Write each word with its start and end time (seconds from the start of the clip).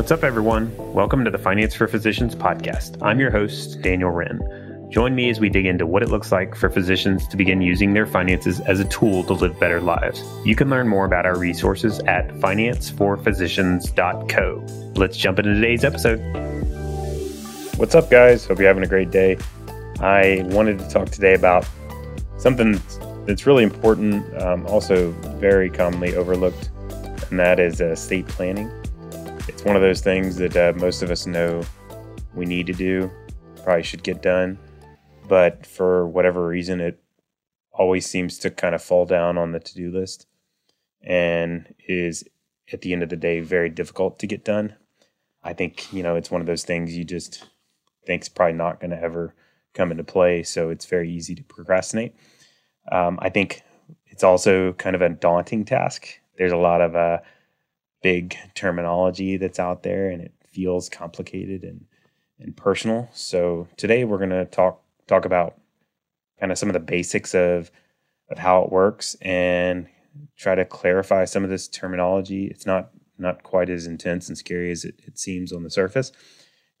What's 0.00 0.12
up, 0.12 0.24
everyone? 0.24 0.74
Welcome 0.94 1.26
to 1.26 1.30
the 1.30 1.36
Finance 1.36 1.74
for 1.74 1.86
Physicians 1.86 2.34
podcast. 2.34 2.96
I'm 3.02 3.20
your 3.20 3.30
host, 3.30 3.82
Daniel 3.82 4.10
Wren. 4.10 4.88
Join 4.90 5.14
me 5.14 5.28
as 5.28 5.40
we 5.40 5.50
dig 5.50 5.66
into 5.66 5.84
what 5.84 6.02
it 6.02 6.08
looks 6.08 6.32
like 6.32 6.54
for 6.54 6.70
physicians 6.70 7.28
to 7.28 7.36
begin 7.36 7.60
using 7.60 7.92
their 7.92 8.06
finances 8.06 8.60
as 8.60 8.80
a 8.80 8.86
tool 8.86 9.24
to 9.24 9.34
live 9.34 9.60
better 9.60 9.78
lives. 9.78 10.24
You 10.42 10.56
can 10.56 10.70
learn 10.70 10.88
more 10.88 11.04
about 11.04 11.26
our 11.26 11.36
resources 11.36 11.98
at 12.06 12.28
financeforphysicians.co. 12.28 14.92
Let's 14.98 15.18
jump 15.18 15.38
into 15.38 15.52
today's 15.52 15.84
episode. 15.84 16.18
What's 17.76 17.94
up, 17.94 18.08
guys? 18.08 18.46
Hope 18.46 18.58
you're 18.58 18.68
having 18.68 18.84
a 18.84 18.88
great 18.88 19.10
day. 19.10 19.36
I 20.00 20.44
wanted 20.46 20.78
to 20.78 20.88
talk 20.88 21.10
today 21.10 21.34
about 21.34 21.68
something 22.38 22.80
that's 23.26 23.46
really 23.46 23.64
important, 23.64 24.24
um, 24.42 24.66
also 24.66 25.10
very 25.36 25.68
commonly 25.68 26.16
overlooked, 26.16 26.70
and 27.28 27.38
that 27.38 27.60
is 27.60 27.82
uh, 27.82 27.88
estate 27.88 28.26
planning. 28.28 28.72
It's 29.50 29.64
one 29.64 29.76
of 29.76 29.82
those 29.82 30.00
things 30.00 30.36
that 30.36 30.56
uh, 30.56 30.72
most 30.76 31.02
of 31.02 31.10
us 31.10 31.26
know 31.26 31.62
we 32.34 32.46
need 32.46 32.66
to 32.68 32.72
do, 32.72 33.10
probably 33.64 33.82
should 33.82 34.02
get 34.02 34.22
done 34.22 34.58
but 35.30 35.64
for 35.64 36.08
whatever 36.08 36.44
reason, 36.44 36.80
it 36.80 37.00
always 37.70 38.04
seems 38.04 38.36
to 38.38 38.50
kind 38.50 38.74
of 38.74 38.82
fall 38.82 39.06
down 39.06 39.38
on 39.38 39.52
the 39.52 39.60
to 39.60 39.74
do 39.76 39.88
list 39.92 40.26
and 41.04 41.72
is 41.86 42.24
at 42.72 42.80
the 42.80 42.92
end 42.92 43.04
of 43.04 43.10
the 43.10 43.16
day 43.16 43.38
very 43.38 43.68
difficult 43.68 44.18
to 44.18 44.26
get 44.26 44.44
done. 44.44 44.74
I 45.44 45.52
think, 45.52 45.92
you 45.92 46.02
know, 46.02 46.16
it's 46.16 46.32
one 46.32 46.40
of 46.40 46.48
those 46.48 46.64
things 46.64 46.96
you 46.96 47.04
just 47.04 47.46
think's 48.04 48.28
probably 48.28 48.54
not 48.54 48.80
going 48.80 48.90
to 48.90 49.00
ever 49.00 49.36
come 49.72 49.92
into 49.92 50.02
play. 50.02 50.42
So 50.42 50.68
it's 50.68 50.86
very 50.86 51.08
easy 51.08 51.36
to 51.36 51.44
procrastinate. 51.44 52.16
Um, 52.90 53.16
I 53.22 53.28
think 53.28 53.62
it's 54.08 54.24
also 54.24 54.72
kind 54.72 54.96
of 54.96 55.00
a 55.00 55.10
daunting 55.10 55.64
task. 55.64 56.08
There's 56.38 56.50
a 56.50 56.56
lot 56.56 56.80
of 56.80 56.96
uh, 56.96 57.18
big 58.02 58.36
terminology 58.54 59.36
that's 59.36 59.58
out 59.58 59.82
there 59.82 60.08
and 60.08 60.22
it 60.22 60.32
feels 60.46 60.88
complicated 60.88 61.62
and, 61.62 61.84
and 62.38 62.56
personal. 62.56 63.08
So 63.12 63.68
today 63.76 64.04
we're 64.04 64.18
going 64.18 64.30
to 64.30 64.46
talk 64.46 64.82
talk 65.06 65.24
about 65.24 65.58
kind 66.38 66.52
of 66.52 66.58
some 66.58 66.68
of 66.68 66.72
the 66.72 66.80
basics 66.80 67.34
of 67.34 67.70
of 68.30 68.38
how 68.38 68.62
it 68.62 68.70
works 68.70 69.16
and 69.20 69.88
try 70.36 70.54
to 70.54 70.64
clarify 70.64 71.24
some 71.24 71.44
of 71.44 71.50
this 71.50 71.68
terminology. 71.68 72.46
It's 72.46 72.66
not 72.66 72.90
not 73.18 73.42
quite 73.42 73.68
as 73.68 73.86
intense 73.86 74.28
and 74.28 74.38
scary 74.38 74.70
as 74.70 74.84
it, 74.84 75.00
it 75.06 75.18
seems 75.18 75.52
on 75.52 75.62
the 75.62 75.70
surface, 75.70 76.12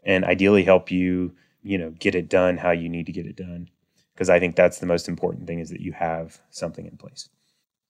and 0.04 0.24
ideally 0.24 0.64
help 0.64 0.90
you 0.90 1.34
you 1.62 1.76
know 1.76 1.90
get 1.90 2.14
it 2.14 2.28
done 2.28 2.56
how 2.56 2.70
you 2.70 2.88
need 2.88 3.06
to 3.06 3.12
get 3.12 3.26
it 3.26 3.36
done 3.36 3.68
because 4.14 4.30
I 4.30 4.38
think 4.38 4.54
that's 4.54 4.78
the 4.78 4.86
most 4.86 5.08
important 5.08 5.46
thing 5.46 5.60
is 5.60 5.70
that 5.70 5.80
you 5.80 5.92
have 5.92 6.40
something 6.50 6.86
in 6.86 6.96
place. 6.96 7.28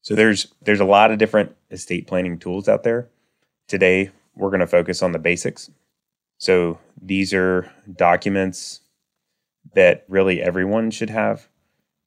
So 0.03 0.15
there's 0.15 0.53
there's 0.63 0.81
a 0.81 0.85
lot 0.85 1.11
of 1.11 1.19
different 1.19 1.57
estate 1.71 2.07
planning 2.07 2.39
tools 2.39 2.69
out 2.69 2.83
there. 2.83 3.09
Today 3.71 4.11
we're 4.35 4.49
going 4.49 4.59
to 4.59 4.67
focus 4.67 5.01
on 5.01 5.13
the 5.13 5.21
basics. 5.21 5.71
So 6.39 6.81
these 7.01 7.33
are 7.33 7.71
documents 7.95 8.81
that 9.77 10.05
really 10.09 10.43
everyone 10.43 10.91
should 10.91 11.11
have, 11.11 11.47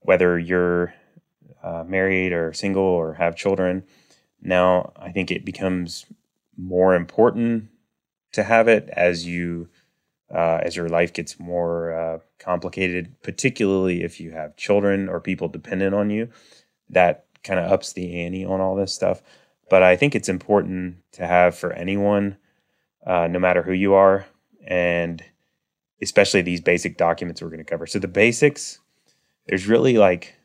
whether 0.02 0.38
you're 0.38 0.94
uh, 1.64 1.86
married 1.88 2.34
or 2.34 2.52
single 2.52 2.84
or 2.84 3.14
have 3.14 3.38
children. 3.38 3.86
Now, 4.42 4.92
I 4.98 5.14
think 5.14 5.32
it 5.32 5.46
becomes 5.46 6.06
more 6.58 6.96
important 6.96 7.70
to 8.34 8.44
have 8.44 8.68
it 8.68 8.90
as 8.92 9.26
you 9.26 9.70
uh, 10.36 10.60
as 10.64 10.76
your 10.76 10.90
life 10.90 11.14
gets 11.14 11.40
more 11.40 11.94
uh, 11.94 12.20
complicated, 12.40 13.16
particularly 13.22 14.04
if 14.04 14.20
you 14.20 14.32
have 14.32 14.58
children 14.58 15.08
or 15.08 15.22
people 15.22 15.48
dependent 15.48 15.96
on 15.96 16.10
you. 16.10 16.28
That 16.90 17.26
kind 17.42 17.62
of 17.62 17.72
ups 17.72 17.94
the 17.94 18.22
ante 18.22 18.44
on 18.44 18.60
all 18.60 18.76
this 18.76 18.94
stuff. 18.94 19.22
But 19.70 19.84
I 19.84 19.96
think 19.96 20.16
it's 20.16 20.30
important 20.30 20.98
to 21.14 21.26
have 21.26 21.56
for 21.56 21.74
anyone, 21.74 22.38
uh, 23.06 23.28
no 23.28 23.40
matter 23.40 23.64
who 23.64 23.72
you 23.72 23.94
are, 23.94 24.26
and 24.66 25.24
especially 26.02 26.42
these 26.42 26.62
basic 26.62 26.98
documents 26.98 27.42
we're 27.42 27.50
going 27.50 27.60
to 27.60 27.64
cover. 27.64 27.88
So 27.88 28.00
the 28.00 28.08
basics, 28.08 28.80
there's 29.48 29.68
really 29.68 29.98
like 29.98 30.36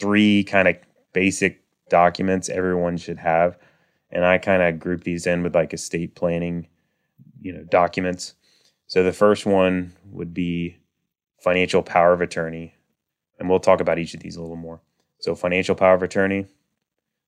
three 0.00 0.44
kind 0.44 0.68
of 0.68 0.76
basic 1.12 1.62
documents 1.88 2.48
everyone 2.48 2.96
should 2.96 3.18
have. 3.18 3.58
And 4.10 4.24
I 4.24 4.38
kind 4.38 4.62
of 4.62 4.78
group 4.78 5.04
these 5.04 5.26
in 5.26 5.42
with 5.42 5.54
like 5.54 5.74
estate 5.74 6.14
planning, 6.14 6.68
you 7.40 7.52
know, 7.52 7.64
documents. 7.64 8.34
So 8.86 9.02
the 9.02 9.12
first 9.12 9.46
one 9.46 9.92
would 10.10 10.32
be 10.32 10.78
financial 11.40 11.82
power 11.82 12.12
of 12.12 12.20
attorney. 12.20 12.74
And 13.38 13.48
we'll 13.48 13.60
talk 13.60 13.80
about 13.80 13.98
each 13.98 14.14
of 14.14 14.20
these 14.20 14.36
a 14.36 14.40
little 14.40 14.56
more. 14.56 14.80
So 15.18 15.34
financial 15.34 15.74
power 15.74 15.94
of 15.94 16.02
attorney. 16.02 16.46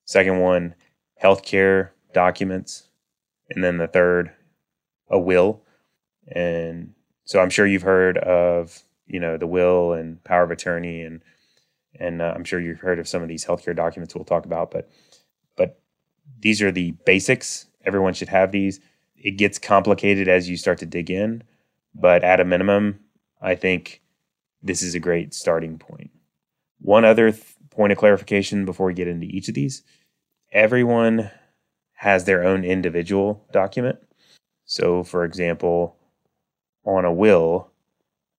Second 0.05 0.41
one, 0.41 0.75
healthcare 1.23 1.91
documents. 2.13 2.85
And 3.51 3.65
then 3.65 3.79
the 3.79 3.87
third, 3.87 4.31
a 5.11 5.19
will. 5.19 5.63
And 6.31 6.95
so 7.25 7.41
I'm 7.41 7.51
sure 7.51 7.67
you've 7.67 7.83
heard 7.83 8.19
of 8.19 8.83
you 9.09 9.19
know 9.19 9.37
the 9.37 9.47
will 9.47 9.93
and 9.93 10.23
power 10.23 10.45
of 10.45 10.51
attorney 10.51 11.03
and 11.03 11.23
and 11.99 12.23
uh, 12.23 12.33
I'm 12.35 12.45
sure 12.45 12.61
you've 12.61 12.81
heard 12.81 12.99
of 12.99 13.09
some 13.09 13.23
of 13.23 13.29
these 13.29 13.45
healthcare 13.45 13.75
documents 13.75 14.15
we'll 14.15 14.25
talk 14.25 14.45
about, 14.45 14.71
but 14.71 14.89
but 15.57 15.81
these 16.39 16.63
are 16.63 16.71
the 16.71 16.93
basics. 17.07 17.67
Everyone 17.85 18.15
should 18.15 18.29
have 18.29 18.53
these. 18.53 18.79
It 19.17 19.33
gets 19.33 19.59
complicated 19.59 20.29
as 20.29 20.49
you 20.49 20.57
start 20.57 20.79
to 20.79 20.87
dig 20.87 21.11
in, 21.11 21.43
but 21.95 22.23
at 22.23 22.41
a 22.41 22.45
minimum, 22.45 23.01
I 23.41 23.57
think 23.57 24.03
this 24.63 24.83
is 24.83 24.95
a 24.95 25.01
great 25.01 25.35
starting 25.35 25.79
point. 25.79 26.11
One 26.81 27.05
other 27.05 27.33
th- 27.33 27.43
point 27.71 27.91
of 27.91 27.99
clarification 27.99 28.65
before 28.65 28.87
we 28.87 28.95
get 28.95 29.09
into 29.09 29.27
each 29.27 29.49
of 29.49 29.55
these 29.55 29.83
everyone 30.53 31.31
has 31.95 32.25
their 32.25 32.45
own 32.45 32.65
individual 32.65 33.45
document. 33.53 33.99
So, 34.65 35.03
for 35.03 35.25
example, 35.25 35.97
on 36.85 37.05
a 37.05 37.13
will, 37.13 37.71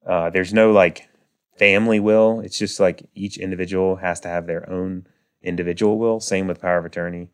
uh, 0.06 0.30
there's 0.30 0.54
no 0.54 0.72
like 0.72 1.10
family 1.58 2.00
will. 2.00 2.40
It's 2.40 2.58
just 2.58 2.80
like 2.80 3.10
each 3.14 3.38
individual 3.38 3.98
has 3.98 4.20
to 4.22 4.28
have 4.28 4.48
their 4.48 4.70
own 4.70 5.08
individual 5.44 5.98
will. 5.98 6.20
Same 6.20 6.48
with 6.48 6.62
power 6.62 6.78
of 6.78 6.86
attorney. 6.86 7.32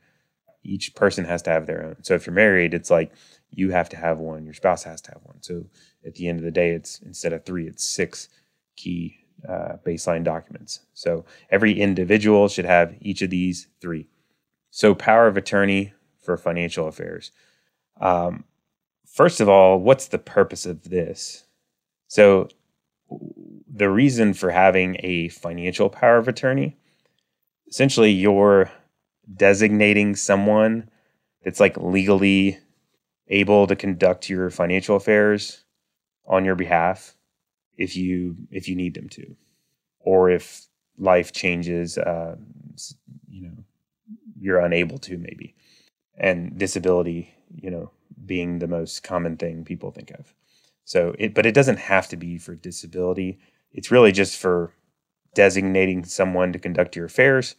Each 0.63 0.95
person 0.95 1.25
has 1.25 1.41
to 1.43 1.51
have 1.51 1.67
their 1.67 1.83
own. 1.85 2.03
So 2.03 2.15
if 2.15 2.25
you're 2.25 2.33
married, 2.33 2.73
it's 2.73 2.89
like 2.89 3.11
you 3.51 3.71
have 3.71 3.89
to 3.89 3.97
have 3.97 4.17
one, 4.17 4.45
your 4.45 4.53
spouse 4.53 4.83
has 4.83 4.99
to 5.01 5.11
have 5.11 5.21
one. 5.23 5.41
So 5.41 5.65
at 6.05 6.15
the 6.15 6.27
end 6.27 6.39
of 6.39 6.45
the 6.45 6.51
day, 6.51 6.71
it's 6.71 6.99
instead 6.99 7.33
of 7.33 7.45
three, 7.45 7.67
it's 7.67 7.85
six 7.85 8.29
key 8.75 9.19
uh, 9.47 9.77
baseline 9.85 10.23
documents. 10.23 10.79
So 10.93 11.25
every 11.51 11.79
individual 11.79 12.47
should 12.47 12.65
have 12.65 12.95
each 12.99 13.21
of 13.21 13.29
these 13.29 13.67
three. 13.79 14.07
So 14.75 14.93
power 14.93 15.25
of 15.25 15.37
attorney 15.37 15.93
for 16.21 16.35
financial 16.35 16.85
affairs. 16.85 17.31
Um, 18.01 18.43
first 19.05 19.39
of 19.39 19.47
all, 19.47 19.79
what's 19.79 20.09
the 20.09 20.17
purpose 20.17 20.65
of 20.65 20.89
this? 20.89 21.45
So, 22.09 22.49
the 23.73 23.89
reason 23.89 24.33
for 24.33 24.51
having 24.51 24.97
a 24.99 25.29
financial 25.29 25.89
power 25.89 26.17
of 26.17 26.27
attorney, 26.27 26.75
essentially, 27.69 28.11
you're 28.11 28.69
designating 29.33 30.13
someone 30.13 30.89
that's 31.45 31.61
like 31.61 31.77
legally 31.77 32.59
able 33.29 33.67
to 33.67 33.77
conduct 33.77 34.29
your 34.29 34.49
financial 34.49 34.97
affairs 34.97 35.63
on 36.27 36.43
your 36.43 36.55
behalf 36.55 37.15
if 37.77 37.95
you 37.95 38.35
if 38.51 38.67
you 38.67 38.75
need 38.75 38.93
them 38.93 39.07
to 39.07 39.37
or 39.99 40.29
if 40.29 40.67
life 40.97 41.31
changes 41.31 41.97
uh, 41.97 42.35
you 43.29 43.41
know 43.41 43.64
you're 44.45 44.59
unable 44.59 44.99
to 44.99 45.17
maybe 45.17 45.55
and 46.17 46.57
disability 46.57 47.33
you 47.53 47.69
know 47.69 47.91
being 48.25 48.59
the 48.59 48.67
most 48.67 49.03
common 49.03 49.37
thing 49.37 49.63
people 49.63 49.91
think 49.91 50.11
of. 50.11 50.33
So 50.85 51.15
it, 51.17 51.33
but 51.33 51.45
it 51.45 51.53
doesn't 51.53 51.79
have 51.79 52.07
to 52.09 52.17
be 52.17 52.37
for 52.37 52.55
disability. 52.55 53.39
It's 53.71 53.91
really 53.91 54.11
just 54.11 54.37
for 54.37 54.71
designating 55.33 56.05
someone 56.05 56.53
to 56.53 56.59
conduct 56.59 56.95
your 56.95 57.05
affairs. 57.05 57.55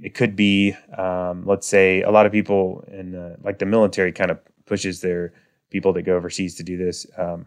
It 0.00 0.14
could 0.14 0.34
be, 0.34 0.74
um, 0.96 1.44
let's 1.46 1.66
say, 1.66 2.02
a 2.02 2.10
lot 2.10 2.26
of 2.26 2.32
people 2.32 2.84
in 2.88 3.14
uh, 3.14 3.36
like 3.42 3.58
the 3.58 3.66
military 3.66 4.10
kind 4.10 4.30
of 4.30 4.38
pushes 4.64 5.00
their 5.00 5.34
people 5.70 5.92
that 5.92 6.02
go 6.02 6.16
overseas 6.16 6.54
to 6.56 6.62
do 6.62 6.76
this 6.76 7.06
um, 7.18 7.46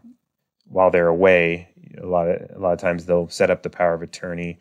while 0.68 0.92
they're 0.92 1.08
away. 1.08 1.70
A 2.02 2.06
lot 2.06 2.28
of 2.30 2.56
a 2.56 2.60
lot 2.60 2.74
of 2.74 2.80
times 2.80 3.06
they'll 3.06 3.30
set 3.30 3.50
up 3.50 3.64
the 3.64 3.70
power 3.70 3.96
of 3.96 4.02
attorney 4.02 4.60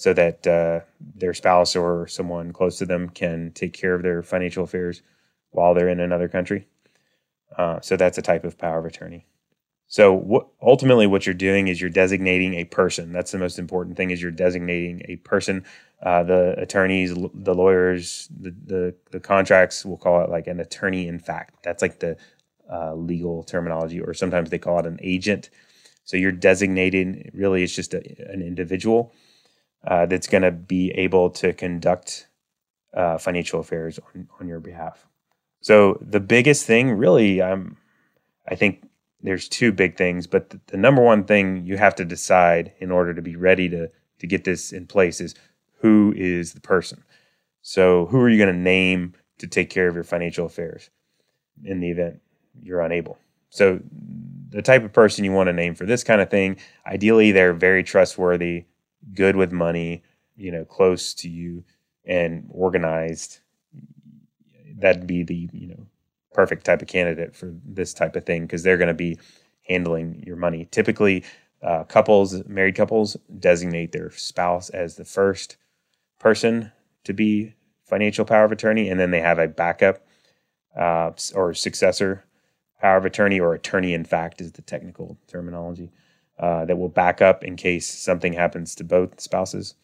so 0.00 0.14
that 0.14 0.46
uh, 0.46 0.80
their 1.14 1.34
spouse 1.34 1.76
or 1.76 2.06
someone 2.06 2.54
close 2.54 2.78
to 2.78 2.86
them 2.86 3.10
can 3.10 3.52
take 3.52 3.74
care 3.74 3.92
of 3.94 4.02
their 4.02 4.22
financial 4.22 4.64
affairs 4.64 5.02
while 5.50 5.74
they're 5.74 5.90
in 5.90 6.00
another 6.00 6.26
country. 6.26 6.66
Uh, 7.58 7.78
so 7.82 7.98
that's 7.98 8.16
a 8.16 8.22
type 8.22 8.44
of 8.44 8.56
power 8.56 8.78
of 8.78 8.86
attorney. 8.86 9.26
So 9.88 10.48
ultimately, 10.62 11.06
what 11.06 11.26
you're 11.26 11.34
doing 11.34 11.68
is 11.68 11.82
you're 11.82 11.90
designating 11.90 12.54
a 12.54 12.64
person. 12.64 13.12
That's 13.12 13.30
the 13.30 13.36
most 13.36 13.58
important 13.58 13.98
thing. 13.98 14.10
Is 14.10 14.22
you're 14.22 14.30
designating 14.30 15.02
a 15.04 15.16
person. 15.16 15.66
Uh, 16.02 16.22
the 16.22 16.58
attorneys, 16.58 17.12
the 17.34 17.54
lawyers, 17.54 18.26
the, 18.34 18.54
the, 18.64 18.94
the 19.10 19.20
contracts. 19.20 19.84
We'll 19.84 19.98
call 19.98 20.24
it 20.24 20.30
like 20.30 20.46
an 20.46 20.60
attorney 20.60 21.08
in 21.08 21.18
fact. 21.18 21.62
That's 21.62 21.82
like 21.82 21.98
the 21.98 22.16
uh, 22.72 22.94
legal 22.94 23.42
terminology, 23.42 24.00
or 24.00 24.14
sometimes 24.14 24.48
they 24.48 24.58
call 24.58 24.78
it 24.78 24.86
an 24.86 24.98
agent. 25.02 25.50
So 26.04 26.16
you're 26.16 26.32
designating. 26.32 27.30
Really, 27.34 27.62
it's 27.62 27.74
just 27.74 27.92
a, 27.92 27.98
an 28.32 28.40
individual 28.40 29.12
uh, 29.86 30.06
that's 30.06 30.26
going 30.26 30.42
to 30.42 30.50
be 30.50 30.90
able 30.92 31.30
to 31.30 31.52
conduct 31.52 32.28
uh, 32.94 33.18
financial 33.18 33.60
affairs 33.60 33.98
on, 33.98 34.28
on 34.40 34.48
your 34.48 34.60
behalf. 34.60 35.06
So 35.60 35.98
the 36.00 36.20
biggest 36.20 36.66
thing, 36.66 36.92
really, 36.92 37.40
um, 37.40 37.76
I 38.48 38.54
think 38.54 38.88
there's 39.22 39.48
two 39.48 39.72
big 39.72 39.96
things, 39.96 40.26
but 40.26 40.50
the, 40.50 40.60
the 40.68 40.76
number 40.76 41.02
one 41.02 41.24
thing 41.24 41.64
you 41.66 41.76
have 41.76 41.94
to 41.96 42.04
decide 42.04 42.72
in 42.78 42.90
order 42.90 43.14
to 43.14 43.22
be 43.22 43.36
ready 43.36 43.68
to 43.68 43.90
to 44.20 44.26
get 44.26 44.44
this 44.44 44.72
in 44.72 44.86
place 44.86 45.20
is 45.20 45.34
who 45.80 46.12
is 46.16 46.52
the 46.52 46.60
person. 46.60 47.02
So 47.62 48.06
who 48.06 48.20
are 48.20 48.28
you 48.28 48.38
going 48.38 48.54
to 48.54 48.60
name 48.60 49.14
to 49.38 49.46
take 49.46 49.70
care 49.70 49.88
of 49.88 49.94
your 49.94 50.04
financial 50.04 50.46
affairs 50.46 50.90
in 51.64 51.80
the 51.80 51.90
event 51.90 52.20
you're 52.60 52.82
unable? 52.82 53.18
So 53.48 53.80
the 54.50 54.62
type 54.62 54.84
of 54.84 54.92
person 54.92 55.24
you 55.24 55.32
want 55.32 55.48
to 55.48 55.52
name 55.52 55.74
for 55.74 55.86
this 55.86 56.04
kind 56.04 56.20
of 56.20 56.30
thing, 56.30 56.58
ideally 56.86 57.32
they're 57.32 57.54
very 57.54 57.82
trustworthy, 57.82 58.66
good 59.14 59.36
with 59.36 59.52
money, 59.52 60.02
you 60.36 60.50
know, 60.50 60.64
close 60.64 61.14
to 61.14 61.28
you 61.28 61.64
and 62.04 62.48
organized. 62.50 63.40
That'd 64.76 65.06
be 65.06 65.22
the, 65.22 65.48
you 65.52 65.68
know, 65.68 65.86
perfect 66.32 66.64
type 66.64 66.82
of 66.82 66.88
candidate 66.88 67.34
for 67.34 67.54
this 67.64 67.92
type 67.92 68.16
of 68.16 68.24
thing 68.24 68.42
because 68.42 68.62
they're 68.62 68.78
going 68.78 68.88
to 68.88 68.94
be 68.94 69.18
handling 69.68 70.22
your 70.26 70.36
money. 70.36 70.68
Typically, 70.70 71.24
uh, 71.62 71.84
couples, 71.84 72.44
married 72.46 72.74
couples, 72.74 73.16
designate 73.38 73.92
their 73.92 74.10
spouse 74.10 74.70
as 74.70 74.96
the 74.96 75.04
first 75.04 75.56
person 76.18 76.72
to 77.04 77.12
be 77.12 77.54
financial 77.84 78.24
power 78.24 78.44
of 78.44 78.52
attorney, 78.52 78.88
and 78.88 78.98
then 78.98 79.10
they 79.10 79.20
have 79.20 79.38
a 79.38 79.48
backup 79.48 80.06
uh, 80.76 81.10
or 81.34 81.52
successor 81.52 82.24
power 82.80 82.96
of 82.96 83.04
attorney, 83.04 83.38
or 83.38 83.52
attorney 83.52 83.92
in 83.92 84.04
fact 84.04 84.40
is 84.40 84.52
the 84.52 84.62
technical 84.62 85.18
terminology 85.26 85.90
uh, 86.40 86.64
that 86.64 86.76
will 86.76 86.88
back 86.88 87.22
up 87.22 87.44
in 87.44 87.54
case 87.54 87.88
something 87.88 88.32
happens 88.32 88.74
to 88.74 88.84
both 88.84 89.20
spouses. 89.20 89.74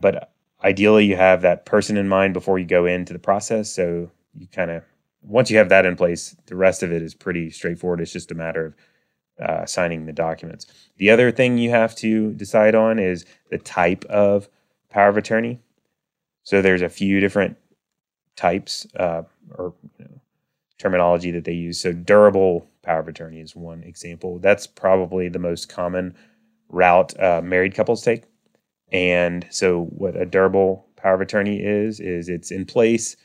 But 0.00 0.32
ideally, 0.64 1.04
you 1.04 1.16
have 1.16 1.42
that 1.42 1.66
person 1.66 1.96
in 1.96 2.08
mind 2.08 2.34
before 2.34 2.58
you 2.58 2.64
go 2.66 2.86
into 2.86 3.12
the 3.12 3.18
process, 3.18 3.70
so 3.70 4.10
you 4.34 4.48
kind 4.48 4.70
of 4.70 4.82
once 5.22 5.50
you 5.50 5.58
have 5.58 5.68
that 5.68 5.84
in 5.84 5.96
place, 5.96 6.36
the 6.46 6.56
rest 6.56 6.82
of 6.82 6.92
it 6.92 7.02
is 7.02 7.14
pretty 7.14 7.50
straightforward. 7.50 8.00
It's 8.00 8.12
just 8.12 8.30
a 8.30 8.34
matter 8.34 8.66
of 8.66 8.74
uh, 9.44 9.66
signing 9.66 10.06
the 10.06 10.12
documents. 10.12 10.66
The 10.98 11.10
other 11.10 11.30
thing 11.30 11.58
you 11.58 11.70
have 11.70 11.94
to 11.96 12.32
decide 12.32 12.74
on 12.74 12.98
is 12.98 13.24
the 13.50 13.58
type 13.58 14.04
of 14.06 14.48
power 14.88 15.08
of 15.08 15.16
attorney. 15.16 15.60
So 16.44 16.62
there's 16.62 16.82
a 16.82 16.88
few 16.88 17.20
different 17.20 17.56
types 18.36 18.86
uh, 18.96 19.22
or 19.56 19.74
you 19.98 20.04
know, 20.04 20.20
terminology 20.78 21.30
that 21.32 21.44
they 21.44 21.52
use. 21.52 21.80
So 21.80 21.92
durable 21.92 22.68
power 22.86 23.00
of 23.00 23.08
attorney 23.08 23.40
is 23.40 23.54
one 23.54 23.82
example. 23.82 24.38
That's 24.38 24.66
probably 24.66 25.28
the 25.28 25.38
most 25.38 25.68
common 25.68 26.14
route 26.68 27.18
uh, 27.20 27.42
married 27.42 27.74
couples 27.74 28.02
take. 28.02 28.24
And 28.92 29.46
so 29.50 29.84
what 29.86 30.16
a 30.16 30.24
durable 30.24 30.88
power 30.96 31.14
of 31.14 31.20
attorney 31.20 31.60
is 31.60 32.00
is 32.00 32.28
it's 32.28 32.50
in 32.50 32.64
place 32.64 33.16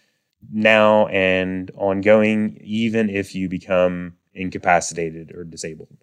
now 0.51 1.07
and 1.07 1.71
ongoing, 1.75 2.57
even 2.61 3.09
if 3.09 3.35
you 3.35 3.47
become 3.47 4.17
incapacitated 4.33 5.31
or 5.35 5.43
disabled. 5.43 5.95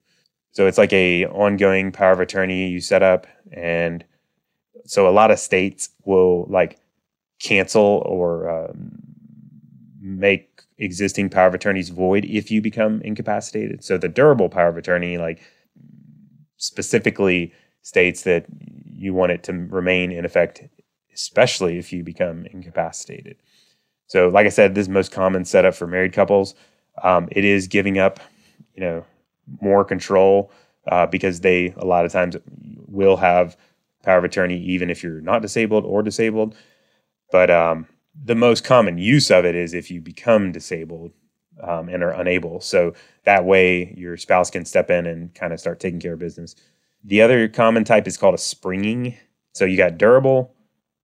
So 0.52 0.66
it's 0.66 0.78
like 0.78 0.92
a 0.92 1.26
ongoing 1.26 1.92
power 1.92 2.12
of 2.12 2.20
attorney 2.20 2.68
you 2.68 2.80
set 2.80 3.02
up, 3.02 3.26
and 3.52 4.04
so 4.84 5.08
a 5.08 5.10
lot 5.10 5.30
of 5.30 5.38
states 5.38 5.90
will 6.04 6.46
like 6.48 6.78
cancel 7.40 8.02
or 8.06 8.48
um, 8.48 8.97
make 10.08 10.62
existing 10.78 11.28
power 11.28 11.48
of 11.48 11.54
attorneys 11.54 11.90
void 11.90 12.24
if 12.24 12.50
you 12.50 12.60
become 12.62 13.00
incapacitated. 13.02 13.84
So 13.84 13.98
the 13.98 14.08
durable 14.08 14.48
power 14.48 14.68
of 14.68 14.76
attorney, 14.76 15.18
like 15.18 15.40
specifically 16.56 17.52
states 17.82 18.22
that 18.22 18.46
you 18.92 19.14
want 19.14 19.32
it 19.32 19.42
to 19.44 19.52
remain 19.52 20.10
in 20.12 20.24
effect, 20.24 20.62
especially 21.14 21.78
if 21.78 21.92
you 21.92 22.02
become 22.02 22.46
incapacitated. 22.46 23.36
So, 24.06 24.28
like 24.28 24.46
I 24.46 24.50
said, 24.50 24.74
this 24.74 24.82
is 24.82 24.88
most 24.88 25.12
common 25.12 25.44
setup 25.44 25.74
for 25.74 25.86
married 25.86 26.12
couples. 26.12 26.54
Um, 27.02 27.28
it 27.30 27.44
is 27.44 27.68
giving 27.68 27.98
up, 27.98 28.20
you 28.74 28.80
know, 28.80 29.04
more 29.60 29.84
control 29.84 30.50
uh, 30.86 31.06
because 31.06 31.40
they 31.40 31.74
a 31.76 31.84
lot 31.84 32.04
of 32.04 32.12
times 32.12 32.36
will 32.86 33.16
have 33.18 33.56
power 34.02 34.18
of 34.18 34.24
attorney 34.24 34.58
even 34.58 34.90
if 34.90 35.02
you're 35.02 35.20
not 35.20 35.42
disabled 35.42 35.84
or 35.84 36.02
disabled. 36.02 36.56
But 37.30 37.50
um, 37.50 37.86
the 38.22 38.34
most 38.34 38.64
common 38.64 38.98
use 38.98 39.30
of 39.30 39.44
it 39.44 39.54
is 39.54 39.74
if 39.74 39.90
you 39.90 40.00
become 40.00 40.52
disabled 40.52 41.12
um, 41.62 41.88
and 41.88 42.02
are 42.02 42.12
unable. 42.12 42.60
So 42.60 42.94
that 43.24 43.44
way 43.44 43.94
your 43.96 44.16
spouse 44.16 44.50
can 44.50 44.64
step 44.64 44.90
in 44.90 45.06
and 45.06 45.34
kind 45.34 45.52
of 45.52 45.60
start 45.60 45.80
taking 45.80 46.00
care 46.00 46.14
of 46.14 46.18
business. 46.18 46.54
The 47.04 47.22
other 47.22 47.48
common 47.48 47.84
type 47.84 48.06
is 48.06 48.16
called 48.16 48.34
a 48.34 48.38
springing. 48.38 49.16
So 49.52 49.64
you 49.64 49.76
got 49.76 49.98
durable, 49.98 50.54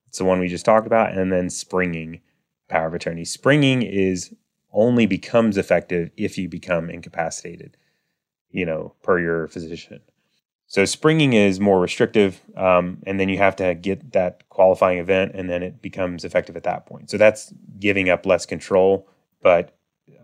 it's 0.09 0.19
the 0.19 0.25
one 0.25 0.39
we 0.39 0.49
just 0.49 0.65
talked 0.65 0.87
about, 0.87 1.17
and 1.17 1.33
then 1.33 1.51
springing 1.51 2.21
power 2.69 2.87
of 2.87 2.95
attorney. 2.95 3.25
Springing 3.25 3.83
is 3.83 4.35
only 4.73 5.07
becomes 5.07 5.57
effective 5.57 6.11
if 6.17 6.39
you 6.39 6.49
become 6.49 6.91
incapacitated, 6.91 7.77
you 8.51 8.67
know, 8.67 8.95
per 9.03 9.19
your 9.19 9.49
physician. 9.49 10.01
So 10.75 10.85
springing 10.85 11.35
is 11.35 11.61
more 11.61 11.79
restrictive, 11.79 12.41
um, 12.57 12.99
and 13.07 13.21
then 13.21 13.29
you 13.29 13.39
have 13.39 13.55
to 13.57 13.77
get 13.77 14.11
that 14.11 14.49
qualifying 14.49 14.99
event, 14.99 15.31
and 15.33 15.49
then 15.49 15.63
it 15.63 15.81
becomes 15.81 16.25
effective 16.25 16.57
at 16.57 16.65
that 16.65 16.85
point. 16.85 17.11
So 17.11 17.17
that's 17.17 17.55
giving 17.79 18.11
up 18.11 18.27
less 18.27 18.45
control, 18.45 19.09
but 19.41 19.77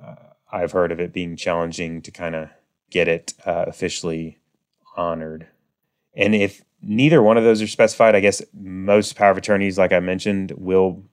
uh, 0.05 0.17
I've 0.51 0.73
heard 0.73 0.91
of 0.91 0.99
it 0.99 1.13
being 1.13 1.37
challenging 1.37 2.03
to 2.03 2.11
kind 2.11 2.35
of 2.35 2.49
get 2.91 3.07
it 3.07 3.33
uh, 3.47 3.67
officially 3.69 4.39
honored. 4.97 5.47
And 6.17 6.35
if 6.35 6.65
neither 6.83 7.23
one 7.23 7.37
of 7.37 7.45
those 7.45 7.63
are 7.63 7.69
specified, 7.69 8.17
I 8.17 8.21
guess 8.21 8.43
most 8.53 9.15
power 9.15 9.31
of 9.31 9.39
attorneys, 9.39 9.79
like 9.79 9.93
I 9.93 10.01
mentioned, 10.01 10.51
will 10.57 11.05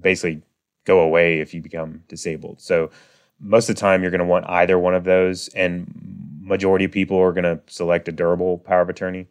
basically 0.00 0.42
go 0.84 0.98
away 0.98 1.38
if 1.38 1.54
you 1.54 1.62
become 1.62 2.02
disabled. 2.08 2.60
So 2.60 2.90
most 3.38 3.68
of 3.68 3.76
the 3.76 3.80
time 3.80 4.02
you're 4.02 4.10
going 4.10 4.18
to 4.18 4.24
want 4.24 4.50
either 4.50 4.80
one 4.80 4.96
of 4.96 5.04
those 5.04 5.46
and 5.54 6.19
majority 6.50 6.84
of 6.84 6.92
people 6.92 7.16
are 7.18 7.32
going 7.32 7.44
to 7.44 7.60
select 7.66 8.08
a 8.08 8.12
durable 8.12 8.58
power 8.58 8.82
of 8.82 8.90
attorney. 8.90 9.28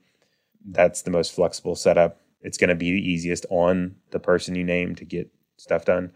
That's 0.66 1.04
the 1.04 1.12
most 1.12 1.34
flexible 1.34 1.76
setup. 1.76 2.20
It's 2.42 2.58
going 2.58 2.70
to 2.70 2.76
be 2.76 2.92
the 2.92 3.12
easiest 3.12 3.46
on 3.50 3.96
the 4.12 4.20
person 4.20 4.56
you 4.56 4.64
name 4.64 4.96
to 4.96 5.06
get 5.06 5.30
stuff 5.58 5.86
done. 5.86 6.12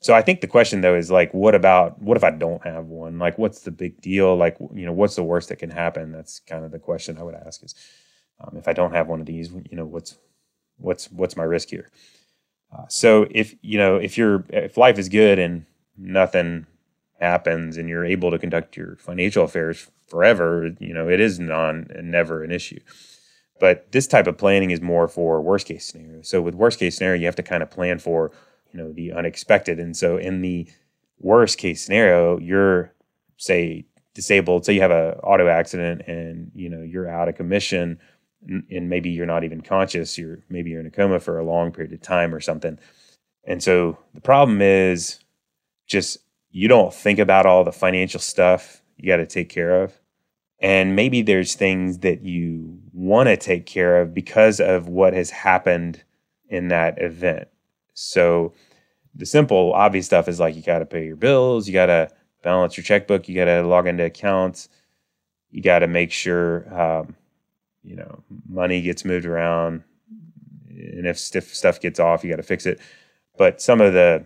So 0.00 0.12
I 0.12 0.20
think 0.20 0.42
the 0.42 0.46
question 0.46 0.82
though 0.82 0.96
is 0.96 1.10
like, 1.10 1.32
what 1.32 1.54
about 1.54 2.02
what 2.02 2.18
if 2.18 2.24
I 2.24 2.30
don't 2.30 2.62
have 2.64 2.86
one? 2.86 3.18
Like, 3.18 3.38
what's 3.38 3.60
the 3.60 3.70
big 3.70 4.02
deal? 4.02 4.36
Like, 4.36 4.58
you 4.74 4.84
know, 4.84 4.92
what's 4.92 5.16
the 5.16 5.22
worst 5.22 5.48
that 5.48 5.60
can 5.60 5.70
happen? 5.70 6.12
That's 6.12 6.40
kind 6.40 6.62
of 6.62 6.72
the 6.72 6.78
question 6.78 7.16
I 7.16 7.22
would 7.22 7.34
ask. 7.34 7.64
Is 7.64 7.74
um, 8.40 8.58
if 8.58 8.68
I 8.68 8.74
don't 8.74 8.92
have 8.92 9.08
one 9.08 9.20
of 9.20 9.26
these, 9.26 9.50
you 9.50 9.76
know, 9.76 9.86
what's 9.86 10.18
what's 10.76 11.10
what's 11.10 11.36
my 11.36 11.44
risk 11.44 11.70
here? 11.70 11.88
Uh, 12.70 12.84
so 12.88 13.26
if 13.30 13.54
you 13.62 13.78
know 13.78 13.96
if 13.96 14.18
you're 14.18 14.44
if 14.50 14.76
life 14.76 14.98
is 14.98 15.08
good 15.08 15.38
and 15.38 15.64
nothing 15.96 16.66
happens 17.24 17.76
and 17.76 17.88
you're 17.88 18.04
able 18.04 18.30
to 18.30 18.38
conduct 18.38 18.76
your 18.76 18.96
financial 18.96 19.44
affairs 19.44 19.90
forever, 20.06 20.70
you 20.78 20.94
know 20.94 21.08
it 21.08 21.20
is 21.20 21.38
non 21.38 21.86
and 21.94 22.10
never 22.10 22.42
an 22.42 22.52
issue. 22.52 22.80
But 23.60 23.92
this 23.92 24.06
type 24.06 24.26
of 24.26 24.36
planning 24.36 24.70
is 24.70 24.80
more 24.80 25.08
for 25.08 25.40
worst 25.40 25.66
case 25.66 25.86
scenario. 25.86 26.22
So 26.22 26.42
with 26.42 26.54
worst 26.54 26.78
case 26.78 26.96
scenario, 26.96 27.20
you 27.20 27.26
have 27.26 27.36
to 27.36 27.42
kind 27.42 27.62
of 27.62 27.70
plan 27.70 27.98
for 27.98 28.30
you 28.72 28.78
know 28.78 28.92
the 28.92 29.12
unexpected. 29.12 29.80
And 29.80 29.96
so 29.96 30.16
in 30.16 30.42
the 30.42 30.68
worst 31.18 31.58
case 31.58 31.84
scenario, 31.84 32.38
you're 32.38 32.92
say 33.36 33.86
disabled. 34.14 34.64
Say 34.64 34.74
you 34.74 34.80
have 34.82 34.90
a 34.90 35.18
auto 35.22 35.48
accident 35.48 36.02
and 36.06 36.50
you 36.54 36.68
know 36.68 36.82
you're 36.82 37.08
out 37.08 37.28
of 37.28 37.36
commission 37.36 37.98
and 38.46 38.90
maybe 38.90 39.10
you're 39.10 39.26
not 39.26 39.44
even 39.44 39.60
conscious 39.60 40.18
you're 40.18 40.38
maybe 40.48 40.70
you're 40.70 40.80
in 40.80 40.86
a 40.86 40.90
coma 40.90 41.20
for 41.20 41.38
a 41.38 41.44
long 41.44 41.72
period 41.72 41.92
of 41.92 42.00
time 42.02 42.34
or 42.34 42.40
something 42.40 42.78
and 43.44 43.62
so 43.62 43.98
the 44.14 44.20
problem 44.20 44.60
is 44.60 45.18
just 45.86 46.18
you 46.54 46.68
don't 46.68 46.94
think 46.94 47.18
about 47.18 47.46
all 47.46 47.64
the 47.64 47.72
financial 47.72 48.20
stuff 48.20 48.82
you 48.96 49.06
got 49.06 49.16
to 49.16 49.26
take 49.26 49.48
care 49.48 49.82
of 49.82 49.92
and 50.60 50.94
maybe 50.94 51.20
there's 51.20 51.54
things 51.54 51.98
that 51.98 52.22
you 52.22 52.78
want 52.92 53.28
to 53.28 53.36
take 53.36 53.66
care 53.66 54.00
of 54.00 54.14
because 54.14 54.60
of 54.60 54.88
what 54.88 55.12
has 55.12 55.30
happened 55.30 56.02
in 56.48 56.68
that 56.68 57.00
event 57.00 57.48
so 57.94 58.52
the 59.14 59.26
simple 59.26 59.72
obvious 59.72 60.06
stuff 60.06 60.28
is 60.28 60.40
like 60.40 60.54
you 60.54 60.62
got 60.62 60.78
to 60.78 60.86
pay 60.86 61.04
your 61.04 61.16
bills 61.16 61.66
you 61.66 61.72
got 61.72 61.86
to 61.86 62.08
balance 62.42 62.76
your 62.76 62.84
checkbook 62.84 63.28
you 63.28 63.34
got 63.34 63.46
to 63.46 63.62
log 63.62 63.86
into 63.86 64.04
accounts 64.04 64.68
you 65.50 65.62
got 65.62 65.80
to 65.80 65.86
make 65.86 66.12
sure 66.12 66.72
um, 66.74 67.14
you 67.84 67.96
know, 67.96 68.24
money 68.48 68.80
gets 68.80 69.04
moved 69.04 69.26
around, 69.26 69.84
and 70.70 71.06
if 71.06 71.18
stiff 71.18 71.54
stuff 71.54 71.80
gets 71.80 72.00
off, 72.00 72.24
you 72.24 72.30
got 72.30 72.36
to 72.36 72.42
fix 72.42 72.64
it. 72.66 72.80
But 73.36 73.60
some 73.60 73.80
of 73.80 73.92
the 73.92 74.24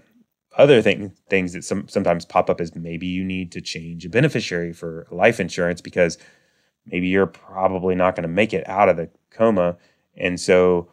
other 0.59 0.83
thing, 0.83 1.12
things 1.31 1.53
that 1.53 1.65
some, 1.65 1.88
sometimes 1.88 2.25
pop 2.25 2.50
up 2.50 2.61
is 2.61 2.75
maybe 2.75 3.07
you 3.07 3.25
need 3.25 3.53
to 3.53 3.61
change 3.61 4.05
a 4.05 4.11
beneficiary 4.11 4.73
for 4.73 5.07
life 5.11 5.38
insurance 5.38 5.81
because 5.81 6.19
maybe 6.85 7.07
you're 7.07 7.27
probably 7.27 7.95
not 7.95 8.17
going 8.17 8.25
to 8.25 8.29
make 8.29 8.53
it 8.53 8.69
out 8.69 8.88
of 8.88 8.97
the 8.97 9.09
coma, 9.31 9.77
and 10.17 10.41
so 10.41 10.88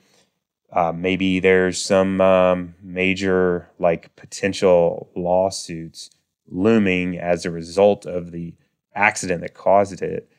uh, 0.72 0.92
maybe 0.92 1.40
there's 1.40 1.84
some 1.84 2.22
um, 2.22 2.76
major 2.82 3.70
like 3.80 4.16
potential 4.16 5.10
lawsuits 5.16 6.12
looming 6.48 7.18
as 7.18 7.44
a 7.44 7.52
result 7.52 8.06
of 8.06 8.32
the 8.32 8.54
accident 8.94 9.42
that 9.42 9.56
caused 9.56 10.02
it, 10.02 10.30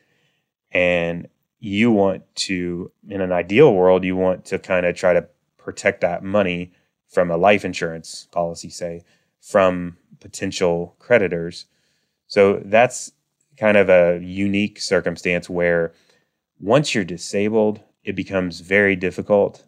and 0.71 1.27
you 1.59 1.91
want 1.91 2.23
to, 2.35 2.91
in 3.09 3.19
an 3.19 3.31
ideal 3.31 3.73
world, 3.73 4.03
you 4.03 4.15
want 4.15 4.45
to 4.45 4.59
kind 4.59 4.85
of 4.85 4.95
try 4.95 5.11
to 5.11 5.27
protect 5.57 6.01
that 6.01 6.23
money 6.23 6.71
from 7.09 7.31
a 7.31 7.37
life 7.37 7.65
insurance 7.65 8.27
policy, 8.31 8.69
say, 8.69 9.03
from 9.47 9.95
potential 10.19 10.93
creditors. 10.99 11.67
So 12.27 12.61
that's 12.65 13.13
kind 13.57 13.77
of 13.77 13.87
a 13.87 14.19
unique 14.21 14.81
circumstance 14.81 15.49
where 15.49 15.93
once 16.59 16.93
you're 16.93 17.05
disabled, 17.05 17.79
it 18.03 18.13
becomes 18.13 18.59
very 18.59 18.97
difficult 18.97 19.65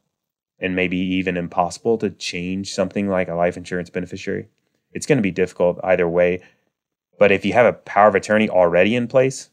and 0.60 0.76
maybe 0.76 0.98
even 0.98 1.38
impossible 1.38 1.98
to 2.00 2.10
change 2.10 2.74
something 2.74 3.08
like 3.08 3.30
a 3.30 3.36
life 3.36 3.56
insurance 3.56 3.90
beneficiary. 3.90 4.50
It's 4.92 5.06
going 5.06 5.18
to 5.18 5.24
be 5.24 5.32
difficult 5.32 5.80
either 5.82 6.10
way. 6.10 6.44
But 7.18 7.32
if 7.32 7.46
you 7.46 7.54
have 7.54 7.66
a 7.66 7.74
power 7.74 8.10
of 8.10 8.16
attorney 8.16 8.50
already 8.50 8.96
in 8.96 9.08
place, 9.08 9.50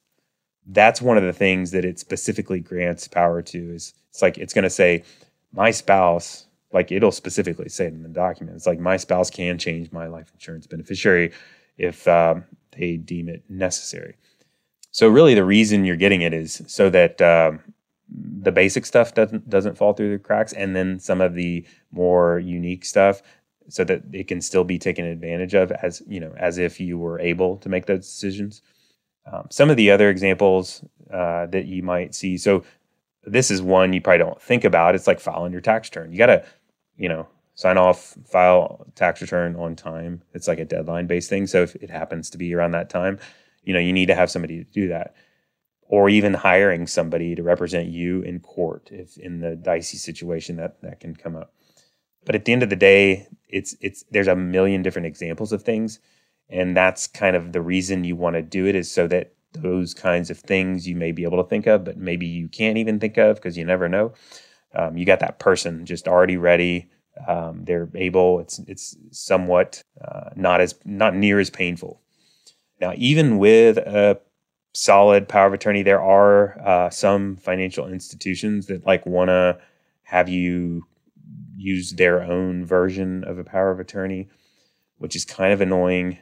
that's 0.66 1.00
one 1.00 1.16
of 1.16 1.22
the 1.22 1.32
things 1.32 1.70
that 1.70 1.84
it 1.84 2.00
specifically 2.00 2.58
grants 2.58 3.06
power 3.06 3.42
to 3.42 3.74
is 3.74 3.94
it's 4.10 4.22
like 4.22 4.38
it's 4.38 4.54
going 4.54 4.64
to 4.64 4.70
say 4.70 5.04
my 5.52 5.70
spouse 5.70 6.46
like 6.76 6.92
it'll 6.92 7.10
specifically 7.10 7.70
say 7.70 7.86
it 7.86 7.94
in 7.94 8.02
the 8.02 8.08
document. 8.10 8.54
It's 8.54 8.66
like 8.66 8.78
my 8.78 8.98
spouse 8.98 9.30
can 9.30 9.56
change 9.56 9.90
my 9.92 10.08
life 10.08 10.30
insurance 10.34 10.66
beneficiary 10.66 11.32
if 11.78 12.06
um, 12.06 12.44
they 12.72 12.98
deem 12.98 13.30
it 13.30 13.42
necessary. 13.48 14.16
So 14.90 15.08
really 15.08 15.34
the 15.34 15.44
reason 15.44 15.86
you're 15.86 15.96
getting 15.96 16.20
it 16.20 16.34
is 16.34 16.60
so 16.66 16.90
that 16.90 17.22
um, 17.22 17.60
the 18.10 18.52
basic 18.52 18.84
stuff 18.84 19.14
doesn't 19.14 19.48
doesn't 19.48 19.78
fall 19.78 19.94
through 19.94 20.12
the 20.12 20.22
cracks 20.22 20.52
and 20.52 20.76
then 20.76 21.00
some 21.00 21.22
of 21.22 21.32
the 21.32 21.66
more 21.92 22.38
unique 22.40 22.84
stuff 22.84 23.22
so 23.68 23.82
that 23.82 24.02
it 24.12 24.28
can 24.28 24.42
still 24.42 24.62
be 24.62 24.78
taken 24.78 25.06
advantage 25.06 25.54
of 25.54 25.72
as 25.72 26.02
you 26.06 26.20
know 26.20 26.34
as 26.36 26.58
if 26.58 26.78
you 26.78 26.98
were 26.98 27.18
able 27.20 27.56
to 27.56 27.70
make 27.70 27.86
those 27.86 28.06
decisions. 28.06 28.60
Um, 29.32 29.46
some 29.50 29.70
of 29.70 29.78
the 29.78 29.90
other 29.90 30.10
examples 30.10 30.84
uh, 31.10 31.46
that 31.46 31.64
you 31.64 31.82
might 31.82 32.14
see 32.14 32.36
so 32.36 32.64
this 33.26 33.50
is 33.50 33.60
one 33.60 33.94
you 33.94 34.00
probably 34.02 34.18
don't 34.18 34.40
think 34.40 34.64
about. 34.64 34.94
It's 34.94 35.06
like 35.06 35.20
filing 35.20 35.52
your 35.52 35.60
tax 35.60 35.88
return. 35.88 36.12
You 36.12 36.18
got 36.18 36.26
to 36.26 36.44
you 36.96 37.08
know 37.08 37.26
sign 37.54 37.78
off 37.78 38.16
file 38.26 38.86
tax 38.94 39.20
return 39.20 39.56
on 39.56 39.76
time. 39.76 40.22
It's 40.34 40.48
like 40.48 40.58
a 40.58 40.64
deadline 40.64 41.06
based 41.06 41.30
thing. 41.30 41.46
So 41.46 41.62
if 41.62 41.74
it 41.76 41.90
happens 41.90 42.30
to 42.30 42.38
be 42.38 42.54
around 42.54 42.72
that 42.72 42.90
time 42.90 43.18
you 43.66 43.74
know 43.74 43.80
you 43.80 43.92
need 43.92 44.06
to 44.06 44.14
have 44.14 44.30
somebody 44.30 44.64
to 44.64 44.70
do 44.70 44.88
that. 44.88 45.14
Or 45.88 46.08
even 46.08 46.34
hiring 46.34 46.88
somebody 46.88 47.36
to 47.36 47.44
represent 47.44 47.88
you 47.88 48.22
in 48.22 48.40
court 48.40 48.88
if 48.90 49.18
in 49.18 49.40
the 49.40 49.54
dicey 49.54 49.98
situation 49.98 50.56
that 50.56 50.80
that 50.82 51.00
can 51.00 51.14
come 51.14 51.36
up. 51.36 51.52
But 52.24 52.34
at 52.34 52.44
the 52.44 52.52
end 52.52 52.62
of 52.62 52.70
the 52.70 52.76
day 52.76 53.28
it's 53.48 53.76
it's 53.80 54.04
there's 54.10 54.28
a 54.28 54.34
million 54.34 54.82
different 54.82 55.06
examples 55.06 55.52
of 55.52 55.62
things. 55.62 56.00
And 56.48 56.76
that's 56.76 57.06
kind 57.08 57.36
of 57.36 57.52
the 57.52 57.60
reason 57.60 58.04
you 58.04 58.16
want 58.16 58.34
to 58.34 58.42
do 58.42 58.66
it 58.66 58.76
is 58.76 58.90
so 58.90 59.06
that 59.08 59.34
those 59.52 59.94
kinds 59.94 60.30
of 60.30 60.38
things 60.38 60.86
you 60.86 60.94
may 60.94 61.12
be 61.12 61.24
able 61.24 61.42
to 61.42 61.48
think 61.48 61.66
of 61.66 61.82
but 61.82 61.96
maybe 61.96 62.26
you 62.26 62.46
can't 62.46 62.76
even 62.76 63.00
think 63.00 63.16
of 63.16 63.36
because 63.36 63.56
you 63.56 63.64
never 63.64 63.88
know 63.88 64.12
um, 64.76 64.96
you 64.96 65.04
got 65.04 65.20
that 65.20 65.38
person 65.38 65.86
just 65.86 66.06
already 66.06 66.36
ready. 66.36 66.88
Um, 67.26 67.64
they're 67.64 67.88
able. 67.94 68.40
It's 68.40 68.58
it's 68.60 68.96
somewhat 69.10 69.82
uh, 70.04 70.30
not 70.36 70.60
as 70.60 70.74
not 70.84 71.14
near 71.14 71.40
as 71.40 71.50
painful. 71.50 72.00
Now 72.80 72.92
even 72.96 73.38
with 73.38 73.78
a 73.78 74.20
solid 74.74 75.26
power 75.26 75.46
of 75.46 75.54
attorney 75.54 75.82
there 75.82 76.02
are 76.02 76.60
uh, 76.60 76.90
some 76.90 77.36
financial 77.36 77.88
institutions 77.88 78.66
that 78.66 78.86
like 78.86 79.06
want 79.06 79.28
to 79.28 79.58
have 80.02 80.28
you 80.28 80.86
use 81.56 81.92
their 81.92 82.22
own 82.22 82.64
version 82.64 83.24
of 83.24 83.38
a 83.38 83.44
power 83.44 83.70
of 83.70 83.80
attorney, 83.80 84.28
which 84.98 85.16
is 85.16 85.24
kind 85.24 85.52
of 85.52 85.60
annoying. 85.60 86.18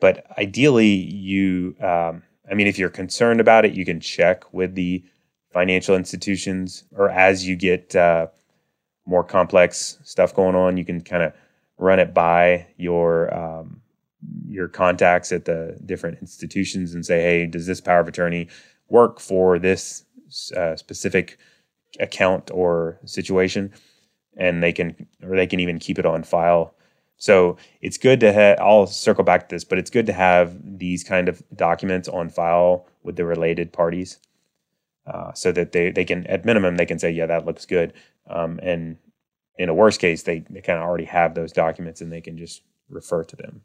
But 0.00 0.26
ideally, 0.36 0.88
you, 0.88 1.76
um, 1.80 2.22
I 2.50 2.54
mean, 2.54 2.66
if 2.66 2.78
you're 2.78 2.90
concerned 2.90 3.40
about 3.40 3.64
it, 3.64 3.72
you 3.72 3.84
can 3.84 4.00
check 4.00 4.52
with 4.52 4.74
the 4.74 5.04
financial 5.52 5.96
institutions, 5.96 6.84
or 6.96 7.10
as 7.10 7.46
you 7.46 7.56
get 7.56 7.94
uh, 7.96 8.26
more 9.06 9.24
complex 9.24 9.98
stuff 10.02 10.34
going 10.34 10.54
on, 10.54 10.76
you 10.76 10.84
can 10.84 11.00
kind 11.00 11.22
of 11.22 11.32
run 11.78 11.98
it 11.98 12.14
by 12.14 12.66
your 12.76 13.32
um, 13.34 13.80
your 14.46 14.68
contacts 14.68 15.32
at 15.32 15.44
the 15.44 15.76
different 15.84 16.18
institutions 16.20 16.94
and 16.94 17.04
say, 17.04 17.20
hey, 17.22 17.46
does 17.46 17.66
this 17.66 17.80
power 17.80 18.00
of 18.00 18.08
attorney 18.08 18.48
work 18.88 19.18
for 19.18 19.58
this 19.58 20.04
uh, 20.56 20.76
specific 20.76 21.38
account 22.00 22.50
or 22.52 22.98
situation? 23.04 23.72
and 24.36 24.62
they 24.62 24.72
can 24.72 25.06
or 25.22 25.36
they 25.36 25.46
can 25.46 25.60
even 25.60 25.78
keep 25.78 25.98
it 25.98 26.06
on 26.06 26.22
file. 26.22 26.74
So 27.16 27.56
it's 27.80 27.98
good 27.98 28.20
to 28.20 28.32
have. 28.32 28.58
I'll 28.60 28.86
circle 28.86 29.24
back 29.24 29.48
to 29.48 29.54
this, 29.54 29.64
but 29.64 29.78
it's 29.78 29.90
good 29.90 30.06
to 30.06 30.12
have 30.12 30.56
these 30.78 31.04
kind 31.04 31.28
of 31.28 31.42
documents 31.54 32.08
on 32.08 32.28
file 32.28 32.86
with 33.02 33.16
the 33.16 33.24
related 33.24 33.72
parties, 33.72 34.18
uh, 35.06 35.32
so 35.32 35.52
that 35.52 35.72
they 35.72 35.90
they 35.90 36.04
can 36.04 36.26
at 36.26 36.44
minimum 36.44 36.76
they 36.76 36.86
can 36.86 36.98
say, 36.98 37.10
yeah, 37.10 37.26
that 37.26 37.44
looks 37.44 37.66
good. 37.66 37.92
Um, 38.28 38.60
and 38.62 38.98
in 39.58 39.68
a 39.68 39.74
worst 39.74 40.00
case, 40.00 40.22
they 40.22 40.40
they 40.50 40.60
kind 40.60 40.78
of 40.78 40.84
already 40.84 41.04
have 41.04 41.34
those 41.34 41.52
documents 41.52 42.00
and 42.00 42.12
they 42.12 42.20
can 42.20 42.36
just 42.36 42.62
refer 42.88 43.24
to 43.24 43.36
them. 43.36 43.62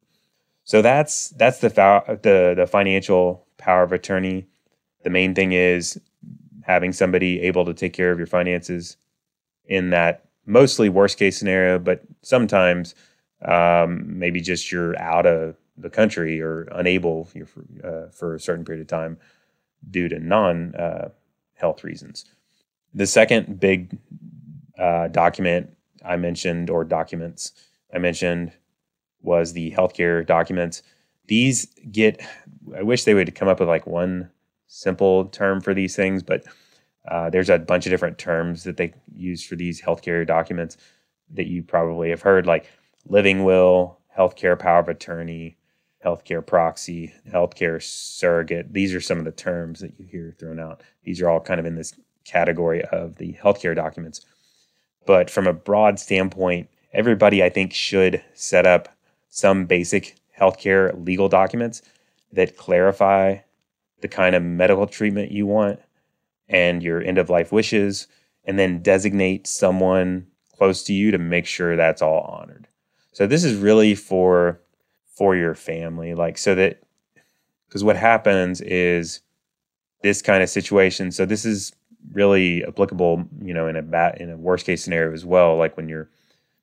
So 0.64 0.82
that's 0.82 1.30
that's 1.30 1.60
the 1.60 1.70
the 1.70 2.54
the 2.56 2.68
financial 2.68 3.46
power 3.58 3.84
of 3.84 3.92
attorney. 3.92 4.48
The 5.04 5.10
main 5.10 5.36
thing 5.36 5.54
is 5.54 6.00
having 6.64 6.92
somebody 6.92 7.42
able 7.42 7.66
to 7.66 7.74
take 7.74 7.94
care 7.94 8.12
of 8.12 8.18
your 8.18 8.28
finances 8.28 8.98
in 9.66 9.92
that 9.92 10.26
mostly 10.46 10.90
worst 10.90 11.18
case 11.18 11.38
scenario, 11.38 11.80
but 11.80 12.02
sometimes 12.22 12.96
um, 13.44 14.20
maybe 14.20 14.42
just 14.42 14.72
you're 14.72 14.98
out 15.00 15.26
of 15.26 15.56
the 15.78 15.90
country 15.90 16.42
or 16.42 16.64
unable 16.72 17.26
for, 17.26 17.66
uh, 17.84 18.10
for 18.12 18.36
a 18.36 18.40
certain 18.40 18.66
period 18.66 18.82
of 18.82 18.88
time 18.88 19.18
due 19.90 20.10
to 20.10 20.20
non 20.20 20.74
uh, 20.76 21.10
health 21.58 21.84
reasons. 21.84 22.26
The 22.94 23.08
second 23.08 23.60
big 23.60 23.98
uh, 24.78 25.08
document 25.10 25.76
I 26.06 26.18
mentioned, 26.18 26.70
or 26.70 26.84
documents 26.84 27.52
I 27.94 27.98
mentioned, 27.98 28.54
was 29.22 29.54
the 29.54 29.72
healthcare 29.72 30.26
documents. 30.26 30.84
These 31.28 31.68
get, 31.92 32.22
I 32.76 32.84
wish 32.84 33.04
they 33.04 33.14
would 33.14 33.36
come 33.36 33.48
up 33.48 33.60
with 33.60 33.70
like 33.70 33.86
one 33.86 34.30
simple 34.68 35.26
term 35.26 35.62
for 35.62 35.74
these 35.74 35.96
things, 35.96 36.24
but 36.24 36.44
uh, 37.08 37.30
there's 37.30 37.50
a 37.50 37.58
bunch 37.60 37.86
of 37.86 37.90
different 37.90 38.18
terms 38.18 38.64
that 38.64 38.78
they 38.78 38.94
use 39.14 39.46
for 39.46 39.56
these 39.56 39.82
healthcare 39.82 40.26
documents 40.26 40.78
that 41.34 41.48
you 41.48 41.64
probably 41.64 42.10
have 42.10 42.22
heard, 42.22 42.46
like 42.46 42.70
living 43.06 43.44
will, 43.44 44.00
healthcare 44.18 44.58
power 44.58 44.80
of 44.80 44.90
attorney, 44.90 45.58
healthcare 46.08 46.46
proxy, 46.46 47.14
healthcare 47.30 47.82
surrogate. 47.84 48.72
These 48.72 48.96
are 48.96 49.02
some 49.02 49.20
of 49.20 49.26
the 49.26 49.32
terms 49.32 49.82
that 49.82 50.00
you 50.00 50.06
hear 50.06 50.34
thrown 50.40 50.60
out. 50.60 50.82
These 51.04 51.22
are 51.22 51.30
all 51.30 51.42
kind 51.42 51.60
of 51.60 51.66
in 51.66 51.76
this 51.76 51.94
category 52.24 52.84
of 52.86 53.18
the 53.18 53.34
healthcare 53.34 53.76
documents. 53.76 54.22
But 55.06 55.30
from 55.30 55.48
a 55.48 55.54
broad 55.54 56.00
standpoint, 56.00 56.70
everybody 56.94 57.44
I 57.44 57.50
think 57.50 57.74
should 57.74 58.24
set 58.34 58.66
up 58.66 58.90
some 59.30 59.66
basic 59.66 60.16
healthcare 60.40 61.06
legal 61.06 61.28
documents 61.28 61.82
that 62.32 62.58
clarify 62.58 63.40
the 64.02 64.08
kind 64.08 64.36
of 64.36 64.44
medical 64.44 64.88
treatment 64.88 65.32
you 65.32 65.46
want 65.46 65.80
and 66.48 66.82
your 66.82 67.02
end 67.02 67.18
of 67.18 67.30
life 67.30 67.52
wishes, 67.52 68.08
and 68.46 68.58
then 68.58 68.82
designate 68.82 69.48
someone 69.48 70.28
close 70.56 70.84
to 70.84 70.94
you 70.94 71.12
to 71.12 71.18
make 71.18 71.46
sure 71.46 71.76
that's 71.76 72.02
all 72.02 72.22
honored. 72.22 72.68
So 73.12 73.28
this 73.28 73.44
is 73.44 73.60
really 73.60 73.96
for 73.96 74.62
for 75.18 75.36
your 75.36 75.56
family, 75.56 76.14
like 76.14 76.38
so 76.38 76.56
that 76.56 76.82
because 77.68 77.84
what 77.84 77.98
happens 77.98 78.62
is 78.62 79.22
this 80.04 80.22
kind 80.22 80.44
of 80.44 80.50
situation. 80.50 81.12
So 81.12 81.26
this 81.26 81.44
is 81.46 81.74
really 82.12 82.64
applicable, 82.64 83.26
you 83.42 83.54
know, 83.54 83.68
in 83.68 83.76
a 83.76 83.82
bat 83.82 84.22
in 84.22 84.30
a 84.30 84.38
worst 84.38 84.66
case 84.66 84.84
scenario 84.84 85.14
as 85.14 85.26
well, 85.26 85.58
like 85.58 85.76
when 85.76 85.90
you're 85.90 86.10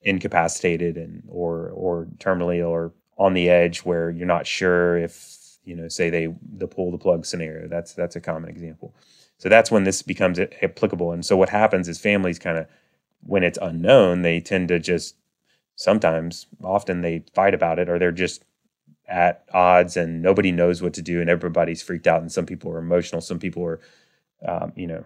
incapacitated 0.02 0.96
and 0.96 1.22
or 1.28 1.70
or 1.70 2.06
terminally 2.18 2.66
or 2.66 2.92
on 3.18 3.34
the 3.34 3.48
edge 3.48 3.80
where 3.80 4.10
you're 4.10 4.26
not 4.26 4.46
sure 4.46 4.98
if 4.98 5.58
you 5.64 5.74
know 5.74 5.88
say 5.88 6.10
they 6.10 6.34
the 6.56 6.68
pull 6.68 6.90
the 6.90 6.98
plug 6.98 7.26
scenario. 7.26 7.68
That's 7.68 7.94
that's 7.94 8.16
a 8.16 8.20
common 8.20 8.50
example. 8.50 8.94
So 9.38 9.48
that's 9.48 9.70
when 9.70 9.84
this 9.84 10.02
becomes 10.02 10.38
applicable. 10.38 11.12
And 11.12 11.24
so 11.26 11.36
what 11.36 11.48
happens 11.48 11.88
is 11.88 11.98
families 11.98 12.38
kind 12.38 12.56
of, 12.56 12.66
when 13.24 13.42
it's 13.42 13.58
unknown, 13.60 14.22
they 14.22 14.40
tend 14.40 14.68
to 14.68 14.78
just 14.78 15.16
sometimes, 15.76 16.46
often 16.62 17.00
they 17.00 17.24
fight 17.34 17.54
about 17.54 17.78
it 17.78 17.88
or 17.88 17.98
they're 17.98 18.12
just 18.12 18.44
at 19.08 19.44
odds 19.52 19.96
and 19.96 20.22
nobody 20.22 20.50
knows 20.50 20.82
what 20.82 20.94
to 20.94 21.02
do 21.02 21.20
and 21.20 21.28
everybody's 21.28 21.82
freaked 21.82 22.06
out. 22.06 22.20
And 22.20 22.32
some 22.32 22.46
people 22.46 22.70
are 22.72 22.78
emotional, 22.78 23.20
some 23.20 23.38
people 23.38 23.64
are, 23.64 23.80
um, 24.46 24.72
you 24.76 24.86
know, 24.86 25.04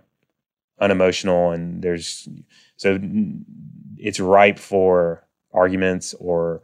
unemotional. 0.81 1.51
And 1.53 1.83
there's, 1.83 2.29
so 2.77 2.99
it's 3.97 4.21
ripe 4.21 4.59
for 4.59 5.25
arguments 5.53 6.15
or 6.21 6.63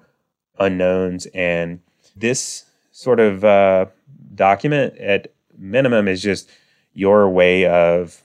unknowns. 0.59 1.27
And 1.35 1.81
this 2.17 2.65
sort 2.93 3.21
of 3.21 3.45
uh, 3.45 3.87
document 4.35 4.97
at 4.99 5.33
minimum 5.59 6.09
is 6.09 6.23
just, 6.23 6.51
your 6.95 7.29
way 7.29 7.67
of 7.67 8.23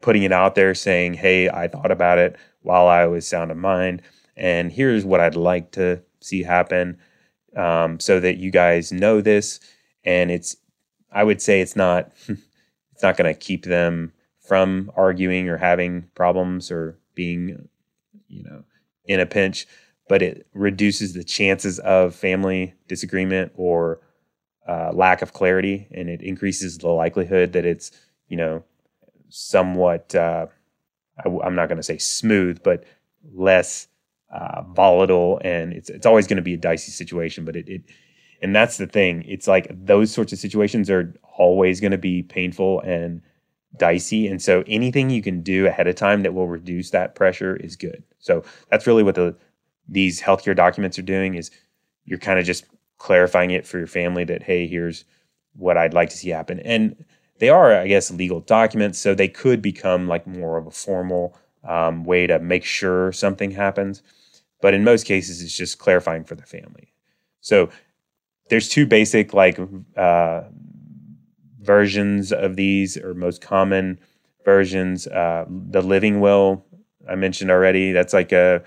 putting 0.00 0.24
it 0.24 0.32
out 0.32 0.54
there 0.56 0.74
saying, 0.74 1.14
hey, 1.14 1.48
I 1.48 1.68
thought 1.68 1.90
about 1.90 2.18
it 2.18 2.36
while 2.62 2.88
I 2.88 3.06
was 3.06 3.26
sound 3.26 3.50
of 3.50 3.56
mind, 3.56 4.02
and 4.38 4.72
here's 4.72 5.04
what 5.04 5.20
I'd 5.20 5.36
like 5.36 5.72
to 5.72 6.02
see 6.20 6.42
happen 6.42 6.98
um, 7.56 8.00
so 8.00 8.20
that 8.20 8.36
you 8.36 8.50
guys 8.50 8.92
know 8.92 9.20
this. 9.20 9.60
And 10.04 10.30
it's, 10.30 10.56
I 11.12 11.24
would 11.24 11.42
say 11.42 11.60
it's 11.60 11.76
not, 11.76 12.12
it's 12.28 13.02
not 13.02 13.16
going 13.16 13.32
to 13.32 13.38
keep 13.38 13.64
them 13.64 14.12
from 14.46 14.90
arguing 14.96 15.48
or 15.48 15.56
having 15.56 16.08
problems 16.14 16.70
or 16.70 16.98
being, 17.14 17.68
you 18.28 18.44
know, 18.44 18.64
in 19.04 19.20
a 19.20 19.26
pinch, 19.26 19.66
but 20.08 20.22
it 20.22 20.46
reduces 20.54 21.12
the 21.12 21.24
chances 21.24 21.78
of 21.80 22.14
family 22.14 22.74
disagreement 22.86 23.52
or 23.56 24.00
uh, 24.68 24.92
lack 24.92 25.22
of 25.22 25.32
clarity, 25.32 25.88
and 25.90 26.08
it 26.10 26.20
increases 26.20 26.78
the 26.78 26.88
likelihood 26.88 27.54
that 27.54 27.64
it's 27.64 27.90
you 28.28 28.36
know 28.36 28.62
somewhat. 29.30 30.14
Uh, 30.14 30.46
I, 31.24 31.46
am 31.46 31.54
not 31.54 31.68
going 31.68 31.78
to 31.78 31.82
say 31.82 31.98
smooth, 31.98 32.62
but 32.62 32.84
less 33.32 33.88
uh, 34.30 34.62
volatile, 34.74 35.40
and 35.44 35.72
it's 35.72 35.90
it's 35.90 36.06
always 36.06 36.26
going 36.26 36.36
to 36.36 36.42
be 36.42 36.54
a 36.54 36.58
dicey 36.58 36.92
situation. 36.92 37.44
But 37.44 37.56
it, 37.56 37.68
it 37.68 37.82
and 38.42 38.54
that's 38.54 38.76
the 38.76 38.86
thing. 38.86 39.24
It's 39.26 39.48
like 39.48 39.68
those 39.70 40.12
sorts 40.12 40.32
of 40.32 40.38
situations 40.38 40.90
are 40.90 41.14
always 41.36 41.80
going 41.80 41.92
to 41.92 41.98
be 41.98 42.22
painful 42.22 42.80
and 42.80 43.22
dicey. 43.76 44.26
And 44.26 44.40
so 44.40 44.64
anything 44.66 45.10
you 45.10 45.22
can 45.22 45.42
do 45.42 45.66
ahead 45.66 45.86
of 45.86 45.94
time 45.94 46.22
that 46.22 46.34
will 46.34 46.48
reduce 46.48 46.90
that 46.90 47.14
pressure 47.14 47.56
is 47.56 47.76
good. 47.76 48.02
So 48.18 48.44
that's 48.70 48.86
really 48.86 49.02
what 49.02 49.14
the 49.14 49.36
these 49.88 50.20
healthcare 50.20 50.56
documents 50.56 50.98
are 50.98 51.02
doing 51.02 51.34
is 51.34 51.50
you're 52.04 52.18
kind 52.18 52.38
of 52.38 52.44
just 52.44 52.64
clarifying 52.98 53.50
it 53.50 53.66
for 53.66 53.78
your 53.78 53.86
family 53.86 54.24
that 54.24 54.42
hey, 54.42 54.66
here's 54.66 55.04
what 55.54 55.76
I'd 55.76 55.94
like 55.94 56.10
to 56.10 56.16
see 56.16 56.28
happen. 56.30 56.60
And 56.60 57.04
they 57.38 57.48
are, 57.48 57.72
I 57.72 57.86
guess, 57.86 58.10
legal 58.10 58.40
documents, 58.40 58.98
so 58.98 59.14
they 59.14 59.28
could 59.28 59.62
become 59.62 60.08
like 60.08 60.26
more 60.26 60.58
of 60.58 60.66
a 60.66 60.70
formal 60.70 61.36
um, 61.64 62.04
way 62.04 62.26
to 62.26 62.38
make 62.38 62.64
sure 62.64 63.12
something 63.12 63.50
happens. 63.50 64.02
But 64.60 64.74
in 64.74 64.84
most 64.84 65.06
cases, 65.06 65.42
it's 65.42 65.56
just 65.56 65.78
clarifying 65.78 66.24
for 66.24 66.34
the 66.34 66.42
family. 66.42 66.92
So 67.40 67.70
there's 68.48 68.68
two 68.68 68.86
basic 68.86 69.32
like 69.34 69.58
uh, 69.96 70.42
versions 71.60 72.32
of 72.32 72.56
these, 72.56 72.96
or 72.96 73.14
most 73.14 73.40
common 73.40 73.98
versions. 74.44 75.06
Uh, 75.06 75.44
the 75.48 75.82
living 75.82 76.20
will 76.20 76.64
I 77.08 77.14
mentioned 77.14 77.50
already. 77.50 77.92
That's 77.92 78.12
like 78.12 78.32
a 78.32 78.62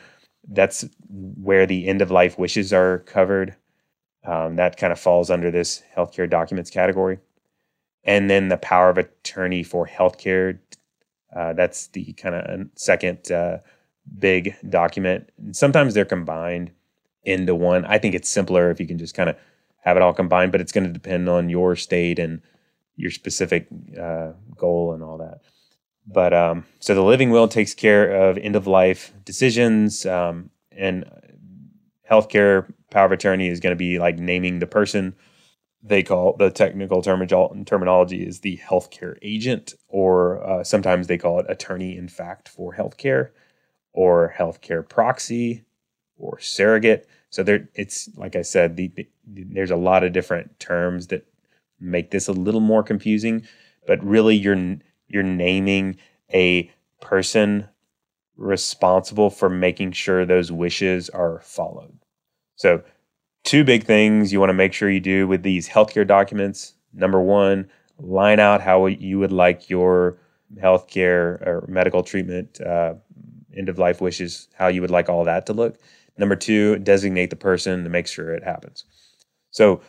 that's 0.48 0.86
where 1.10 1.66
the 1.66 1.88
end 1.88 2.02
of 2.02 2.12
life 2.12 2.38
wishes 2.38 2.74
are 2.74 3.00
covered. 3.00 3.56
Um, 4.24 4.56
that 4.56 4.78
kind 4.78 4.94
of 4.94 5.00
falls 5.00 5.30
under 5.30 5.52
this 5.52 5.84
healthcare 5.96 6.30
documents 6.30 6.70
category. 6.70 7.20
And 8.04 8.30
then 8.30 8.50
the 8.50 8.58
power 8.58 8.90
of 8.90 8.98
attorney 8.98 9.64
for 9.64 9.88
healthcare. 9.88 10.60
Uh, 11.36 11.54
that's 11.54 11.88
the 11.88 12.14
kind 12.14 12.36
of 12.36 12.68
second 12.76 13.32
uh, 13.32 13.60
big 14.18 14.56
document. 14.70 15.30
Sometimes 15.52 15.94
they're 15.94 16.06
combined 16.06 16.72
into 17.24 17.56
one. 17.56 17.86
I 17.86 17.98
think 17.98 18.16
it's 18.16 18.30
simpler 18.30 18.72
if 18.72 18.80
you 18.80 18.88
can 18.88 18.98
just 18.98 19.16
kind 19.16 19.30
of 19.30 19.38
have 19.84 19.98
it 19.98 20.04
all 20.04 20.14
combined, 20.14 20.52
but 20.52 20.62
it's 20.62 20.72
going 20.72 20.86
to 20.86 20.94
depend 20.94 21.30
on 21.30 21.50
your 21.50 21.76
state 21.76 22.20
and 22.20 22.42
your 22.96 23.12
specific 23.12 23.68
uh, 24.00 24.34
goal 24.56 24.94
and 24.94 25.04
all 25.04 25.18
that. 25.18 25.42
But 26.06 26.34
um, 26.34 26.66
so 26.80 26.96
the 26.96 27.04
living 27.04 27.30
will 27.30 27.48
takes 27.48 27.74
care 27.74 28.30
of 28.30 28.38
end 28.38 28.56
of 28.56 28.68
life 28.68 29.14
decisions, 29.24 30.06
um, 30.06 30.50
and 30.72 31.06
healthcare 32.10 32.72
power 32.90 33.06
of 33.06 33.12
attorney 33.12 33.48
is 33.48 33.60
going 33.60 33.72
to 33.72 33.78
be 33.78 34.00
like 34.00 34.18
naming 34.18 34.60
the 34.60 34.68
person. 34.68 35.16
They 35.84 36.04
call 36.04 36.36
the 36.38 36.50
technical 36.52 37.02
term- 37.02 37.28
terminology 37.66 38.24
is 38.24 38.42
the 38.42 38.58
healthcare 38.58 39.18
agent, 39.22 39.74
or 39.88 40.44
uh, 40.44 40.64
sometimes 40.64 41.08
they 41.08 41.18
call 41.18 41.40
it 41.40 41.46
attorney 41.50 41.98
in 41.98 42.08
fact 42.08 42.50
for 42.50 42.76
healthcare, 42.76 43.30
or 43.94 44.34
healthcare 44.38 44.88
proxy, 44.88 45.64
or 46.18 46.40
surrogate. 46.40 47.08
So 47.30 47.44
there, 47.44 47.70
it's 47.76 48.10
like 48.16 48.36
I 48.36 48.42
said, 48.42 48.76
the, 48.76 48.92
the, 48.96 49.08
there's 49.26 49.72
a 49.72 49.76
lot 49.76 50.04
of 50.04 50.14
different 50.14 50.60
terms 50.60 51.08
that 51.08 51.26
make 51.80 52.12
this 52.12 52.28
a 52.28 52.34
little 52.34 52.62
more 52.62 52.84
confusing. 52.84 53.48
But 53.88 54.04
really, 54.04 54.36
you're 54.36 54.78
you're 55.08 55.24
naming 55.24 55.98
a 56.34 56.72
person 57.02 57.68
responsible 58.38 59.30
for 59.30 59.50
making 59.50 59.92
sure 59.92 60.26
those 60.26 60.52
wishes 60.52 61.10
are 61.10 61.40
followed. 61.42 61.98
So, 62.56 62.84
two 63.44 63.64
big 63.64 63.84
things 63.86 64.32
you 64.32 64.40
want 64.40 64.50
to 64.50 64.56
make 64.56 64.74
sure 64.74 64.90
you 64.90 65.00
do 65.00 65.28
with 65.28 65.44
these 65.44 65.68
healthcare 65.68 66.06
documents. 66.06 66.74
Number 66.94 67.20
one, 67.22 67.70
line 67.98 68.40
out 68.40 68.62
how 68.62 68.86
you 68.86 69.20
would 69.20 69.32
like 69.32 69.70
your 69.70 70.18
healthcare 70.58 71.42
or 71.46 71.66
medical 71.68 72.04
treatment, 72.04 72.60
uh, 72.62 72.96
end 73.56 73.70
of 73.70 73.78
life 73.80 74.02
wishes, 74.02 74.48
how 74.54 74.68
you 74.68 74.82
would 74.82 74.92
like 74.92 75.10
all 75.10 75.24
that 75.26 75.46
to 75.48 75.54
look. 75.54 75.78
Number 76.18 76.36
two, 76.36 76.78
designate 76.80 77.30
the 77.30 77.36
person 77.36 77.84
to 77.84 77.90
make 77.90 78.08
sure 78.08 78.34
it 78.34 78.44
happens. 78.44 78.86
So 79.52 79.82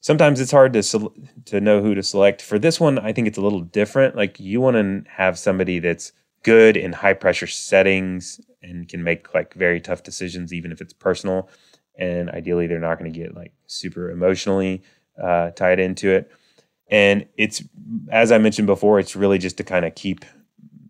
sometimes 0.00 0.40
it's 0.40 0.50
hard 0.50 0.72
to 0.74 1.12
to 1.46 1.60
know 1.60 1.82
who 1.82 1.94
to 1.94 2.02
select. 2.02 2.42
For 2.42 2.58
this 2.58 2.78
one, 2.80 2.98
I 2.98 3.12
think 3.12 3.26
it's 3.26 3.38
a 3.38 3.42
little 3.42 3.60
different. 3.62 4.16
Like 4.16 4.38
you 4.38 4.60
want 4.60 4.76
to 4.76 5.10
have 5.10 5.38
somebody 5.38 5.78
that's 5.78 6.12
good 6.42 6.76
in 6.76 6.92
high 6.92 7.14
pressure 7.14 7.46
settings 7.46 8.40
and 8.62 8.88
can 8.88 9.02
make 9.02 9.34
like 9.34 9.54
very 9.54 9.80
tough 9.80 10.02
decisions, 10.02 10.52
even 10.52 10.72
if 10.72 10.80
it's 10.80 10.92
personal. 10.92 11.48
And 11.96 12.28
ideally, 12.30 12.66
they're 12.66 12.80
not 12.80 12.98
going 12.98 13.12
to 13.12 13.18
get 13.18 13.34
like 13.34 13.52
super 13.66 14.10
emotionally 14.10 14.82
uh, 15.22 15.50
tied 15.52 15.80
into 15.80 16.10
it. 16.10 16.30
And 16.88 17.26
it's 17.36 17.62
as 18.10 18.30
I 18.30 18.38
mentioned 18.38 18.66
before, 18.66 18.98
it's 18.98 19.16
really 19.16 19.38
just 19.38 19.56
to 19.56 19.64
kind 19.64 19.84
of 19.84 19.94
keep 19.94 20.24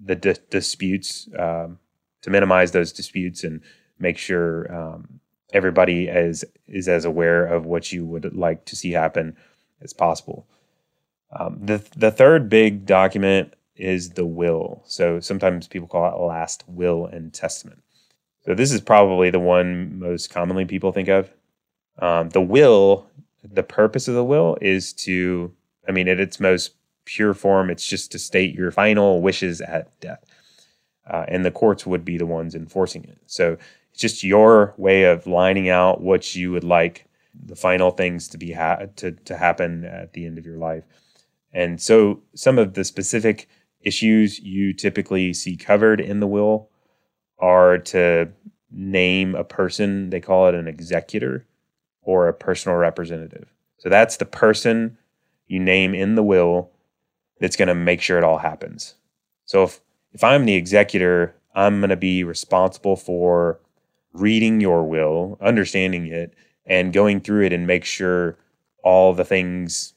the 0.04 0.16
di- 0.16 0.34
disputes 0.50 1.28
um, 1.38 1.78
to 2.24 2.30
minimize 2.30 2.72
those 2.72 2.90
disputes 2.90 3.44
and 3.44 3.60
make 3.98 4.16
sure 4.16 4.74
um, 4.74 5.20
everybody 5.52 6.08
is 6.08 6.44
is 6.66 6.88
as 6.88 7.04
aware 7.04 7.44
of 7.44 7.66
what 7.66 7.92
you 7.92 8.04
would 8.04 8.34
like 8.34 8.64
to 8.64 8.74
see 8.74 8.92
happen 8.92 9.36
as 9.82 9.92
possible. 9.92 10.46
Um, 11.38 11.58
the 11.60 11.84
the 11.94 12.10
third 12.10 12.48
big 12.48 12.86
document 12.86 13.54
is 13.76 14.10
the 14.10 14.24
will. 14.24 14.82
So 14.86 15.20
sometimes 15.20 15.68
people 15.68 15.86
call 15.86 16.08
it 16.08 16.26
last 16.26 16.64
will 16.66 17.04
and 17.04 17.32
testament. 17.32 17.82
So 18.46 18.54
this 18.54 18.72
is 18.72 18.80
probably 18.80 19.30
the 19.30 19.40
one 19.40 19.98
most 19.98 20.30
commonly 20.30 20.64
people 20.64 20.92
think 20.92 21.08
of. 21.08 21.30
Um, 21.98 22.30
the 22.30 22.40
will, 22.40 23.06
the 23.42 23.62
purpose 23.62 24.08
of 24.08 24.14
the 24.14 24.24
will 24.24 24.56
is 24.62 24.92
to, 24.94 25.52
I 25.88 25.92
mean, 25.92 26.08
at 26.08 26.20
its 26.20 26.40
most 26.40 26.72
pure 27.04 27.34
form, 27.34 27.68
it's 27.68 27.86
just 27.86 28.12
to 28.12 28.18
state 28.18 28.54
your 28.54 28.70
final 28.70 29.20
wishes 29.20 29.60
at 29.60 29.98
death. 30.00 30.24
Uh, 31.10 31.24
and 31.28 31.44
the 31.44 31.50
courts 31.50 31.86
would 31.86 32.04
be 32.04 32.16
the 32.16 32.26
ones 32.26 32.54
enforcing 32.54 33.04
it. 33.04 33.18
So 33.26 33.58
it's 33.90 34.00
just 34.00 34.24
your 34.24 34.74
way 34.76 35.04
of 35.04 35.26
lining 35.26 35.68
out 35.68 36.00
what 36.00 36.34
you 36.34 36.50
would 36.52 36.64
like 36.64 37.06
the 37.46 37.56
final 37.56 37.90
things 37.90 38.28
to 38.28 38.38
be 38.38 38.52
ha- 38.52 38.86
to 38.96 39.12
to 39.12 39.36
happen 39.36 39.84
at 39.84 40.12
the 40.12 40.24
end 40.24 40.38
of 40.38 40.46
your 40.46 40.58
life. 40.58 40.84
And 41.52 41.80
so 41.80 42.22
some 42.34 42.58
of 42.58 42.74
the 42.74 42.84
specific 42.84 43.48
issues 43.80 44.38
you 44.40 44.72
typically 44.72 45.32
see 45.32 45.56
covered 45.56 46.00
in 46.00 46.20
the 46.20 46.26
will 46.26 46.70
are 47.38 47.78
to 47.78 48.30
name 48.70 49.34
a 49.34 49.44
person, 49.44 50.10
they 50.10 50.20
call 50.20 50.48
it 50.48 50.54
an 50.54 50.66
executor 50.66 51.46
or 52.02 52.28
a 52.28 52.34
personal 52.34 52.76
representative. 52.76 53.52
So 53.78 53.88
that's 53.88 54.16
the 54.16 54.24
person 54.24 54.98
you 55.46 55.60
name 55.60 55.94
in 55.94 56.14
the 56.14 56.22
will 56.22 56.70
that's 57.40 57.56
going 57.56 57.68
to 57.68 57.74
make 57.74 58.00
sure 58.00 58.18
it 58.18 58.24
all 58.24 58.38
happens. 58.38 58.94
So 59.44 59.64
if 59.64 59.80
if 60.14 60.24
I'm 60.24 60.46
the 60.46 60.54
executor, 60.54 61.34
I'm 61.54 61.80
going 61.80 61.90
to 61.90 61.96
be 61.96 62.24
responsible 62.24 62.96
for 62.96 63.60
reading 64.12 64.60
your 64.60 64.84
will, 64.84 65.36
understanding 65.40 66.06
it, 66.06 66.34
and 66.64 66.92
going 66.92 67.20
through 67.20 67.44
it 67.44 67.52
and 67.52 67.66
make 67.66 67.84
sure 67.84 68.38
all 68.82 69.12
the 69.12 69.24
things, 69.24 69.92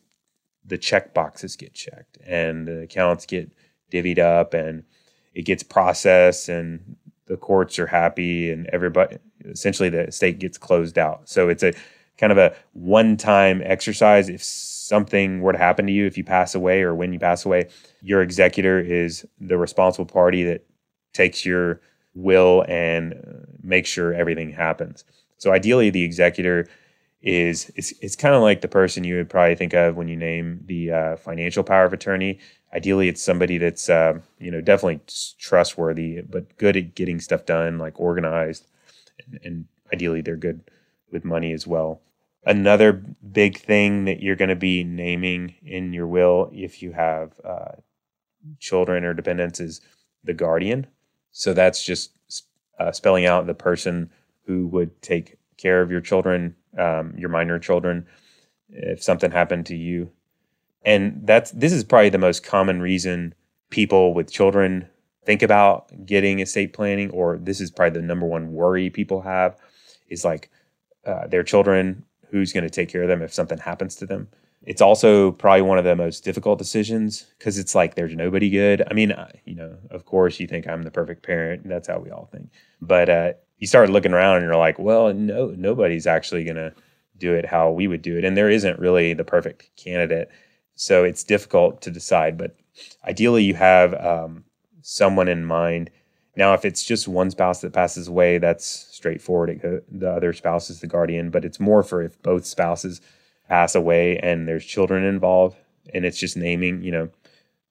the 0.65 0.77
check 0.77 1.13
boxes 1.13 1.56
get 1.56 1.73
checked 1.73 2.17
and 2.25 2.67
the 2.67 2.82
accounts 2.82 3.25
get 3.25 3.51
divvied 3.91 4.19
up 4.19 4.53
and 4.53 4.84
it 5.34 5.43
gets 5.43 5.63
processed 5.63 6.49
and 6.49 6.95
the 7.27 7.38
courts 7.38 7.77
are 7.77 7.88
happy 7.88 8.49
and 8.51 8.67
everybody, 8.67 9.17
essentially 9.45 9.89
the 9.89 10.12
state 10.12 10.39
gets 10.39 10.58
closed 10.58 10.97
out. 10.97 11.30
So 11.30 11.47
it's 11.47 11.63
a 11.63 11.73
kind 12.17 12.32
of 12.32 12.38
a 12.38 12.56
one 12.73 13.17
time 13.17 13.62
exercise. 13.63 14.30
If 14.30 14.43
something 14.88 15.41
were 15.41 15.54
to 15.54 15.58
happen 15.58 15.88
to 15.88 15.93
you, 15.93 16.06
if 16.06 16.17
you 16.17 16.23
pass 16.23 16.56
away 16.56 16.82
or 16.82 16.95
when 16.95 17.13
you 17.13 17.19
pass 17.19 17.45
away, 17.45 17.69
your 18.02 18.21
executor 18.21 18.80
is 18.80 19.26
the 19.39 19.58
responsible 19.58 20.06
party 20.06 20.43
that 20.43 20.65
takes 21.13 21.45
your 21.45 21.82
will 22.15 22.65
and 22.67 23.13
uh, 23.13 23.45
make 23.62 23.86
sure 23.86 24.13
everything 24.13 24.52
happens. 24.52 25.04
So 25.38 25.52
ideally, 25.52 25.89
the 25.89 26.04
executor 26.04 26.67
is 27.21 27.71
it's, 27.76 27.93
it's 28.02 28.15
kind 28.15 28.36
of 28.36 28.41
like 28.41 28.62
the 28.62 28.67
person 28.67 29.04
you 29.04 29.15
would 29.15 29.30
probably 29.30 29.56
think 29.56 29.73
of 29.73 29.95
when 29.95 30.08
you 30.08 30.15
name 30.15 30.62
the 30.65 30.91
uh, 30.91 31.15
financial 31.17 31.63
power 31.63 31.86
of 31.86 31.93
attorney. 31.93 32.39
Ideally, 32.73 33.08
it's 33.08 33.21
somebody 33.21 33.58
that's 33.58 33.89
uh, 33.89 34.19
you 34.39 34.52
know 34.52 34.62
definitely 34.62 35.02
trustworthy, 35.39 36.21
but 36.21 36.58
good 36.58 36.78
at 36.78 36.95
getting 36.95 37.19
stuff 37.19 37.45
done, 37.45 37.78
like 37.78 38.00
organized, 38.00 38.67
and, 39.26 39.39
and 39.43 39.65
ideally 39.93 40.21
they're 40.21 40.36
good 40.36 40.62
with 41.12 41.23
money 41.23 41.54
as 41.54 41.65
well. 41.65 42.02
Another 42.47 42.93
big 42.93 43.57
thing 43.57 44.05
that 44.05 44.21
you're 44.23 44.38
going 44.38 44.47
to 44.47 44.55
be 44.55 44.81
naming 44.81 45.55
in 45.65 45.91
your 45.91 46.07
will, 46.07 46.49
if 46.53 46.81
you 46.81 46.93
have 46.93 47.33
uh, 47.43 47.73
children 48.57 49.03
or 49.03 49.13
dependents, 49.13 49.60
is 49.60 49.81
the 50.23 50.33
guardian. 50.33 50.88
So 51.31 51.53
that's 51.53 51.83
just 51.83 52.13
uh, 52.79 52.93
spelling 52.93 53.25
out 53.25 53.47
the 53.47 53.53
person 53.53 54.10
who 54.45 54.67
would 54.67 55.01
take 55.01 55.38
care 55.57 55.81
of 55.81 55.91
your 55.91 55.99
children, 55.99 56.55
um, 56.77 57.13
your 57.17 57.27
minor 57.27 57.60
children, 57.60 58.07
if 58.69 59.03
something 59.03 59.31
happened 59.31 59.65
to 59.65 59.75
you. 59.75 60.10
And 60.86 61.19
that's 61.27 61.51
this 61.51 61.73
is 61.73 61.83
probably 61.83 62.12
the 62.12 62.17
most 62.17 62.45
common 62.45 62.81
reason 62.81 63.36
people 63.71 64.13
with 64.13 64.31
children 64.31 64.88
think 65.25 65.41
about 65.43 66.05
getting 66.05 66.39
estate 66.39 66.71
planning, 66.71 67.10
or 67.12 67.38
this 67.38 67.60
is 67.60 67.71
probably 67.71 67.99
the 67.99 68.07
number 68.07 68.25
one 68.25 68.53
worry 68.53 68.89
people 68.89 69.21
have 69.23 69.57
is 70.07 70.23
like 70.23 70.49
uh, 71.05 71.27
their 71.27 71.43
children, 71.43 72.05
who's 72.29 72.53
going 72.53 72.63
to 72.63 72.69
take 72.69 72.89
care 72.89 73.03
of 73.03 73.07
them 73.07 73.21
if 73.21 73.33
something 73.33 73.57
happens 73.57 73.95
to 73.95 74.05
them. 74.05 74.27
It's 74.63 74.81
also 74.81 75.31
probably 75.31 75.61
one 75.61 75.77
of 75.77 75.85
the 75.85 75.95
most 75.95 76.25
difficult 76.25 76.57
decisions 76.57 77.25
because 77.37 77.57
it's 77.57 77.73
like 77.73 77.95
there's 77.95 78.15
nobody 78.15 78.49
good. 78.49 78.83
I 78.89 78.93
mean, 78.93 79.13
you 79.45 79.55
know, 79.55 79.77
of 79.91 80.05
course, 80.05 80.39
you 80.39 80.47
think 80.47 80.67
I'm 80.67 80.83
the 80.83 80.91
perfect 80.91 81.23
parent. 81.23 81.67
That's 81.67 81.87
how 81.87 81.99
we 81.99 82.11
all 82.11 82.27
think. 82.31 82.49
But 82.81 83.09
uh, 83.09 83.33
you 83.59 83.67
start 83.67 83.89
looking 83.89 84.13
around 84.13 84.37
and 84.37 84.45
you're 84.45 84.57
like, 84.57 84.77
well, 84.77 85.13
no, 85.13 85.53
nobody's 85.57 86.05
actually 86.05 86.43
going 86.43 86.57
to 86.57 86.73
do 87.17 87.33
it 87.33 87.45
how 87.45 87.71
we 87.71 87.87
would 87.87 88.01
do 88.01 88.17
it. 88.17 88.25
And 88.25 88.35
there 88.35 88.49
isn't 88.49 88.79
really 88.79 89.13
the 89.13 89.23
perfect 89.23 89.69
candidate. 89.77 90.29
So 90.75 91.03
it's 91.03 91.23
difficult 91.23 91.81
to 91.83 91.91
decide. 91.91 92.37
But 92.37 92.55
ideally, 93.07 93.43
you 93.43 93.53
have 93.55 93.93
um, 93.93 94.43
someone 94.81 95.27
in 95.27 95.45
mind. 95.45 95.89
Now, 96.38 96.54
if 96.54 96.63
it's 96.63 96.84
just 96.84 97.08
one 97.08 97.32
spouse 97.32 97.62
that 97.62 97.73
passes 97.73 98.08
away, 98.08 98.38
that's 98.38 98.65
straightforward. 98.65 99.84
The 99.91 100.12
other 100.12 100.34
spouse 100.34 100.69
is 100.69 100.80
the 100.80 100.88
guardian, 100.88 101.32
but 101.32 101.43
it's 101.43 101.60
more 101.60 101.82
for 101.82 102.04
if 102.04 102.21
both 102.21 102.45
spouses 102.45 103.02
pass 103.50 103.73
away 103.73 104.19
and 104.19 104.47
there's 104.47 104.63
children 104.63 105.04
involved 105.04 105.58
and 105.93 106.06
it's 106.06 106.19
just 106.19 106.38
naming, 106.38 106.84
you 106.84 106.91
know, 106.91 107.10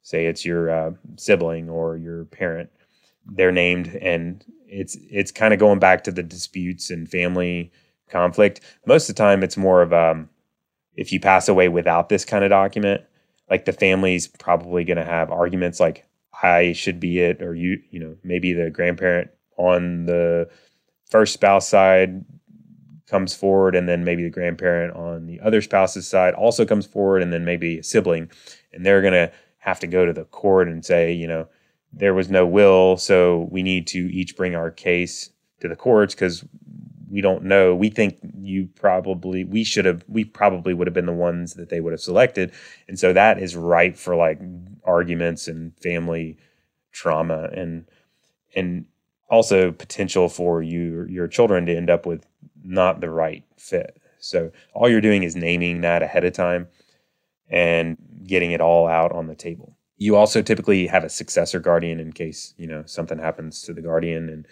say 0.02 0.26
it's 0.26 0.44
your 0.44 0.68
uh, 0.68 0.90
sibling 1.16 1.70
or 1.70 1.96
your 1.96 2.24
parent, 2.24 2.68
they're 3.24 3.52
named 3.52 3.94
and 4.02 4.44
it's 4.68 4.96
it's 5.10 5.30
kind 5.30 5.54
of 5.54 5.60
going 5.60 5.78
back 5.78 6.02
to 6.04 6.10
the 6.10 6.22
disputes 6.22 6.90
and 6.90 7.08
family 7.08 7.70
conflict. 8.08 8.60
Most 8.84 9.08
of 9.08 9.14
the 9.14 9.22
time, 9.22 9.44
it's 9.44 9.56
more 9.56 9.80
of 9.80 9.92
um, 9.92 10.28
if 10.96 11.12
you 11.12 11.20
pass 11.20 11.48
away 11.48 11.68
without 11.68 12.08
this 12.08 12.24
kind 12.24 12.42
of 12.42 12.50
document, 12.50 13.02
like 13.48 13.64
the 13.64 13.72
family's 13.72 14.26
probably 14.26 14.82
going 14.82 14.96
to 14.96 15.04
have 15.04 15.30
arguments 15.30 15.78
like 15.78 16.04
I 16.46 16.72
should 16.72 17.00
be 17.00 17.18
it, 17.18 17.42
or 17.42 17.54
you, 17.54 17.80
you 17.90 17.98
know, 17.98 18.16
maybe 18.22 18.52
the 18.52 18.70
grandparent 18.70 19.30
on 19.56 20.06
the 20.06 20.48
first 21.10 21.32
spouse 21.32 21.68
side 21.68 22.24
comes 23.08 23.34
forward, 23.34 23.74
and 23.74 23.88
then 23.88 24.04
maybe 24.04 24.22
the 24.22 24.30
grandparent 24.30 24.94
on 24.94 25.26
the 25.26 25.40
other 25.40 25.60
spouse's 25.60 26.06
side 26.06 26.34
also 26.34 26.64
comes 26.64 26.86
forward, 26.86 27.22
and 27.22 27.32
then 27.32 27.44
maybe 27.44 27.78
a 27.78 27.82
sibling, 27.82 28.30
and 28.72 28.86
they're 28.86 29.02
to 29.12 29.32
have 29.58 29.80
to 29.80 29.86
go 29.88 30.06
to 30.06 30.12
the 30.12 30.24
court 30.26 30.68
and 30.68 30.84
say, 30.84 31.12
you 31.12 31.26
know, 31.26 31.48
there 31.92 32.14
was 32.14 32.30
no 32.30 32.46
will, 32.46 32.96
so 32.96 33.48
we 33.50 33.62
need 33.62 33.86
to 33.88 33.98
each 34.12 34.36
bring 34.36 34.54
our 34.54 34.70
case 34.70 35.30
to 35.60 35.68
the 35.68 35.76
courts 35.76 36.14
because 36.14 36.44
we 37.16 37.22
don't 37.22 37.44
know. 37.44 37.74
We 37.74 37.88
think 37.88 38.18
you 38.42 38.68
probably 38.74 39.42
we 39.42 39.64
should 39.64 39.86
have 39.86 40.04
we 40.06 40.22
probably 40.22 40.74
would 40.74 40.86
have 40.86 40.92
been 40.92 41.06
the 41.06 41.14
ones 41.14 41.54
that 41.54 41.70
they 41.70 41.80
would 41.80 41.94
have 41.94 42.00
selected. 42.02 42.52
And 42.88 42.98
so 42.98 43.14
that 43.14 43.38
is 43.38 43.56
ripe 43.56 43.96
for 43.96 44.14
like 44.14 44.38
arguments 44.84 45.48
and 45.48 45.72
family 45.78 46.36
trauma 46.92 47.48
and 47.54 47.86
and 48.54 48.84
also 49.30 49.72
potential 49.72 50.28
for 50.28 50.62
you 50.62 51.06
your 51.08 51.26
children 51.26 51.64
to 51.64 51.74
end 51.74 51.88
up 51.88 52.04
with 52.04 52.26
not 52.62 53.00
the 53.00 53.08
right 53.08 53.44
fit. 53.56 53.98
So 54.18 54.52
all 54.74 54.86
you're 54.86 55.00
doing 55.00 55.22
is 55.22 55.34
naming 55.34 55.80
that 55.80 56.02
ahead 56.02 56.26
of 56.26 56.34
time 56.34 56.68
and 57.48 57.96
getting 58.26 58.52
it 58.52 58.60
all 58.60 58.88
out 58.88 59.12
on 59.12 59.26
the 59.26 59.34
table. 59.34 59.74
You 59.96 60.16
also 60.16 60.42
typically 60.42 60.86
have 60.88 61.02
a 61.02 61.08
successor 61.08 61.60
guardian 61.60 61.98
in 61.98 62.12
case, 62.12 62.52
you 62.58 62.66
know, 62.66 62.82
something 62.84 63.18
happens 63.18 63.62
to 63.62 63.72
the 63.72 63.80
guardian 63.80 64.28
and 64.28 64.46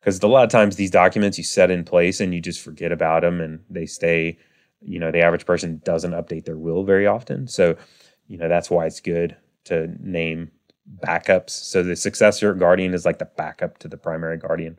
because 0.00 0.20
a 0.22 0.26
lot 0.26 0.44
of 0.44 0.50
times 0.50 0.76
these 0.76 0.90
documents 0.90 1.38
you 1.38 1.44
set 1.44 1.70
in 1.70 1.84
place 1.84 2.20
and 2.20 2.34
you 2.34 2.40
just 2.40 2.60
forget 2.60 2.92
about 2.92 3.22
them 3.22 3.40
and 3.40 3.60
they 3.68 3.86
stay 3.86 4.38
you 4.82 4.98
know 4.98 5.10
the 5.10 5.20
average 5.20 5.46
person 5.46 5.80
doesn't 5.84 6.12
update 6.12 6.44
their 6.44 6.58
will 6.58 6.84
very 6.84 7.06
often. 7.06 7.46
So 7.46 7.76
you 8.26 8.38
know 8.38 8.48
that's 8.48 8.70
why 8.70 8.86
it's 8.86 9.00
good 9.00 9.36
to 9.64 9.88
name 10.00 10.50
backups. 11.06 11.50
So 11.50 11.82
the 11.82 11.96
successor 11.96 12.54
guardian 12.54 12.94
is 12.94 13.04
like 13.04 13.18
the 13.18 13.26
backup 13.36 13.78
to 13.78 13.88
the 13.88 13.98
primary 13.98 14.38
guardian 14.38 14.78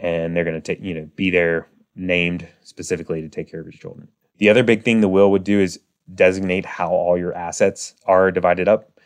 and 0.00 0.36
they're 0.36 0.44
going 0.44 0.60
to 0.60 0.60
take 0.60 0.84
you 0.84 0.94
know 0.94 1.08
be 1.16 1.30
there 1.30 1.68
named 1.94 2.46
specifically 2.62 3.20
to 3.20 3.28
take 3.28 3.50
care 3.50 3.60
of 3.60 3.66
your 3.66 3.72
children. 3.72 4.08
The 4.38 4.48
other 4.48 4.62
big 4.62 4.84
thing 4.84 5.00
the 5.00 5.08
will 5.08 5.30
would 5.30 5.44
do 5.44 5.60
is 5.60 5.80
designate 6.14 6.66
how 6.66 6.90
all 6.90 7.16
your 7.16 7.34
assets 7.34 7.94
are 8.06 8.30
divided 8.30 8.68
up 8.68 8.99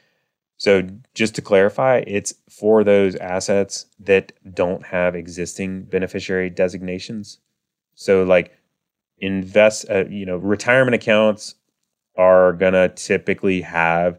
so 0.56 0.82
just 1.14 1.34
to 1.36 1.42
clarify, 1.42 2.04
it's 2.06 2.34
for 2.48 2.84
those 2.84 3.16
assets 3.16 3.86
that 4.00 4.32
don't 4.54 4.84
have 4.86 5.14
existing 5.14 5.84
beneficiary 5.84 6.50
designations. 6.50 7.38
So 7.94 8.22
like 8.24 8.52
invest, 9.18 9.86
uh, 9.90 10.06
you 10.08 10.26
know, 10.26 10.36
retirement 10.36 10.94
accounts 10.94 11.56
are 12.16 12.52
gonna 12.52 12.88
typically 12.90 13.60
have 13.62 14.18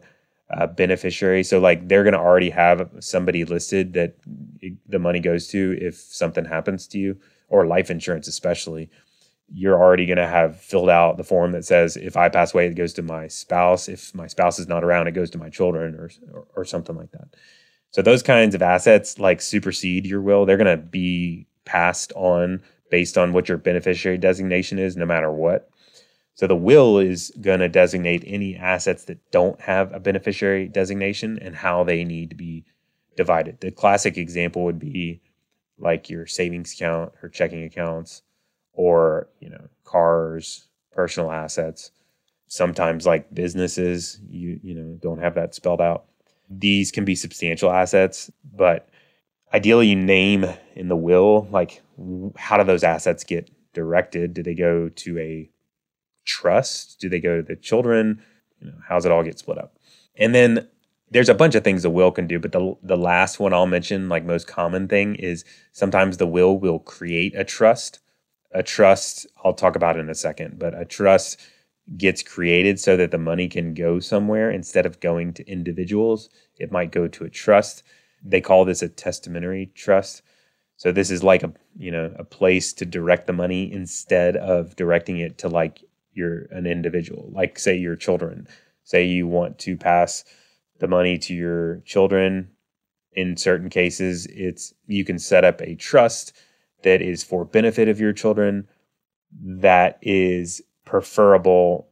a 0.50 0.66
beneficiary. 0.68 1.42
So 1.42 1.58
like 1.58 1.88
they're 1.88 2.04
gonna 2.04 2.18
already 2.18 2.50
have 2.50 2.90
somebody 3.00 3.44
listed 3.44 3.94
that 3.94 4.16
the 4.88 4.98
money 4.98 5.20
goes 5.20 5.48
to 5.48 5.76
if 5.80 5.96
something 5.96 6.44
happens 6.44 6.86
to 6.88 6.98
you, 6.98 7.18
or 7.48 7.66
life 7.66 7.90
insurance 7.90 8.28
especially 8.28 8.90
you're 9.48 9.80
already 9.80 10.06
going 10.06 10.18
to 10.18 10.26
have 10.26 10.60
filled 10.60 10.90
out 10.90 11.16
the 11.16 11.24
form 11.24 11.52
that 11.52 11.64
says 11.64 11.96
if 11.96 12.16
I 12.16 12.28
pass 12.28 12.52
away, 12.52 12.66
it 12.66 12.74
goes 12.74 12.92
to 12.94 13.02
my 13.02 13.28
spouse. 13.28 13.88
If 13.88 14.14
my 14.14 14.26
spouse 14.26 14.58
is 14.58 14.66
not 14.66 14.82
around, 14.82 15.06
it 15.06 15.12
goes 15.12 15.30
to 15.30 15.38
my 15.38 15.48
children 15.48 15.94
or, 15.94 16.10
or, 16.32 16.46
or 16.56 16.64
something 16.64 16.96
like 16.96 17.12
that. 17.12 17.28
So 17.90 18.02
those 18.02 18.22
kinds 18.22 18.54
of 18.54 18.62
assets 18.62 19.18
like 19.18 19.40
supersede 19.40 20.06
your 20.06 20.20
will. 20.20 20.44
They're 20.44 20.56
going 20.56 20.76
to 20.76 20.82
be 20.82 21.46
passed 21.64 22.12
on 22.14 22.62
based 22.90 23.16
on 23.16 23.32
what 23.32 23.48
your 23.48 23.58
beneficiary 23.58 24.18
designation 24.18 24.78
is, 24.78 24.96
no 24.96 25.06
matter 25.06 25.30
what. 25.30 25.70
So 26.34 26.46
the 26.46 26.56
will 26.56 26.98
is 26.98 27.32
going 27.40 27.60
to 27.60 27.68
designate 27.68 28.22
any 28.26 28.56
assets 28.56 29.04
that 29.04 29.30
don't 29.30 29.60
have 29.60 29.92
a 29.94 30.00
beneficiary 30.00 30.68
designation 30.68 31.38
and 31.38 31.56
how 31.56 31.84
they 31.84 32.04
need 32.04 32.30
to 32.30 32.36
be 32.36 32.64
divided. 33.16 33.60
The 33.60 33.70
classic 33.70 34.18
example 34.18 34.64
would 34.64 34.78
be 34.78 35.22
like 35.78 36.10
your 36.10 36.26
savings 36.26 36.74
account 36.74 37.12
or 37.22 37.28
checking 37.28 37.64
accounts 37.64 38.22
or 38.76 39.28
you 39.40 39.50
know 39.50 39.68
cars 39.84 40.68
personal 40.92 41.32
assets 41.32 41.90
sometimes 42.46 43.04
like 43.04 43.34
businesses 43.34 44.20
you 44.28 44.60
you 44.62 44.74
know 44.74 44.96
don't 45.02 45.18
have 45.18 45.34
that 45.34 45.54
spelled 45.54 45.80
out. 45.80 46.04
These 46.48 46.92
can 46.92 47.04
be 47.04 47.16
substantial 47.16 47.72
assets 47.72 48.30
but 48.54 48.88
ideally 49.52 49.88
you 49.88 49.96
name 49.96 50.46
in 50.74 50.88
the 50.88 50.96
will 50.96 51.48
like 51.50 51.82
how 52.36 52.56
do 52.56 52.64
those 52.64 52.84
assets 52.84 53.24
get 53.24 53.50
directed? 53.72 54.32
Do 54.32 54.42
they 54.42 54.54
go 54.54 54.88
to 54.88 55.18
a 55.18 55.50
trust? 56.24 57.00
Do 57.00 57.08
they 57.08 57.20
go 57.20 57.36
to 57.36 57.42
the 57.42 57.56
children? 57.56 58.22
You 58.60 58.68
know 58.68 58.76
how's 58.88 59.04
it 59.04 59.12
all 59.12 59.24
get 59.24 59.38
split 59.38 59.58
up? 59.58 59.76
And 60.14 60.34
then 60.34 60.68
there's 61.10 61.28
a 61.28 61.34
bunch 61.34 61.54
of 61.54 61.64
things 61.64 61.82
the 61.82 61.90
will 61.90 62.10
can 62.10 62.26
do 62.26 62.38
but 62.38 62.52
the 62.52 62.76
the 62.82 62.96
last 62.96 63.40
one 63.40 63.52
I'll 63.52 63.66
mention 63.66 64.08
like 64.08 64.24
most 64.24 64.46
common 64.46 64.86
thing 64.88 65.16
is 65.16 65.44
sometimes 65.72 66.16
the 66.16 66.26
will 66.26 66.58
will 66.58 66.78
create 66.78 67.34
a 67.36 67.44
trust 67.44 68.00
a 68.56 68.62
trust, 68.62 69.26
I'll 69.44 69.52
talk 69.52 69.76
about 69.76 69.98
in 69.98 70.08
a 70.08 70.14
second, 70.14 70.58
but 70.58 70.78
a 70.78 70.86
trust 70.86 71.38
gets 71.98 72.22
created 72.22 72.80
so 72.80 72.96
that 72.96 73.10
the 73.10 73.18
money 73.18 73.48
can 73.48 73.74
go 73.74 74.00
somewhere 74.00 74.50
instead 74.50 74.86
of 74.86 74.98
going 75.00 75.34
to 75.34 75.46
individuals. 75.48 76.30
It 76.58 76.72
might 76.72 76.90
go 76.90 77.06
to 77.06 77.24
a 77.24 77.30
trust. 77.30 77.82
They 78.24 78.40
call 78.40 78.64
this 78.64 78.80
a 78.82 78.88
testamentary 78.88 79.66
trust. 79.74 80.22
So 80.78 80.90
this 80.90 81.10
is 81.10 81.22
like 81.22 81.42
a 81.42 81.52
you 81.76 81.90
know 81.90 82.12
a 82.18 82.24
place 82.24 82.72
to 82.74 82.86
direct 82.86 83.26
the 83.26 83.32
money 83.34 83.70
instead 83.70 84.36
of 84.36 84.74
directing 84.74 85.18
it 85.18 85.38
to 85.38 85.48
like 85.48 85.84
your 86.12 86.46
an 86.50 86.66
individual, 86.66 87.30
like 87.32 87.58
say 87.58 87.76
your 87.76 87.94
children. 87.96 88.48
Say 88.84 89.04
you 89.04 89.26
want 89.26 89.58
to 89.60 89.76
pass 89.76 90.24
the 90.78 90.88
money 90.88 91.18
to 91.18 91.34
your 91.34 91.82
children. 91.84 92.50
In 93.12 93.36
certain 93.36 93.70
cases, 93.70 94.26
it's 94.26 94.74
you 94.86 95.04
can 95.04 95.18
set 95.18 95.44
up 95.44 95.60
a 95.60 95.74
trust 95.74 96.32
that 96.82 97.02
is 97.02 97.24
for 97.24 97.44
benefit 97.44 97.88
of 97.88 98.00
your 98.00 98.12
children 98.12 98.68
that 99.40 99.98
is 100.02 100.62
preferable 100.84 101.88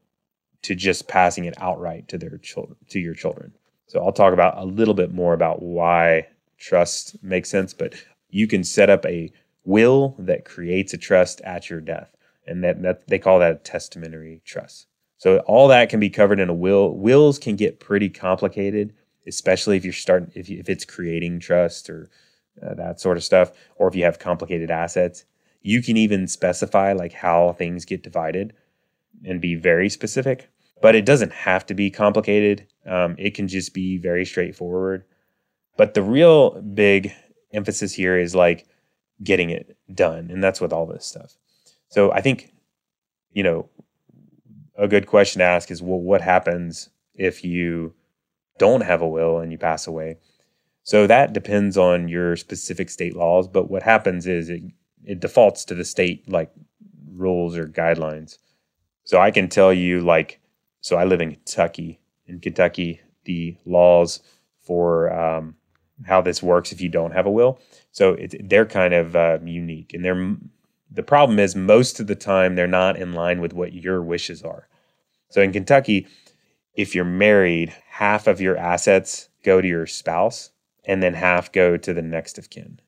to 0.62 0.74
just 0.74 1.08
passing 1.08 1.44
it 1.44 1.54
outright 1.60 2.08
to 2.08 2.18
their 2.18 2.38
children 2.38 2.76
to 2.88 2.98
your 2.98 3.14
children. 3.14 3.52
So 3.86 4.02
I'll 4.02 4.12
talk 4.12 4.32
about 4.32 4.56
a 4.56 4.64
little 4.64 4.94
bit 4.94 5.12
more 5.12 5.34
about 5.34 5.62
why 5.62 6.28
trust 6.58 7.22
makes 7.22 7.50
sense, 7.50 7.74
but 7.74 7.94
you 8.30 8.46
can 8.46 8.64
set 8.64 8.88
up 8.88 9.04
a 9.04 9.30
will 9.64 10.16
that 10.18 10.44
creates 10.44 10.94
a 10.94 10.98
trust 10.98 11.40
at 11.42 11.68
your 11.68 11.80
death. 11.80 12.10
And 12.46 12.62
that, 12.64 12.82
that 12.82 13.06
they 13.08 13.18
call 13.18 13.38
that 13.38 13.52
a 13.52 13.56
testamentary 13.56 14.42
trust. 14.44 14.86
So 15.16 15.38
all 15.40 15.68
that 15.68 15.88
can 15.88 16.00
be 16.00 16.10
covered 16.10 16.40
in 16.40 16.50
a 16.50 16.54
will. 16.54 16.94
Wills 16.94 17.38
can 17.38 17.56
get 17.56 17.80
pretty 17.80 18.10
complicated, 18.10 18.92
especially 19.26 19.76
if 19.76 19.84
you're 19.84 19.94
starting 19.94 20.30
if, 20.34 20.48
you, 20.48 20.58
if 20.58 20.68
it's 20.68 20.84
creating 20.84 21.40
trust 21.40 21.88
or 21.88 22.10
uh, 22.64 22.74
that 22.74 23.00
sort 23.00 23.16
of 23.16 23.24
stuff, 23.24 23.52
or 23.76 23.88
if 23.88 23.94
you 23.94 24.04
have 24.04 24.18
complicated 24.18 24.70
assets. 24.70 25.24
You 25.62 25.82
can 25.82 25.96
even 25.96 26.26
specify 26.26 26.92
like 26.92 27.12
how 27.12 27.52
things 27.52 27.84
get 27.84 28.02
divided 28.02 28.52
and 29.24 29.40
be 29.40 29.54
very 29.54 29.88
specific, 29.88 30.50
but 30.82 30.94
it 30.94 31.06
doesn't 31.06 31.32
have 31.32 31.64
to 31.66 31.74
be 31.74 31.90
complicated. 31.90 32.66
Um, 32.86 33.16
it 33.18 33.34
can 33.34 33.48
just 33.48 33.72
be 33.72 33.96
very 33.96 34.24
straightforward. 34.26 35.04
But 35.76 35.94
the 35.94 36.02
real 36.02 36.60
big 36.60 37.12
emphasis 37.52 37.92
here 37.94 38.18
is 38.18 38.34
like 38.34 38.66
getting 39.22 39.50
it 39.50 39.76
done. 39.92 40.30
And 40.30 40.42
that's 40.42 40.60
with 40.60 40.72
all 40.72 40.86
this 40.86 41.06
stuff. 41.06 41.36
So 41.88 42.12
I 42.12 42.20
think, 42.20 42.52
you 43.32 43.42
know, 43.42 43.68
a 44.76 44.88
good 44.88 45.06
question 45.06 45.38
to 45.38 45.44
ask 45.44 45.70
is 45.70 45.82
well, 45.82 46.00
what 46.00 46.20
happens 46.20 46.90
if 47.14 47.44
you 47.44 47.94
don't 48.58 48.82
have 48.82 49.02
a 49.02 49.08
will 49.08 49.38
and 49.38 49.52
you 49.52 49.58
pass 49.58 49.86
away? 49.86 50.18
So 50.84 51.06
that 51.06 51.32
depends 51.32 51.76
on 51.76 52.08
your 52.08 52.36
specific 52.36 52.90
state 52.90 53.16
laws. 53.16 53.48
But 53.48 53.70
what 53.70 53.82
happens 53.82 54.26
is 54.26 54.48
it, 54.48 54.62
it 55.04 55.20
defaults 55.20 55.64
to 55.66 55.74
the 55.74 55.84
state 55.84 56.28
like 56.28 56.52
rules 57.12 57.56
or 57.56 57.66
guidelines. 57.66 58.38
So 59.04 59.20
I 59.20 59.30
can 59.30 59.48
tell 59.48 59.72
you 59.72 60.00
like 60.00 60.40
So 60.80 60.96
I 60.96 61.04
live 61.04 61.22
in 61.22 61.32
Kentucky. 61.32 61.98
In 62.26 62.40
Kentucky, 62.40 63.00
the 63.24 63.56
laws 63.64 64.20
for 64.60 65.10
um, 65.12 65.56
how 66.04 66.20
this 66.20 66.42
works 66.42 66.72
if 66.72 66.80
you 66.82 66.90
don't 66.90 67.12
have 67.12 67.24
a 67.24 67.30
will. 67.30 67.58
So 67.90 68.18
they're 68.40 68.66
kind 68.66 68.92
of 68.92 69.16
uh, 69.16 69.38
unique, 69.44 69.94
and 69.94 70.04
they're 70.04 70.36
the 70.90 71.02
problem 71.02 71.38
is 71.38 71.56
most 71.56 72.00
of 72.00 72.06
the 72.06 72.14
time 72.14 72.54
they're 72.54 72.66
not 72.66 72.96
in 72.96 73.14
line 73.14 73.40
with 73.40 73.52
what 73.52 73.72
your 73.72 74.02
wishes 74.02 74.42
are. 74.42 74.68
So 75.30 75.40
in 75.40 75.52
Kentucky, 75.52 76.06
if 76.74 76.94
you're 76.94 77.04
married, 77.04 77.74
half 77.88 78.26
of 78.26 78.40
your 78.40 78.56
assets 78.56 79.28
go 79.42 79.60
to 79.60 79.66
your 79.66 79.86
spouse, 79.86 80.50
and 80.86 81.02
then 81.02 81.14
half 81.14 81.52
go 81.52 81.76
to 81.76 81.94
the 81.94 82.02
next 82.02 82.38
of 82.38 82.50
kin, 82.50 82.80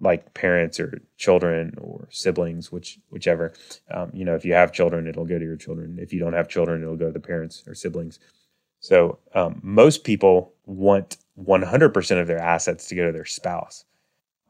like 0.00 0.34
parents 0.34 0.80
or 0.80 1.00
children 1.16 1.74
or 1.80 2.08
siblings, 2.10 2.72
which 2.72 2.98
whichever. 3.10 3.52
Um, 3.90 4.10
you 4.12 4.24
know, 4.24 4.34
if 4.34 4.44
you 4.44 4.54
have 4.54 4.72
children, 4.72 5.06
it'll 5.06 5.26
go 5.26 5.38
to 5.38 5.44
your 5.44 5.56
children. 5.56 5.98
If 6.00 6.12
you 6.12 6.20
don't 6.20 6.32
have 6.32 6.48
children, 6.48 6.82
it'll 6.82 6.96
go 6.96 7.06
to 7.06 7.12
the 7.12 7.20
parents 7.20 7.62
or 7.66 7.74
siblings. 7.74 8.18
So 8.80 9.18
um, 9.34 9.60
most 9.62 10.04
people 10.04 10.54
want 10.66 11.16
100% 11.42 12.20
of 12.20 12.26
their 12.26 12.38
assets 12.38 12.88
to 12.88 12.94
go 12.94 13.06
to 13.06 13.12
their 13.12 13.24
spouse. 13.24 13.84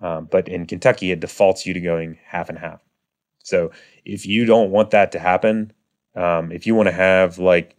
Um, 0.00 0.28
but 0.30 0.48
in 0.48 0.66
Kentucky, 0.66 1.10
it 1.10 1.20
defaults 1.20 1.66
you 1.66 1.74
to 1.74 1.80
going 1.80 2.18
half 2.24 2.48
and 2.48 2.58
half. 2.58 2.80
So 3.42 3.70
if 4.04 4.26
you 4.26 4.44
don't 4.44 4.70
want 4.70 4.90
that 4.90 5.12
to 5.12 5.18
happen, 5.18 5.72
um, 6.14 6.52
if 6.52 6.66
you 6.66 6.74
want 6.74 6.88
to 6.88 6.92
have 6.92 7.38
like 7.38 7.76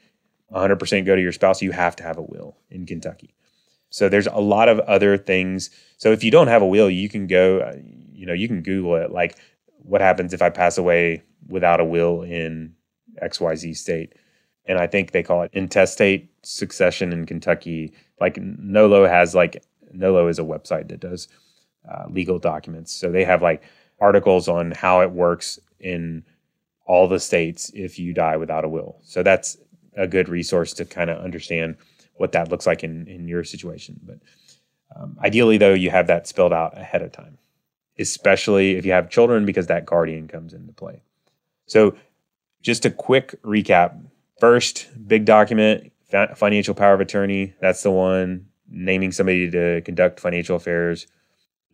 100% 0.52 1.06
go 1.06 1.16
to 1.16 1.22
your 1.22 1.32
spouse, 1.32 1.62
you 1.62 1.72
have 1.72 1.96
to 1.98 2.04
have 2.04 2.18
a 2.18 2.22
will 2.22 2.58
in 2.70 2.86
Kentucky. 2.86 3.36
So 3.90 4.10
there's 4.10 4.28
a 4.28 4.40
lot 4.40 4.70
of 4.70 4.80
other 4.82 5.18
things. 5.18 5.70
So 5.98 6.12
if 6.12 6.24
you 6.24 6.32
don't 6.32 6.48
have 6.48 6.62
a 6.62 6.68
will, 6.68 6.90
you 6.90 7.10
can 7.10 7.28
go, 7.28 7.60
uh, 7.60 7.76
you 8.14 8.26
know, 8.26 8.34
you 8.34 8.48
can 8.48 8.62
Google 8.62 8.96
it. 8.96 9.12
Like, 9.12 9.38
what 9.84 10.02
happens 10.02 10.34
if 10.34 10.42
I 10.42 10.50
pass 10.50 10.78
away 10.78 11.24
without 11.48 11.80
a 11.80 11.86
will 11.86 12.22
in 12.22 12.76
XYZ 13.22 13.76
state? 13.76 14.14
And 14.66 14.78
I 14.78 14.86
think 14.86 15.12
they 15.12 15.24
call 15.24 15.42
it 15.42 15.52
intestate 15.54 16.30
succession 16.44 17.12
in 17.12 17.26
Kentucky. 17.26 17.94
Like 18.22 18.38
Nolo 18.38 19.08
has 19.08 19.34
like 19.34 19.64
Nolo 19.92 20.28
is 20.28 20.38
a 20.38 20.44
website 20.44 20.90
that 20.90 21.00
does 21.00 21.28
uh, 21.90 22.06
legal 22.10 22.38
documents. 22.38 22.94
So 22.94 23.12
they 23.12 23.24
have 23.24 23.42
like 23.42 23.64
articles 24.00 24.48
on 24.48 24.72
how 24.72 25.02
it 25.02 25.12
works 25.12 25.60
in 25.80 26.24
all 26.86 27.08
the 27.08 27.20
states 27.20 27.72
if 27.74 27.98
you 27.98 28.14
die 28.14 28.38
without 28.38 28.66
a 28.66 28.70
will. 28.70 29.00
So 29.04 29.24
that's 29.24 29.58
a 29.96 30.08
good 30.08 30.30
resource 30.30 30.74
to 30.74 30.86
kind 30.86 31.10
of 31.10 31.24
understand 31.24 31.78
what 32.20 32.34
that 32.34 32.50
looks 32.50 32.68
like 32.68 32.84
in 32.84 33.08
in 33.08 33.28
your 33.28 33.44
situation. 33.44 34.00
But 34.04 34.20
um, 34.96 35.18
ideally, 35.24 35.58
though, 35.58 35.74
you 35.74 35.90
have 35.90 36.08
that 36.08 36.28
spelled 36.28 36.54
out 36.54 36.78
ahead 36.78 37.02
of 37.02 37.12
time, 37.12 37.38
especially 37.98 38.76
if 38.76 38.86
you 38.86 38.92
have 38.92 39.10
children, 39.10 39.46
because 39.46 39.68
that 39.68 39.86
guardian 39.86 40.28
comes 40.28 40.54
into 40.54 40.74
play. 40.74 41.04
So, 41.66 41.96
just 42.62 42.86
a 42.86 42.92
quick 42.92 43.42
recap. 43.44 44.00
First, 44.40 44.88
big 45.08 45.26
document, 45.26 45.92
financial 46.36 46.74
power 46.74 46.94
of 46.94 47.02
attorney. 47.02 47.54
That's 47.60 47.84
the 47.84 47.92
one 47.92 48.48
naming 48.70 49.12
somebody 49.12 49.50
to 49.52 49.82
conduct 49.82 50.20
financial 50.20 50.56
affairs. 50.56 51.08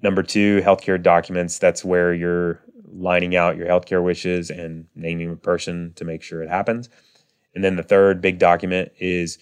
Number 0.02 0.24
two, 0.24 0.62
healthcare 0.62 1.02
documents. 1.02 1.58
That's 1.60 1.84
where 1.84 2.14
you're 2.14 2.62
lining 2.92 3.36
out 3.36 3.58
your 3.58 3.68
healthcare 3.68 4.04
wishes 4.04 4.50
and 4.50 4.86
naming 4.96 5.32
a 5.32 5.36
person 5.36 5.94
to 5.96 6.06
make 6.06 6.22
sure 6.22 6.42
it 6.42 6.50
happens. 6.50 6.90
And 7.54 7.64
then 7.64 7.76
the 7.76 7.84
third 7.84 8.22
big 8.22 8.40
document 8.40 8.92
is 9.00 9.38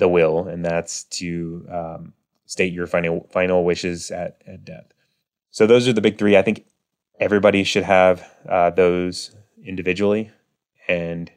the 0.00 0.08
will, 0.08 0.48
and 0.48 0.64
that's 0.64 1.04
to 1.04 1.66
um, 1.70 2.12
state 2.46 2.72
your 2.72 2.88
final 2.88 3.28
final 3.30 3.64
wishes 3.64 4.10
at, 4.10 4.42
at 4.46 4.64
death. 4.64 4.92
So 5.50 5.66
those 5.66 5.86
are 5.86 5.92
the 5.92 6.00
big 6.00 6.18
three. 6.18 6.36
I 6.36 6.42
think 6.42 6.66
everybody 7.20 7.62
should 7.62 7.84
have 7.84 8.28
uh, 8.48 8.70
those 8.70 9.34
individually, 9.64 10.30
and 10.88 11.30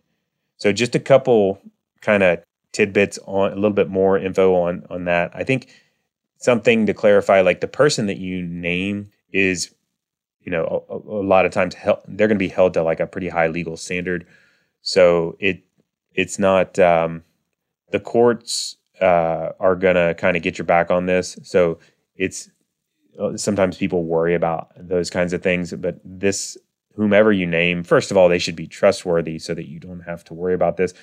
so 0.58 0.72
just 0.72 0.96
a 0.96 1.00
couple 1.00 1.62
kind 2.02 2.24
of 2.24 2.44
tidbits 2.72 3.20
on 3.26 3.52
a 3.52 3.56
little 3.56 3.72
bit 3.72 3.90
more 3.90 4.18
info 4.18 4.56
on 4.56 4.86
on 4.90 5.06
that. 5.06 5.32
I 5.36 5.44
think 5.44 5.70
something 6.38 6.86
to 6.86 6.94
clarify, 6.94 7.42
like 7.42 7.62
the 7.62 7.68
person 7.68 8.08
that 8.08 8.18
you 8.18 8.42
name 8.42 9.10
is, 9.32 9.74
you 10.42 10.52
know, 10.52 10.84
a, 10.90 10.96
a 10.96 11.26
lot 11.26 11.46
of 11.46 11.52
times 11.52 11.76
they're 12.08 12.28
going 12.28 12.32
to 12.32 12.36
be 12.36 12.50
held 12.50 12.74
to 12.74 12.84
like 12.84 13.00
a 13.00 13.08
pretty 13.08 13.30
high 13.30 13.48
legal 13.48 13.78
standard. 13.78 14.26
So 14.82 15.38
it 15.40 15.64
it's 16.14 16.38
not 16.38 16.78
um, 16.80 17.24
the 17.94 18.00
courts 18.00 18.78
uh, 19.00 19.50
are 19.60 19.76
going 19.76 19.96
to 19.96 20.16
kind 20.16 20.36
of 20.36 20.42
get 20.42 20.58
your 20.58 20.66
back 20.66 20.90
on 20.90 21.06
this. 21.06 21.38
So 21.44 21.78
it's 22.16 22.50
sometimes 23.36 23.78
people 23.78 24.04
worry 24.04 24.34
about 24.34 24.72
those 24.76 25.12
kinds 25.12 25.32
of 25.32 25.44
things, 25.44 25.72
but 25.74 26.00
this 26.04 26.58
whomever 26.96 27.32
you 27.32 27.46
name, 27.46 27.84
first 27.84 28.10
of 28.10 28.18
all, 28.18 28.30
they 28.30 28.40
should 28.40 28.56
be 28.56 28.66
trustworthy 28.66 29.38
so 29.38 29.54
that 29.54 29.70
you 29.70 29.80
don't 29.80 30.00
have 30.02 30.24
to 30.24 30.34
worry 30.34 30.56
about 30.56 30.76
this. 30.76 30.96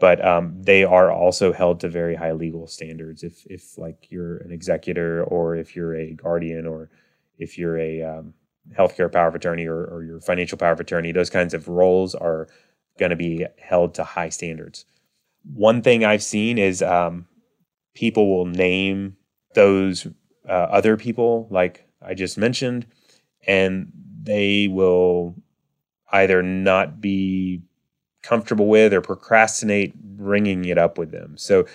But 0.00 0.24
um, 0.26 0.62
they 0.62 0.82
are 0.82 1.12
also 1.12 1.52
held 1.52 1.80
to 1.80 1.90
very 1.90 2.14
high 2.14 2.32
legal 2.32 2.66
standards. 2.66 3.22
If 3.22 3.44
if 3.44 3.76
like 3.76 4.06
you're 4.08 4.38
an 4.38 4.50
executor 4.50 5.22
or 5.24 5.56
if 5.56 5.76
you're 5.76 5.94
a 5.94 6.14
guardian 6.14 6.66
or 6.66 6.88
if 7.36 7.58
you're 7.58 7.78
a 7.78 8.02
um, 8.02 8.32
healthcare 8.72 9.12
power 9.12 9.28
of 9.28 9.34
attorney 9.34 9.66
or, 9.66 9.84
or 9.84 10.02
your 10.04 10.20
financial 10.20 10.56
power 10.56 10.72
of 10.72 10.80
attorney, 10.80 11.12
those 11.12 11.28
kinds 11.28 11.52
of 11.52 11.68
roles 11.68 12.14
are 12.14 12.48
going 12.98 13.10
to 13.10 13.16
be 13.16 13.44
held 13.58 13.92
to 13.94 14.04
high 14.04 14.30
standards. 14.30 14.86
One 15.44 15.82
thing 15.82 16.04
I've 16.04 16.22
seen 16.22 16.58
is 16.58 16.82
um, 16.82 17.26
people 17.94 18.28
will 18.28 18.46
name 18.46 19.16
those 19.54 20.06
uh, 20.48 20.52
other 20.52 20.96
people, 20.96 21.48
like 21.50 21.86
I 22.02 22.14
just 22.14 22.38
mentioned, 22.38 22.86
and 23.46 23.90
they 24.22 24.68
will 24.68 25.34
either 26.12 26.42
not 26.42 27.00
be 27.00 27.62
comfortable 28.22 28.66
with 28.66 28.92
or 28.92 29.00
procrastinate 29.00 29.94
bringing 29.94 30.64
it 30.66 30.78
up 30.78 30.98
with 30.98 31.10
them. 31.10 31.36
So 31.36 31.66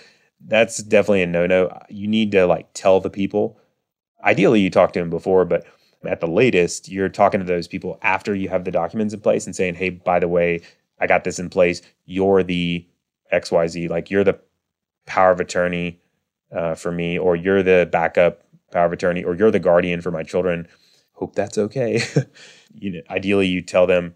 that's 0.48 0.78
definitely 0.78 1.24
a 1.24 1.28
no 1.28 1.48
no. 1.48 1.80
You 1.90 2.08
need 2.08 2.32
to 2.34 2.46
like 2.46 2.68
tell 2.74 3.00
the 3.00 3.10
people. 3.10 3.60
Ideally, 4.24 4.62
you 4.62 4.70
talk 4.70 4.94
to 4.94 5.00
them 5.00 5.10
before, 5.10 5.46
but 5.46 5.66
at 6.06 6.20
the 6.20 6.28
latest, 6.28 6.90
you're 6.90 7.10
talking 7.10 7.40
to 7.40 7.46
those 7.46 7.68
people 7.68 7.98
after 8.02 8.36
you 8.36 8.50
have 8.50 8.64
the 8.64 8.72
documents 8.72 9.14
in 9.14 9.20
place 9.20 9.46
and 9.46 9.56
saying, 9.56 9.76
hey, 9.76 9.90
by 9.90 10.20
the 10.20 10.28
way, 10.28 10.62
I 11.00 11.08
got 11.08 11.24
this 11.24 11.40
in 11.40 11.50
place. 11.50 11.82
You're 12.06 12.44
the 12.44 12.88
XYZ, 13.42 13.90
like 13.90 14.10
you're 14.10 14.24
the 14.24 14.40
power 15.06 15.32
of 15.32 15.40
attorney 15.40 16.02
uh, 16.56 16.76
for 16.76 16.92
me, 16.92 17.18
or 17.18 17.36
you're 17.36 17.64
the 17.64 17.88
backup 17.92 18.44
power 18.72 18.86
of 18.86 18.94
attorney, 18.94 19.24
or 19.24 19.36
you're 19.36 19.52
the 19.52 19.60
guardian 19.60 20.02
for 20.02 20.12
my 20.12 20.24
children. 20.24 20.68
Hope 21.14 21.36
that's 21.36 21.58
okay. 21.58 22.02
you 22.74 22.92
know, 22.92 23.02
ideally, 23.10 23.48
you 23.48 23.62
tell 23.62 23.88
them. 23.88 24.16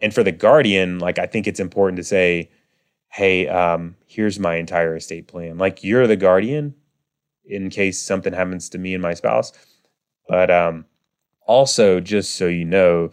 And 0.00 0.14
for 0.14 0.22
the 0.22 0.32
guardian, 0.32 0.98
like 0.98 1.18
I 1.18 1.26
think 1.26 1.46
it's 1.46 1.60
important 1.60 1.96
to 1.96 2.04
say, 2.04 2.50
"Hey, 3.08 3.48
um, 3.48 3.96
here's 4.06 4.38
my 4.38 4.56
entire 4.56 4.96
estate 4.96 5.26
plan. 5.26 5.58
Like 5.58 5.82
you're 5.82 6.06
the 6.06 6.16
guardian 6.16 6.74
in 7.44 7.70
case 7.70 8.00
something 8.00 8.32
happens 8.32 8.68
to 8.70 8.78
me 8.78 8.94
and 8.94 9.02
my 9.02 9.14
spouse, 9.14 9.52
but 10.28 10.50
um, 10.50 10.84
also 11.46 12.00
just 12.00 12.34
so 12.34 12.46
you 12.46 12.64
know, 12.64 13.10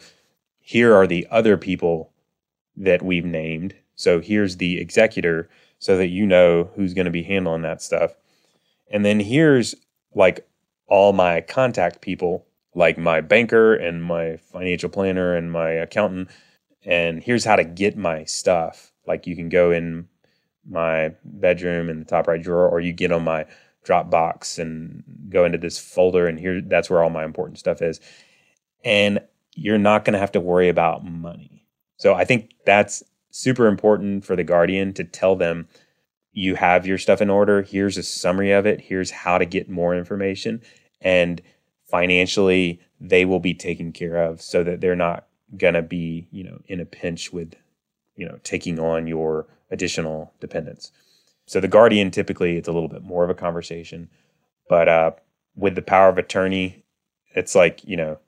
here 0.60 0.94
are 0.96 1.08
the 1.08 1.28
other 1.30 1.58
people 1.58 2.12
that 2.76 3.02
we've 3.02 3.26
named. 3.26 3.76
So 3.95 4.19
here's 4.19 4.58
the 4.58 4.79
executor 4.79 5.49
so 5.79 5.97
that 5.97 6.08
you 6.08 6.25
know 6.25 6.69
who's 6.75 6.93
going 6.93 7.06
to 7.06 7.12
be 7.12 7.23
handling 7.23 7.62
that 7.63 7.82
stuff. 7.82 8.15
And 8.91 9.06
then 9.06 9.19
here's 9.19 9.75
like 10.15 10.47
all 10.88 11.13
my 11.13 11.41
contact 11.41 12.01
people, 12.01 12.45
like 12.75 12.97
my 12.97 13.21
banker 13.21 13.73
and 13.73 14.03
my 14.03 14.38
financial 14.38 14.89
planner 14.89 15.36
and 15.36 15.51
my 15.51 15.71
accountant. 15.71 16.29
And 16.86 17.23
here's 17.23 17.45
how 17.45 17.56
to 17.56 17.63
get 17.63 17.97
my 17.97 18.23
stuff. 18.25 18.91
Like 19.08 19.27
you 19.27 19.36
can 19.36 19.49
go 19.49 19.71
in 19.71 20.08
my 20.69 21.13
bedroom 21.23 21.89
in 21.89 21.99
the 21.99 22.06
top 22.06 22.27
right 22.27 22.41
drawer, 22.41 22.69
or 22.69 22.79
you 22.79 22.93
get 22.93 23.12
on 23.12 23.23
my 23.23 23.45
Dropbox 23.86 24.60
and 24.60 25.03
go 25.27 25.43
into 25.43 25.58
this 25.58 25.77
folder, 25.77 26.25
and 26.25 26.39
here 26.39 26.62
that's 26.62 26.89
where 26.89 27.03
all 27.03 27.10
my 27.10 27.25
important 27.25 27.60
stuff 27.60 27.82
is. 27.82 27.99
And 28.86 29.19
you're 29.56 29.77
not 29.77 30.06
going 30.06 30.13
to 30.13 30.19
have 30.19 30.32
to 30.32 30.39
worry 30.39 30.69
about 30.69 31.06
money 31.06 31.53
so 32.03 32.13
I 32.13 32.25
think 32.25 32.51
that's 32.65 33.01
super 33.34 33.65
important 33.65 34.24
for 34.24 34.36
the 34.36 34.43
guardian 34.43 34.93
to 34.93 35.04
tell 35.04 35.36
them 35.36 35.67
you 36.32 36.54
have 36.56 36.86
your 36.86 37.00
stuff 37.00 37.19
in 37.19 37.32
order. 37.32 37.63
Here's 37.63 37.98
a 37.98 38.04
summary 38.04 38.52
of 38.52 38.67
it. 38.67 38.80
Here's 38.80 39.10
how 39.10 39.39
to 39.39 39.46
get 39.46 39.69
more 39.69 39.96
information. 39.96 40.62
And 41.02 41.41
financially, 41.89 42.80
they 43.00 43.26
will 43.26 43.39
be 43.39 43.56
taken 43.56 43.91
care 43.91 44.17
of 44.17 44.39
so 44.39 44.63
that 44.63 44.82
they're 44.82 44.96
not 44.96 45.28
going 45.58 45.74
to 45.74 45.82
be, 45.82 46.28
you 46.32 46.43
know, 46.43 46.60
in 46.67 46.80
a 46.80 46.86
pinch 46.86 47.34
with, 47.34 47.56
you 48.15 48.28
know, 48.28 48.38
taking 48.43 48.80
on 48.80 49.08
your 49.08 49.48
additional 49.72 50.32
dependents. 50.39 50.91
So 51.48 51.60
the 51.60 51.67
guardian 51.67 52.12
typically 52.12 52.58
it's 52.58 52.67
a 52.67 52.72
little 52.72 52.88
bit 52.88 53.04
more 53.04 53.24
of 53.24 53.32
a 53.32 53.36
conversation, 53.36 54.10
but 54.69 54.88
uh, 54.88 55.12
with 55.56 55.74
the 55.74 55.82
power 55.82 56.10
of 56.10 56.19
attorney, 56.19 56.86
it's 57.36 57.56
like 57.56 57.84
you 57.84 57.98
know 57.98 58.19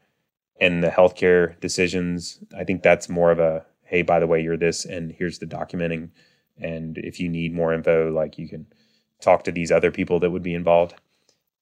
and 0.59 0.83
the 0.83 0.89
healthcare 0.89 1.59
decisions, 1.59 2.39
I 2.57 2.63
think 2.63 2.81
that's 2.81 3.07
more 3.07 3.31
of 3.31 3.39
a 3.39 3.65
hey, 3.85 4.01
by 4.01 4.19
the 4.19 4.27
way, 4.27 4.41
you're 4.41 4.57
this, 4.57 4.85
and 4.85 5.11
here's 5.11 5.39
the 5.39 5.45
documenting. 5.45 6.09
And 6.57 6.97
if 6.97 7.19
you 7.19 7.29
need 7.29 7.53
more 7.53 7.73
info, 7.73 8.11
like 8.11 8.37
you 8.37 8.47
can 8.47 8.65
talk 9.21 9.43
to 9.43 9.51
these 9.51 9.71
other 9.71 9.91
people 9.91 10.19
that 10.19 10.31
would 10.31 10.43
be 10.43 10.53
involved. 10.53 10.95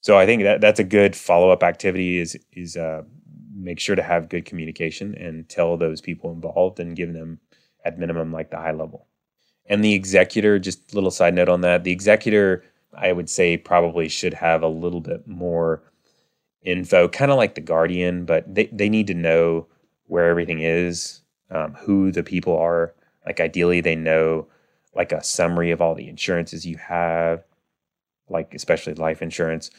So 0.02 0.18
I 0.18 0.26
think 0.26 0.44
that 0.44 0.62
that's 0.62 0.80
a 0.80 0.84
good 0.84 1.16
follow 1.16 1.50
up 1.50 1.64
activity. 1.64 2.20
Is 2.20 2.38
is 2.52 2.76
uh, 2.76 3.04
make 3.56 3.80
sure 3.80 3.96
to 3.96 4.04
have 4.04 4.30
good 4.30 4.46
communication 4.46 5.16
and 5.16 5.48
tell 5.48 5.78
those 5.78 6.02
people 6.02 6.32
involved 6.32 6.80
and 6.80 6.96
give 6.96 7.14
them 7.14 7.40
at 7.86 8.00
minimum 8.00 8.32
like 8.32 8.50
the 8.50 8.58
high 8.58 8.72
level. 8.72 9.08
And 9.66 9.84
the 9.84 9.94
executor, 9.94 10.60
just 10.60 10.94
little 10.94 11.12
side 11.12 11.34
note 11.34 11.50
on 11.50 11.62
that, 11.62 11.84
the 11.84 11.92
executor, 11.92 12.64
I 12.94 13.14
would 13.14 13.30
say, 13.30 13.58
probably 13.58 14.10
should 14.10 14.34
have 14.34 14.62
a 14.62 14.68
little 14.68 15.00
bit 15.00 15.28
more 15.28 15.84
info, 16.62 17.08
kind 17.08 17.32
of 17.32 17.38
like 17.38 17.56
the 17.56 17.62
guardian, 17.62 18.26
but 18.26 18.54
they, 18.54 18.70
they 18.72 18.90
need 18.90 19.08
to 19.08 19.14
know 19.14 19.68
where 20.08 20.30
everything 20.30 20.60
is, 20.60 21.22
um, 21.54 21.74
who 21.76 22.12
the 22.12 22.24
people 22.24 22.58
are. 22.58 22.94
Like 23.26 23.40
ideally, 23.40 23.80
they 23.80 23.96
know 23.96 24.48
like 24.96 25.12
a 25.12 25.24
summary 25.24 25.72
of 25.72 25.82
all 25.82 25.96
the 25.96 26.10
insurances 26.10 26.66
you 26.66 26.78
have, 26.78 27.44
like 28.30 28.54
especially 28.54 28.94
life 28.96 29.22
insurance, 29.22 29.72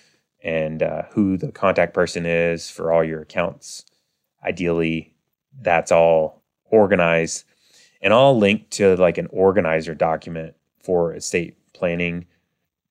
and 0.42 0.82
uh, 0.82 1.02
who 1.10 1.36
the 1.36 1.52
contact 1.52 1.92
person 1.94 2.24
is 2.24 2.70
for 2.70 2.92
all 2.92 3.04
your 3.04 3.22
accounts. 3.22 3.84
Ideally, 4.44 5.14
that's 5.60 5.92
all 5.92 6.42
organized, 6.64 7.44
and 8.00 8.12
I'll 8.12 8.38
link 8.38 8.70
to 8.70 8.96
like 8.96 9.18
an 9.18 9.28
organizer 9.30 9.94
document 9.94 10.54
for 10.82 11.14
estate 11.14 11.56
planning. 11.72 12.26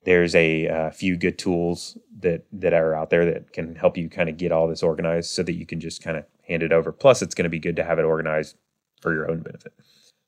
There's 0.06 0.36
a, 0.36 0.66
a 0.66 0.74
uh, 0.74 0.92
few 0.92 1.16
good 1.16 1.38
tools 1.38 1.98
that 2.20 2.46
that 2.52 2.74
are 2.74 2.94
out 2.94 3.10
there 3.10 3.26
that 3.26 3.54
can 3.54 3.76
help 3.76 3.98
you 3.98 4.10
kind 4.10 4.30
of 4.30 4.38
get 4.38 4.52
all 4.52 4.68
this 4.68 4.84
organized, 4.84 5.32
so 5.32 5.44
that 5.44 5.54
you 5.54 5.66
can 5.66 5.80
just 5.80 6.04
kind 6.04 6.18
of 6.18 6.26
hand 6.48 6.64
it 6.64 6.72
over. 6.72 6.92
Plus, 6.92 7.22
it's 7.22 7.36
going 7.36 7.44
to 7.44 7.50
be 7.50 7.60
good 7.60 7.76
to 7.78 7.84
have 7.84 8.00
it 8.00 8.06
organized 8.06 8.56
for 9.04 9.14
your 9.14 9.30
own 9.30 9.42
benefit. 9.42 9.74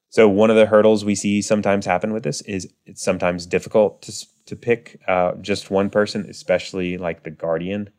So 0.09 0.29
one 0.29 0.49
of 0.49 0.55
the 0.55 0.67
hurdles 0.67 1.03
we 1.03 1.15
see 1.15 1.41
sometimes 1.41 1.85
happen 1.85 2.13
with 2.13 2.23
this 2.23 2.41
is 2.41 2.71
it's 2.85 3.03
sometimes 3.03 3.45
difficult 3.45 4.01
to 4.03 4.13
to 4.45 4.55
pick 4.55 5.01
uh, 5.07 5.33
just 5.41 5.71
one 5.71 5.89
person, 5.89 6.27
especially 6.29 6.97
like 6.97 7.23
the 7.23 7.31
guardian. 7.31 7.89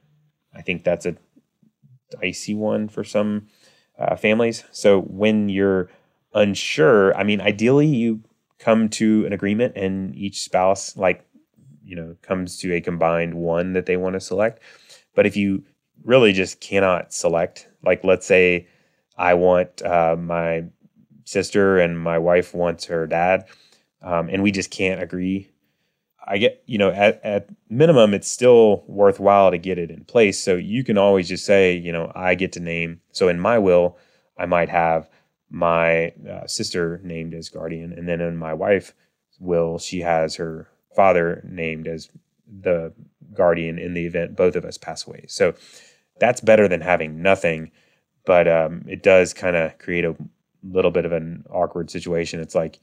I 0.55 0.62
think 0.62 0.85
that's 0.85 1.07
a 1.07 1.17
dicey 2.21 2.55
one 2.55 2.89
for 2.89 3.03
some 3.03 3.49
uh, 3.99 4.17
families. 4.17 4.65
So 4.71 5.01
when 5.01 5.49
you're 5.49 5.91
unsure, 6.33 7.15
I 7.17 7.25
mean, 7.25 7.41
ideally 7.41 7.89
you 7.89 8.23
come 8.59 8.89
to 8.89 9.27
an 9.27 9.33
agreement 9.33 9.77
and 9.77 10.15
each 10.15 10.41
spouse 10.41 10.97
like 10.97 11.23
you 11.85 11.95
know 11.95 12.17
comes 12.23 12.57
to 12.59 12.73
a 12.73 12.81
combined 12.81 13.35
one 13.35 13.73
that 13.75 13.87
they 13.87 13.97
want 13.97 14.15
to 14.15 14.21
select. 14.21 14.62
But 15.15 15.27
if 15.27 15.37
you 15.37 15.65
really 16.05 16.33
just 16.33 16.61
cannot 16.61 17.12
select, 17.12 17.69
like 17.83 18.05
let's 18.05 18.27
say 18.27 18.69
I 19.17 19.35
want 19.35 19.83
uh, 19.83 20.17
my 20.19 20.65
sister 21.25 21.79
and 21.79 21.99
my 21.99 22.19
wife 22.19 22.55
wants 22.55 22.87
her 22.87 23.07
dad, 23.07 23.47
um, 24.03 24.29
and 24.29 24.43
we 24.43 24.53
just 24.53 24.71
can't 24.71 25.03
agree. 25.03 25.51
I 26.29 26.39
get, 26.39 26.63
you 26.67 26.79
know, 26.79 26.91
at, 26.91 27.25
at 27.25 27.49
minimum, 27.71 28.13
it's 28.13 28.29
still 28.29 28.85
worthwhile 28.89 29.53
to 29.53 29.59
get 29.59 29.79
it 29.79 29.93
in 29.93 30.05
place. 30.05 30.43
So 30.43 30.57
you 30.57 30.83
can 30.83 30.99
always 30.99 31.29
just 31.29 31.45
say, 31.45 31.77
you 31.77 31.93
know, 31.93 32.11
I 32.17 32.35
get 32.35 32.53
to 32.53 32.61
name. 32.61 33.01
So 33.13 33.29
in 33.29 33.39
my 33.39 33.59
will, 33.59 33.97
I 34.37 34.47
might 34.47 34.69
have 34.69 35.09
my 35.51 36.13
uh, 36.29 36.47
sister 36.47 37.01
named 37.05 37.33
as 37.33 37.49
guardian, 37.49 37.93
and 37.93 38.09
then 38.09 38.21
in 38.21 38.37
my 38.37 38.53
wife 38.53 38.93
will, 39.39 39.79
she 39.79 40.01
has 40.01 40.35
her 40.37 40.69
father 40.95 41.43
named 41.49 41.87
as 41.87 42.09
the 42.49 42.93
guardian 43.35 43.79
in 43.79 43.95
the 43.95 44.07
event 44.07 44.35
both 44.35 44.57
of 44.57 44.65
us 44.65 44.79
pass 44.79 45.07
away. 45.07 45.25
So 45.29 45.55
that's 46.19 46.41
better 46.41 46.69
than 46.69 46.81
having 46.81 47.23
nothing, 47.23 47.71
but 48.27 48.47
um, 48.47 48.85
it 48.87 49.03
does 49.03 49.33
kind 49.33 49.57
of 49.57 49.79
create 49.79 50.05
a 50.05 50.15
little 50.62 50.91
bit 50.91 51.07
of 51.07 51.12
an 51.12 51.45
awkward 51.49 51.91
situation. 51.91 52.41
It's 52.41 52.55
like 52.55 52.79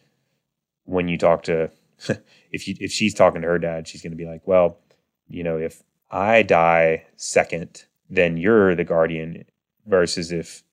when 0.85 1.07
you 1.07 1.17
talk 1.17 1.43
to 1.43 1.69
if 2.51 2.67
you 2.67 2.75
if 2.79 2.91
she's 2.91 3.13
talking 3.13 3.41
to 3.41 3.47
her 3.47 3.59
dad, 3.59 3.87
she's 3.87 4.01
going 4.01 4.11
to 4.11 4.17
be 4.17 4.25
like, 4.25 4.41
"Well, 4.45 4.79
you 5.27 5.43
know, 5.43 5.57
if 5.57 5.83
I 6.09 6.41
die 6.41 7.05
second, 7.15 7.85
then 8.09 8.37
you're 8.37 8.73
the 8.75 8.83
guardian." 8.83 9.45
Versus 9.85 10.31
if 10.31 10.63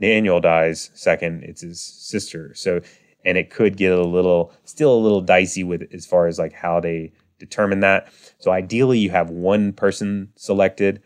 Daniel 0.00 0.40
dies 0.40 0.90
second, 0.94 1.44
it's 1.44 1.60
his 1.60 1.80
sister. 1.80 2.52
So, 2.54 2.80
and 3.24 3.38
it 3.38 3.48
could 3.48 3.76
get 3.76 3.92
a 3.92 4.02
little, 4.02 4.52
still 4.64 4.92
a 4.92 4.98
little 4.98 5.20
dicey 5.20 5.62
with 5.62 5.88
as 5.92 6.04
far 6.04 6.26
as 6.26 6.36
like 6.36 6.52
how 6.52 6.80
they 6.80 7.12
determine 7.38 7.78
that. 7.80 8.12
So, 8.38 8.50
ideally, 8.50 8.98
you 8.98 9.10
have 9.10 9.30
one 9.30 9.72
person 9.72 10.32
selected, 10.34 11.00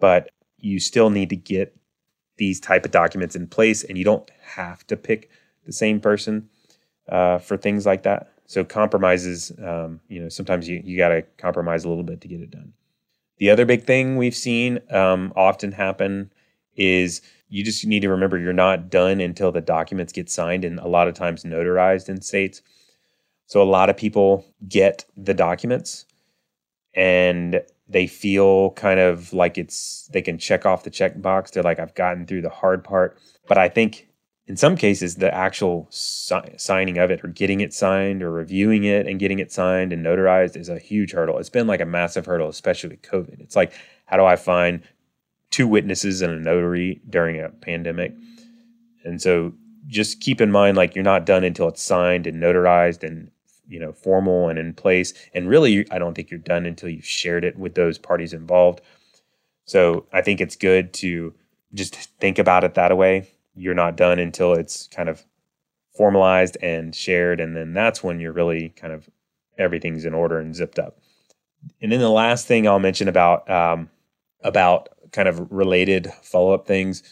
but 0.00 0.30
you 0.58 0.80
still 0.80 1.10
need 1.10 1.30
to 1.30 1.36
get 1.36 1.76
these 2.36 2.60
type 2.60 2.84
of 2.84 2.90
documents 2.90 3.36
in 3.36 3.46
place, 3.46 3.84
and 3.84 3.96
you 3.96 4.04
don't 4.04 4.30
have 4.40 4.86
to 4.88 4.96
pick 4.96 5.30
the 5.64 5.72
same 5.72 6.00
person 6.00 6.48
uh, 7.08 7.38
for 7.38 7.56
things 7.56 7.86
like 7.86 8.02
that. 8.04 8.32
So 8.46 8.64
compromises, 8.64 9.52
um, 9.62 10.00
you 10.08 10.20
know, 10.20 10.28
sometimes 10.28 10.68
you, 10.68 10.80
you 10.84 10.96
got 10.96 11.08
to 11.08 11.22
compromise 11.38 11.84
a 11.84 11.88
little 11.88 12.04
bit 12.04 12.20
to 12.20 12.28
get 12.28 12.40
it 12.40 12.50
done. 12.50 12.72
The 13.38 13.50
other 13.50 13.66
big 13.66 13.84
thing 13.84 14.16
we've 14.16 14.34
seen 14.34 14.80
um, 14.90 15.32
often 15.36 15.72
happen 15.72 16.32
is 16.74 17.22
you 17.48 17.64
just 17.64 17.86
need 17.86 18.00
to 18.00 18.08
remember 18.08 18.38
you're 18.38 18.52
not 18.52 18.90
done 18.90 19.20
until 19.20 19.52
the 19.52 19.60
documents 19.60 20.12
get 20.12 20.30
signed 20.30 20.64
and 20.64 20.78
a 20.78 20.88
lot 20.88 21.08
of 21.08 21.14
times 21.14 21.44
notarized 21.44 22.08
in 22.08 22.20
states. 22.20 22.62
So 23.46 23.62
a 23.62 23.64
lot 23.64 23.90
of 23.90 23.96
people 23.96 24.44
get 24.68 25.04
the 25.16 25.34
documents 25.34 26.06
and 26.94 27.62
they 27.88 28.06
feel 28.06 28.70
kind 28.72 28.98
of 28.98 29.32
like 29.32 29.58
it's 29.58 30.08
they 30.12 30.22
can 30.22 30.38
check 30.38 30.66
off 30.66 30.82
the 30.84 30.90
checkbox. 30.90 31.52
They're 31.52 31.62
like, 31.62 31.78
I've 31.78 31.94
gotten 31.94 32.26
through 32.26 32.42
the 32.42 32.50
hard 32.50 32.82
part. 32.82 33.18
But 33.46 33.58
I 33.58 33.68
think 33.68 34.08
in 34.46 34.56
some 34.56 34.76
cases, 34.76 35.16
the 35.16 35.32
actual 35.32 35.88
si- 35.90 36.56
signing 36.56 36.98
of 36.98 37.10
it 37.10 37.24
or 37.24 37.28
getting 37.28 37.60
it 37.60 37.72
signed 37.72 38.22
or 38.22 38.30
reviewing 38.30 38.84
it 38.84 39.06
and 39.06 39.18
getting 39.18 39.38
it 39.38 39.52
signed 39.52 39.92
and 39.92 40.04
notarized 40.04 40.56
is 40.56 40.68
a 40.68 40.78
huge 40.78 41.12
hurdle. 41.12 41.38
It's 41.38 41.50
been 41.50 41.66
like 41.66 41.80
a 41.80 41.86
massive 41.86 42.26
hurdle, 42.26 42.48
especially 42.48 42.90
with 42.90 43.02
COVID. 43.02 43.40
It's 43.40 43.56
like, 43.56 43.72
how 44.06 44.16
do 44.16 44.24
I 44.24 44.36
find 44.36 44.82
two 45.50 45.66
witnesses 45.66 46.22
and 46.22 46.32
a 46.32 46.40
notary 46.40 47.00
during 47.08 47.40
a 47.40 47.48
pandemic? 47.48 48.14
And 49.04 49.20
so 49.20 49.52
just 49.86 50.20
keep 50.20 50.40
in 50.40 50.50
mind, 50.50 50.76
like, 50.76 50.94
you're 50.94 51.04
not 51.04 51.26
done 51.26 51.44
until 51.44 51.68
it's 51.68 51.82
signed 51.82 52.26
and 52.26 52.42
notarized 52.42 53.04
and 53.04 53.30
you 53.68 53.80
know 53.80 53.92
formal 53.92 54.48
and 54.48 54.58
in 54.58 54.72
place. 54.74 55.12
And 55.34 55.48
really 55.48 55.90
i 55.90 55.98
don't 55.98 56.14
think 56.14 56.30
you're 56.30 56.38
done 56.38 56.66
until 56.66 56.88
you've 56.88 57.06
shared 57.06 57.44
it 57.44 57.58
with 57.58 57.74
those 57.74 57.98
parties 57.98 58.32
involved. 58.32 58.80
So 59.64 60.06
i 60.12 60.22
think 60.22 60.40
it's 60.40 60.56
good 60.56 60.92
to 60.94 61.34
just 61.74 61.96
think 62.20 62.38
about 62.38 62.64
it 62.64 62.74
that 62.74 62.96
way. 62.96 63.28
You're 63.54 63.74
not 63.74 63.96
done 63.96 64.18
until 64.18 64.54
it's 64.54 64.86
kind 64.88 65.08
of 65.08 65.24
formalized 65.96 66.56
and 66.62 66.94
shared 66.94 67.40
and 67.40 67.56
then 67.56 67.72
that's 67.72 68.02
when 68.02 68.20
you're 68.20 68.32
really 68.32 68.70
kind 68.70 68.92
of 68.92 69.08
everything's 69.58 70.04
in 70.04 70.14
order 70.14 70.38
and 70.38 70.54
zipped 70.54 70.78
up. 70.78 70.98
And 71.80 71.90
then 71.90 72.00
the 72.00 72.10
last 72.10 72.46
thing 72.46 72.68
i'll 72.68 72.78
mention 72.78 73.08
about 73.08 73.48
um, 73.50 73.90
about 74.42 74.90
kind 75.12 75.28
of 75.28 75.50
related 75.50 76.12
follow-up 76.22 76.66
things 76.66 77.02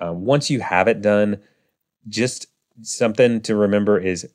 um, 0.00 0.24
once 0.24 0.50
you 0.50 0.60
have 0.60 0.88
it 0.88 1.02
done 1.02 1.38
just 2.08 2.46
something 2.80 3.40
to 3.42 3.54
remember 3.54 3.98
is 3.98 4.26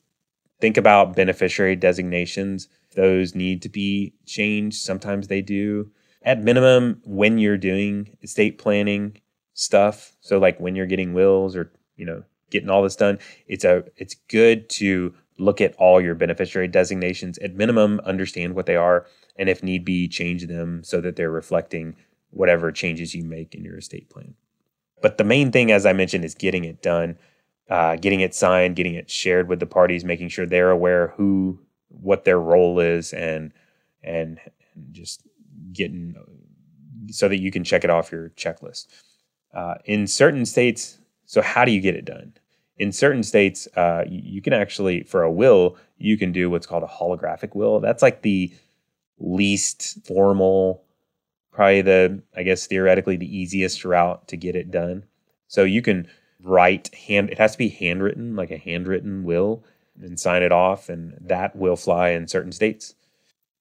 think 0.60 0.76
about 0.76 1.16
beneficiary 1.16 1.76
designations. 1.76 2.68
Those 2.94 3.34
need 3.34 3.62
to 3.62 3.68
be 3.68 4.14
changed. 4.26 4.78
Sometimes 4.78 5.28
they 5.28 5.42
do. 5.42 5.90
At 6.22 6.42
minimum, 6.42 7.00
when 7.04 7.38
you're 7.38 7.58
doing 7.58 8.16
estate 8.22 8.58
planning 8.58 9.20
stuff, 9.54 10.12
so 10.20 10.38
like 10.38 10.58
when 10.58 10.74
you're 10.74 10.86
getting 10.86 11.14
wills 11.14 11.56
or, 11.56 11.72
you 11.96 12.04
know, 12.04 12.24
getting 12.50 12.70
all 12.70 12.82
this 12.82 12.96
done, 12.96 13.18
it's 13.46 13.64
a 13.64 13.84
it's 13.96 14.14
good 14.28 14.68
to 14.70 15.14
look 15.38 15.60
at 15.60 15.74
all 15.76 16.00
your 16.00 16.14
beneficiary 16.14 16.68
designations. 16.68 17.38
At 17.38 17.54
minimum, 17.54 18.00
understand 18.04 18.54
what 18.54 18.66
they 18.66 18.76
are 18.76 19.06
and 19.38 19.48
if 19.48 19.62
need 19.62 19.84
be, 19.84 20.08
change 20.08 20.46
them 20.46 20.82
so 20.82 21.00
that 21.00 21.16
they're 21.16 21.30
reflecting 21.30 21.94
whatever 22.30 22.72
changes 22.72 23.14
you 23.14 23.24
make 23.24 23.54
in 23.54 23.64
your 23.64 23.78
estate 23.78 24.10
plan. 24.10 24.34
But 25.00 25.16
the 25.16 25.24
main 25.24 25.52
thing, 25.52 25.70
as 25.70 25.86
I 25.86 25.92
mentioned, 25.92 26.24
is 26.24 26.34
getting 26.34 26.64
it 26.64 26.82
done 26.82 27.16
uh, 27.68 27.96
getting 27.96 28.20
it 28.20 28.34
signed, 28.34 28.76
getting 28.76 28.94
it 28.94 29.10
shared 29.10 29.48
with 29.48 29.60
the 29.60 29.66
parties, 29.66 30.04
making 30.04 30.28
sure 30.28 30.46
they're 30.46 30.70
aware 30.70 31.08
who 31.16 31.58
what 31.88 32.24
their 32.24 32.38
role 32.38 32.80
is, 32.80 33.12
and 33.12 33.52
and, 34.02 34.38
just 34.92 35.22
getting 35.72 36.14
so 37.10 37.28
that 37.28 37.40
you 37.40 37.50
can 37.50 37.64
check 37.64 37.84
it 37.84 37.90
off 37.90 38.12
your 38.12 38.30
checklist. 38.30 38.86
Uh, 39.52 39.74
in 39.84 40.06
certain 40.06 40.46
states, 40.46 40.98
so 41.26 41.42
how 41.42 41.64
do 41.64 41.72
you 41.72 41.80
get 41.80 41.94
it 41.96 42.04
done? 42.04 42.32
In 42.76 42.92
certain 42.92 43.22
states, 43.22 43.66
uh, 43.76 44.04
you 44.08 44.40
can 44.40 44.52
actually, 44.52 45.02
for 45.02 45.22
a 45.22 45.32
will, 45.32 45.76
you 45.96 46.16
can 46.16 46.30
do 46.30 46.48
what's 46.48 46.66
called 46.66 46.84
a 46.84 46.86
holographic 46.86 47.56
will. 47.56 47.80
That's 47.80 48.02
like 48.02 48.22
the 48.22 48.54
least 49.18 50.06
formal, 50.06 50.84
probably 51.50 51.82
the, 51.82 52.22
I 52.36 52.44
guess, 52.44 52.66
theoretically 52.66 53.16
the 53.16 53.36
easiest 53.36 53.84
route 53.84 54.28
to 54.28 54.36
get 54.36 54.54
it 54.54 54.70
done. 54.70 55.04
So 55.48 55.64
you 55.64 55.82
can 55.82 56.06
write 56.42 56.94
hand 56.94 57.30
it 57.30 57.38
has 57.38 57.52
to 57.52 57.58
be 57.58 57.68
handwritten 57.68 58.36
like 58.36 58.50
a 58.50 58.58
handwritten 58.58 59.24
will 59.24 59.64
and 60.00 60.20
sign 60.20 60.42
it 60.42 60.52
off 60.52 60.88
and 60.88 61.16
that 61.20 61.56
will 61.56 61.76
fly 61.76 62.10
in 62.10 62.28
certain 62.28 62.52
states. 62.52 62.94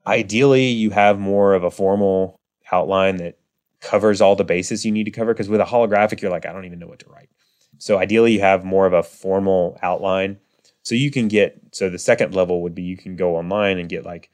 Ideally 0.05 0.67
you 0.67 0.91
have 0.91 1.19
more 1.19 1.53
of 1.53 1.63
a 1.63 1.71
formal 1.71 2.39
outline 2.71 3.17
that 3.17 3.37
covers 3.79 4.21
all 4.21 4.35
the 4.35 4.43
bases 4.43 4.85
you 4.85 4.91
need 4.91 5.05
to 5.05 5.11
cover 5.11 5.33
because 5.33 5.49
with 5.49 5.61
a 5.61 5.65
holographic 5.65 6.19
you're 6.19 6.31
like 6.31 6.45
i 6.45 6.51
don't 6.51 6.65
even 6.65 6.79
know 6.79 6.87
what 6.87 6.99
to 6.99 7.09
write. 7.09 7.29
So 7.79 7.97
ideally 7.97 8.33
you 8.33 8.41
have 8.41 8.63
more 8.63 8.85
of 8.85 8.93
a 8.93 9.03
formal 9.03 9.77
outline. 9.81 10.37
So 10.83 10.95
you 10.95 11.11
can 11.11 11.27
get 11.27 11.59
so 11.71 11.89
the 11.89 11.99
second 11.99 12.33
level 12.33 12.61
would 12.61 12.73
be 12.75 12.83
you 12.83 12.97
can 12.97 13.15
go 13.15 13.35
online 13.35 13.77
and 13.77 13.89
get 13.89 14.05
like 14.05 14.29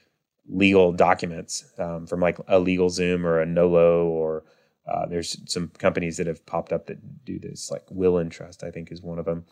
legal 0.47 0.91
documents 0.91 1.65
um, 1.77 2.05
from 2.05 2.19
like 2.19 2.37
a 2.39 2.59
LegalZoom 2.59 3.23
or 3.23 3.41
a 3.41 3.45
Nolo 3.45 4.05
or 4.05 4.43
uh, 4.87 5.05
there's 5.07 5.37
some 5.51 5.69
companies 5.79 6.17
that 6.17 6.27
have 6.27 6.45
popped 6.45 6.73
up 6.73 6.87
that 6.87 7.25
do 7.25 7.39
this, 7.39 7.71
like 7.71 7.83
Will 7.89 8.17
and 8.17 8.31
Trust, 8.31 8.63
I 8.63 8.71
think 8.71 8.91
is 8.91 9.01
one 9.01 9.19
of 9.19 9.25
them. 9.25 9.45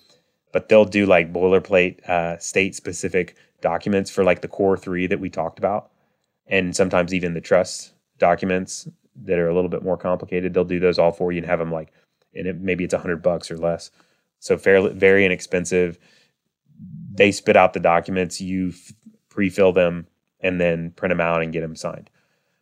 but 0.51 0.69
they'll 0.69 0.85
do 0.85 1.05
like 1.05 1.33
boilerplate 1.33 2.07
uh, 2.09 2.37
state 2.39 2.75
specific 2.75 3.35
documents 3.61 4.09
for 4.11 4.23
like 4.23 4.41
the 4.41 4.47
core 4.47 4.77
three 4.77 5.07
that 5.07 5.19
we 5.19 5.29
talked 5.29 5.59
about, 5.59 5.91
and 6.47 6.75
sometimes 6.75 7.13
even 7.13 7.33
the 7.33 7.41
trust 7.41 7.93
documents 8.17 8.87
that 9.23 9.39
are 9.39 9.49
a 9.49 9.55
little 9.55 9.69
bit 9.69 9.83
more 9.83 9.97
complicated. 9.97 10.53
They'll 10.53 10.65
do 10.65 10.79
those 10.79 10.99
all 10.99 11.11
for 11.11 11.31
you 11.31 11.39
and 11.39 11.47
have 11.47 11.59
them 11.59 11.71
like, 11.71 11.91
and 12.35 12.47
it, 12.47 12.59
maybe 12.61 12.83
it's 12.83 12.93
a 12.93 12.99
hundred 12.99 13.21
bucks 13.23 13.51
or 13.51 13.57
less. 13.57 13.91
So 14.39 14.57
fairly 14.57 14.93
very 14.93 15.25
inexpensive. 15.25 15.97
They 17.13 17.31
spit 17.31 17.57
out 17.57 17.73
the 17.73 17.79
documents, 17.79 18.41
you 18.41 18.69
f- 18.69 18.93
pre-fill 19.29 19.73
them, 19.73 20.07
and 20.39 20.59
then 20.59 20.91
print 20.91 21.11
them 21.11 21.21
out 21.21 21.41
and 21.43 21.53
get 21.53 21.61
them 21.61 21.75
signed. 21.75 22.09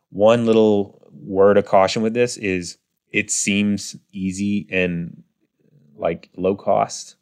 One 0.10 0.45
little 0.45 1.01
word 1.12 1.57
of 1.57 1.66
caution 1.66 2.01
with 2.01 2.14
this 2.14 2.38
is 2.38 2.78
it 3.12 3.32
seems 3.32 3.95
easy 4.12 4.68
and 4.72 5.24
like 5.95 6.30
low 6.38 6.55
cost 6.55 7.16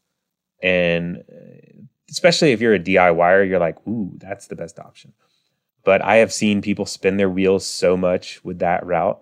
and 0.62 1.24
uh, 1.32 1.84
especially 2.10 2.52
if 2.52 2.62
you're 2.62 2.74
a 2.74 2.80
DIYer, 2.80 3.48
you're 3.48 3.60
like, 3.60 3.78
ooh, 3.88 4.12
that's 4.18 4.48
the 4.48 4.56
best 4.56 4.80
option. 4.80 5.14
But 5.84 6.04
I 6.04 6.18
have 6.18 6.34
seen 6.34 6.62
people 6.62 6.86
spin 6.86 7.18
their 7.18 7.30
wheels 7.30 7.66
so 7.66 7.96
much 7.96 8.44
with 8.44 8.60
that 8.60 8.86
route. 8.86 9.22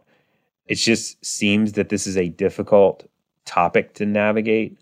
It 0.65 0.75
just 0.75 1.23
seems 1.23 1.73
that 1.73 1.89
this 1.89 2.07
is 2.07 2.17
a 2.17 2.29
difficult 2.29 3.07
topic 3.45 3.93
to 3.95 4.05
navigate 4.05 4.79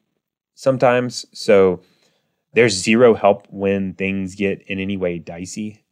sometimes. 0.55 1.25
So 1.33 1.81
there's 2.53 2.73
zero 2.73 3.13
help 3.13 3.47
when 3.49 3.93
things 3.93 4.35
get 4.35 4.61
in 4.63 4.79
any 4.79 4.95
way 4.95 5.19
dicey. 5.19 5.82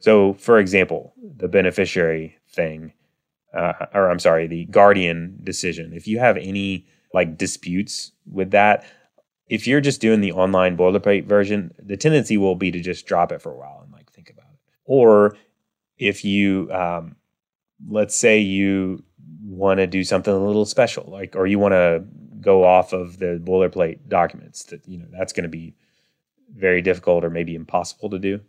So, 0.00 0.34
for 0.34 0.58
example, 0.58 1.14
the 1.36 1.48
beneficiary 1.48 2.38
thing, 2.48 2.92
uh, 3.54 3.86
or 3.94 4.10
I'm 4.10 4.18
sorry, 4.18 4.46
the 4.46 4.64
guardian 4.66 5.38
decision. 5.44 5.92
If 5.92 6.08
you 6.08 6.18
have 6.18 6.36
any 6.36 6.86
like 7.12 7.36
disputes 7.36 8.12
with 8.30 8.50
that, 8.52 8.84
if 9.46 9.66
you're 9.66 9.80
just 9.80 10.00
doing 10.00 10.20
the 10.20 10.32
online 10.32 10.76
boilerplate 10.76 11.26
version, 11.26 11.74
the 11.78 11.96
tendency 11.96 12.36
will 12.36 12.54
be 12.54 12.70
to 12.70 12.80
just 12.80 13.06
drop 13.06 13.32
it 13.32 13.42
for 13.42 13.52
a 13.52 13.56
while 13.56 13.80
and 13.82 13.92
like 13.92 14.10
think 14.10 14.30
about 14.30 14.46
it. 14.52 14.58
Or 14.84 15.36
if 15.98 16.24
you, 16.24 16.70
um, 16.72 17.16
let's 17.88 18.16
say 18.16 18.38
you 18.38 19.04
want 19.44 19.78
to 19.78 19.86
do 19.86 20.04
something 20.04 20.32
a 20.32 20.38
little 20.38 20.64
special, 20.64 21.04
like, 21.08 21.36
or 21.36 21.46
you 21.46 21.58
want 21.58 21.72
to 21.72 22.04
go 22.40 22.64
off 22.64 22.92
of 22.92 23.18
the 23.18 23.40
boilerplate 23.44 24.08
documents, 24.08 24.64
that 24.64 24.86
you 24.88 24.98
know 24.98 25.06
that's 25.10 25.32
going 25.32 25.42
to 25.42 25.50
be 25.50 25.74
very 26.56 26.80
difficult 26.80 27.24
or 27.24 27.30
maybe 27.30 27.54
impossible 27.54 28.08
to 28.10 28.18
do. 28.18 28.40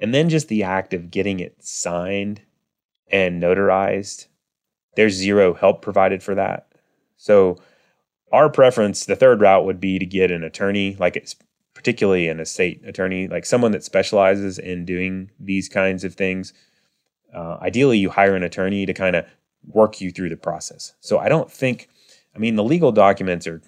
And 0.00 0.14
then 0.14 0.28
just 0.28 0.48
the 0.48 0.62
act 0.62 0.94
of 0.94 1.10
getting 1.10 1.40
it 1.40 1.56
signed 1.62 2.42
and 3.10 3.42
notarized, 3.42 4.26
there's 4.96 5.14
zero 5.14 5.54
help 5.54 5.82
provided 5.82 6.22
for 6.22 6.34
that. 6.34 6.72
So 7.16 7.58
our 8.32 8.48
preference, 8.48 9.04
the 9.04 9.16
third 9.16 9.40
route 9.40 9.64
would 9.64 9.80
be 9.80 9.98
to 9.98 10.06
get 10.06 10.30
an 10.30 10.42
attorney, 10.42 10.96
like 10.98 11.16
it's 11.16 11.36
particularly 11.74 12.28
an 12.28 12.40
estate 12.40 12.82
attorney, 12.86 13.28
like 13.28 13.44
someone 13.44 13.72
that 13.72 13.84
specializes 13.84 14.58
in 14.58 14.84
doing 14.84 15.30
these 15.38 15.68
kinds 15.68 16.04
of 16.04 16.14
things. 16.14 16.52
Uh, 17.34 17.58
ideally, 17.60 17.98
you 17.98 18.10
hire 18.10 18.34
an 18.34 18.42
attorney 18.42 18.86
to 18.86 18.94
kind 18.94 19.16
of 19.16 19.26
work 19.66 20.00
you 20.00 20.10
through 20.10 20.30
the 20.30 20.36
process. 20.36 20.94
So 21.00 21.18
I 21.18 21.28
don't 21.28 21.50
think, 21.50 21.88
I 22.34 22.38
mean, 22.38 22.56
the 22.56 22.64
legal 22.64 22.92
documents 22.92 23.46
are 23.46 23.60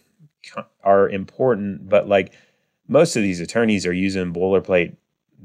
are 0.83 1.09
important, 1.09 1.89
but 1.89 2.09
like 2.09 2.35
most 2.89 3.15
of 3.15 3.23
these 3.23 3.41
attorneys 3.41 3.87
are 3.87 3.93
using 3.93 4.33
boilerplate 4.33 4.97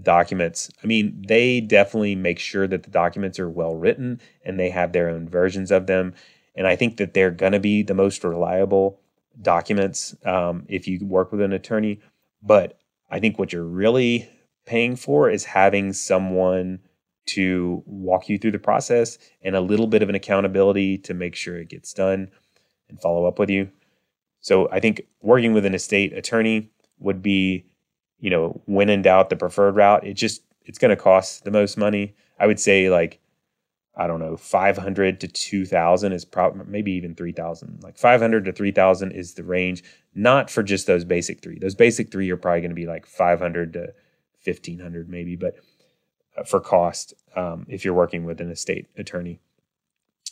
documents. 0.01 0.69
I 0.83 0.87
mean, 0.87 1.23
they 1.27 1.59
definitely 1.61 2.15
make 2.15 2.39
sure 2.39 2.67
that 2.67 2.83
the 2.83 2.91
documents 2.91 3.39
are 3.39 3.49
well 3.49 3.75
written 3.75 4.21
and 4.43 4.59
they 4.59 4.69
have 4.69 4.93
their 4.93 5.09
own 5.09 5.27
versions 5.27 5.71
of 5.71 5.87
them. 5.87 6.13
And 6.55 6.67
I 6.67 6.75
think 6.75 6.97
that 6.97 7.13
they're 7.13 7.31
going 7.31 7.51
to 7.51 7.59
be 7.59 7.83
the 7.83 7.93
most 7.93 8.23
reliable 8.23 8.99
documents 9.41 10.15
um, 10.25 10.65
if 10.67 10.87
you 10.87 11.05
work 11.05 11.31
with 11.31 11.41
an 11.41 11.53
attorney. 11.53 11.99
But 12.41 12.79
I 13.09 13.19
think 13.19 13.37
what 13.37 13.53
you're 13.53 13.63
really 13.63 14.29
paying 14.65 14.95
for 14.95 15.29
is 15.29 15.45
having 15.45 15.93
someone 15.93 16.79
to 17.27 17.83
walk 17.85 18.29
you 18.29 18.37
through 18.37 18.51
the 18.51 18.59
process 18.59 19.17
and 19.41 19.55
a 19.55 19.61
little 19.61 19.87
bit 19.87 20.01
of 20.01 20.09
an 20.09 20.15
accountability 20.15 20.97
to 20.97 21.13
make 21.13 21.35
sure 21.35 21.57
it 21.57 21.69
gets 21.69 21.93
done 21.93 22.29
and 22.89 23.01
follow 23.01 23.25
up 23.25 23.37
with 23.37 23.49
you. 23.49 23.69
So 24.39 24.69
I 24.71 24.79
think 24.79 25.01
working 25.21 25.53
with 25.53 25.65
an 25.65 25.75
estate 25.75 26.13
attorney 26.13 26.69
would 26.99 27.21
be, 27.21 27.65
you 28.19 28.29
know, 28.29 28.61
when 28.65 28.89
in 28.89 29.01
doubt, 29.01 29.29
the 29.29 29.35
preferred 29.35 29.75
route. 29.75 30.05
It 30.05 30.13
just 30.13 30.41
it's 30.65 30.77
going 30.77 30.89
to 30.89 31.01
cost 31.01 31.43
the 31.43 31.51
most 31.51 31.77
money. 31.77 32.15
I 32.39 32.47
would 32.47 32.59
say 32.59 32.89
like 32.89 33.19
I 33.99 34.05
don't 34.05 34.19
know, 34.19 34.37
500 34.37 35.19
to 35.21 35.27
2000 35.27 36.11
is 36.11 36.23
probably 36.23 36.65
maybe 36.67 36.91
even 36.91 37.15
3000. 37.15 37.79
Like 37.81 37.97
500 37.97 38.45
to 38.45 38.53
3000 38.53 39.11
is 39.11 39.33
the 39.33 39.43
range, 39.43 39.83
not 40.13 40.51
for 40.51 40.61
just 40.61 40.85
those 40.85 41.03
basic 41.03 41.41
three. 41.41 41.57
Those 41.57 41.73
basic 41.73 42.11
three 42.11 42.29
are 42.29 42.37
probably 42.37 42.61
going 42.61 42.69
to 42.69 42.75
be 42.75 42.85
like 42.85 43.07
500 43.07 43.73
to 43.73 43.93
1500 44.43 45.09
maybe, 45.09 45.35
but 45.35 45.55
uh, 46.37 46.43
for 46.43 46.59
cost, 46.59 47.15
um, 47.35 47.65
if 47.67 47.83
you're 47.83 47.93
working 47.95 48.23
with 48.23 48.39
an 48.39 48.51
estate 48.51 48.87
attorney, 48.97 49.39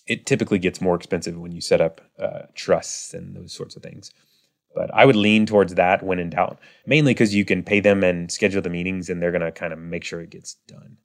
it 0.06 0.28
typically 0.28 0.60
gets 0.60 0.80
more 0.80 0.96
expensive 0.96 1.36
when 1.36 1.52
you 1.52 1.62
set 1.62 1.82
up 1.82 2.02
uh, 2.20 2.44
trusts 2.54 3.16
and 3.16 3.36
those 3.36 3.52
sorts 3.52 3.76
of 3.76 3.82
things. 3.82 4.12
But 4.76 4.94
I 4.94 5.06
would 5.06 5.16
lean 5.16 5.46
towards 5.46 5.76
that 5.76 6.04
when 6.04 6.20
in 6.20 6.30
doubt, 6.30 6.60
mainly 6.86 7.14
because 7.14 7.34
you 7.34 7.46
can 7.46 7.64
pay 7.64 7.80
them 7.80 8.04
and 8.04 8.30
schedule 8.32 8.62
the 8.62 8.70
meetings 8.70 9.10
and 9.10 9.22
they're 9.22 9.32
going 9.32 9.42
to 9.42 9.52
kind 9.52 9.74
of 9.74 9.80
make 9.80 10.04
sure 10.04 10.22
it 10.22 10.30
gets 10.30 10.56
done. 10.68 10.98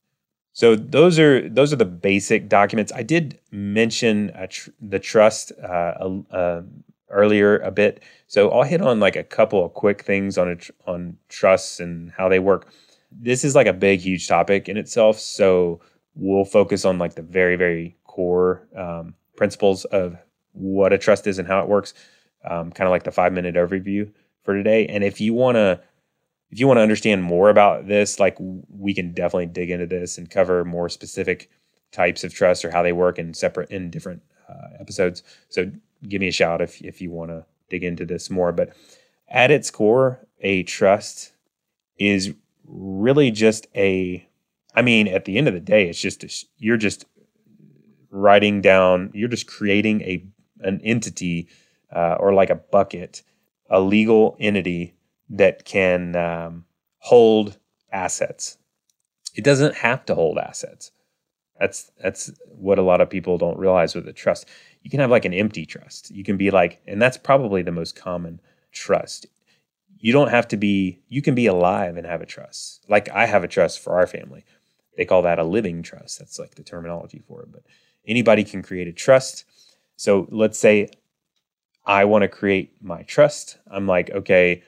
So 0.53 0.75
those 0.75 1.19
are 1.19 1.49
those 1.49 1.73
are 1.73 1.77
the 1.77 1.85
basic 1.85 2.49
documents. 2.49 2.93
I 2.93 3.05
did 3.05 3.39
mention 3.53 4.33
tr- 4.51 4.71
the 4.81 4.99
trust 4.99 5.53
uh, 5.63 6.21
uh, 6.31 6.63
earlier 7.09 7.59
a 7.59 7.71
bit, 7.71 8.03
so 8.27 8.51
I'll 8.51 8.65
hit 8.65 8.83
on 8.83 8.99
like 8.99 9.17
a 9.17 9.23
couple 9.23 9.65
of 9.65 9.73
quick 9.75 10.03
things 10.03 10.37
on 10.37 10.57
tr- 10.57 10.73
on 10.87 11.17
trusts 11.29 11.79
and 11.79 12.11
how 12.11 12.29
they 12.29 12.41
work. 12.41 12.69
This 13.13 13.45
is 13.45 13.55
like 13.55 13.69
a 13.69 13.73
big, 13.73 14.01
huge 14.01 14.27
topic 14.27 14.69
in 14.69 14.77
itself, 14.77 15.19
so 15.21 15.81
we'll 16.15 16.45
focus 16.45 16.85
on 16.85 16.99
like 16.99 17.15
the 17.15 17.23
very, 17.23 17.57
very 17.57 17.97
core 18.05 18.67
um, 18.77 19.15
principles 19.37 19.85
of 19.87 20.17
what 20.53 20.93
a 20.93 20.99
trust 20.99 21.27
is 21.27 21.39
and 21.39 21.47
how 21.47 21.61
it 21.61 21.69
works. 21.69 21.95
Um, 22.45 22.73
kind 22.73 22.87
of 22.87 22.91
like 22.91 23.05
the 23.05 23.11
five 23.11 23.33
minute 23.33 23.55
overview 23.55 24.11
for 24.43 24.55
today. 24.55 24.87
And 24.87 25.05
if 25.05 25.21
you 25.21 25.35
want 25.35 25.57
to 25.57 25.81
if 26.51 26.59
you 26.59 26.67
want 26.67 26.79
to 26.79 26.83
understand 26.83 27.23
more 27.23 27.49
about 27.49 27.87
this, 27.87 28.19
like 28.19 28.37
we 28.41 28.93
can 28.93 29.13
definitely 29.13 29.47
dig 29.47 29.71
into 29.71 29.87
this 29.87 30.19
and 30.19 30.29
cover 30.29 30.65
more 30.65 30.89
specific 30.89 31.49
types 31.93 32.25
of 32.25 32.35
trust 32.35 32.65
or 32.65 32.71
how 32.71 32.83
they 32.83 32.93
work 32.93 33.19
in 33.19 33.35
separate 33.35 33.71
in 33.71 33.91
different 33.91 34.23
uh, 34.49 34.69
episodes. 34.81 35.23
So 35.49 35.71
give 36.09 36.21
me 36.21 36.29
a 36.29 36.33
shout 36.33 36.61
if 36.61 36.81
if 36.83 37.01
you 37.01 37.11
want 37.11 37.31
to 37.31 37.45
dig 37.69 37.85
into 37.85 38.05
this 38.05 38.31
more. 38.31 38.53
But 38.53 38.75
at 39.29 39.51
its 39.51 39.71
core, 39.71 40.27
a 40.41 40.65
trust 40.65 41.33
is 41.99 42.35
really 42.67 43.31
just 43.31 43.67
a. 43.75 44.27
I 44.75 44.83
mean, 44.83 45.09
at 45.09 45.25
the 45.25 45.37
end 45.37 45.49
of 45.49 45.55
the 45.55 45.61
day, 45.61 45.89
it's 45.89 46.01
just 46.01 46.23
a, 46.23 46.47
you're 46.59 46.77
just 46.77 47.05
writing 48.11 48.61
down. 48.61 49.11
You're 49.15 49.29
just 49.29 49.47
creating 49.47 50.03
a 50.03 50.25
an 50.61 50.81
entity 50.83 51.49
uh, 51.95 52.17
or 52.19 52.33
like 52.33 52.51
a 52.51 52.55
bucket, 52.57 53.23
a 53.69 53.81
legal 53.81 54.37
entity 54.41 54.95
that 55.31 55.65
can 55.65 56.17
um, 56.17 56.65
hold 56.99 57.59
assets. 57.93 58.59
It 59.35 59.45
doesn't 59.45 59.77
have 59.77 60.05
to 60.07 60.15
hold 60.15 60.39
assets. 60.39 60.91
That's 61.59 61.93
that's 62.03 62.33
what 62.47 62.79
a 62.79 62.83
lot 62.83 63.01
of 63.01 63.11
people 63.11 63.37
don't 63.39 63.59
realize 63.59 63.95
with 63.95 64.09
a 64.09 64.13
trust. 64.13 64.47
You 64.83 64.91
can 64.91 65.01
have 65.01 65.11
like 65.11 65.27
an 65.27 65.35
empty 65.35 65.67
trust. 65.67 66.11
You 66.11 66.25
can 66.25 66.37
be 66.37 66.51
like, 66.51 66.81
and 66.87 67.01
that's 67.01 67.19
probably 67.19 67.63
the 67.63 67.71
most 67.71 67.95
common 67.95 68.41
trust. 68.73 69.27
You 69.99 70.13
don't 70.13 70.31
have 70.31 70.49
to 70.49 70.57
be. 70.57 71.01
You 71.09 71.21
can 71.21 71.35
be 71.35 71.47
alive 71.47 71.97
and 71.97 72.07
have 72.07 72.23
a 72.23 72.27
trust. 72.27 72.85
Like 72.89 73.11
I 73.11 73.27
have 73.27 73.45
a 73.45 73.49
trust 73.49 73.81
for 73.81 73.99
our 73.99 74.07
family. 74.07 74.45
They 74.97 75.05
call 75.05 75.23
that 75.23 75.39
a 75.39 75.45
living 75.45 75.83
trust. 75.83 76.19
That's 76.19 76.39
like 76.39 76.55
the 76.55 76.63
terminology 76.63 77.23
for 77.27 77.43
it. 77.43 77.53
But 77.53 77.63
anybody 78.07 78.43
can 78.43 78.63
create 78.63 78.89
a 78.89 78.93
trust. 78.93 79.45
So 79.97 80.27
let's 80.31 80.59
say 80.59 80.89
I 81.85 82.05
want 82.05 82.23
to 82.23 82.29
create 82.29 82.73
my 82.83 83.03
trust. 83.03 83.59
I'm 83.71 83.87
like, 83.87 84.11
okay, 84.11 84.63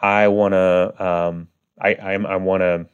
I 0.00 0.28
want 0.28 0.52
to 0.52 1.04
um, 1.04 1.48
I 1.80 1.94
I, 1.94 2.12
I 2.14 2.36
want 2.36 2.62
to 2.62 2.86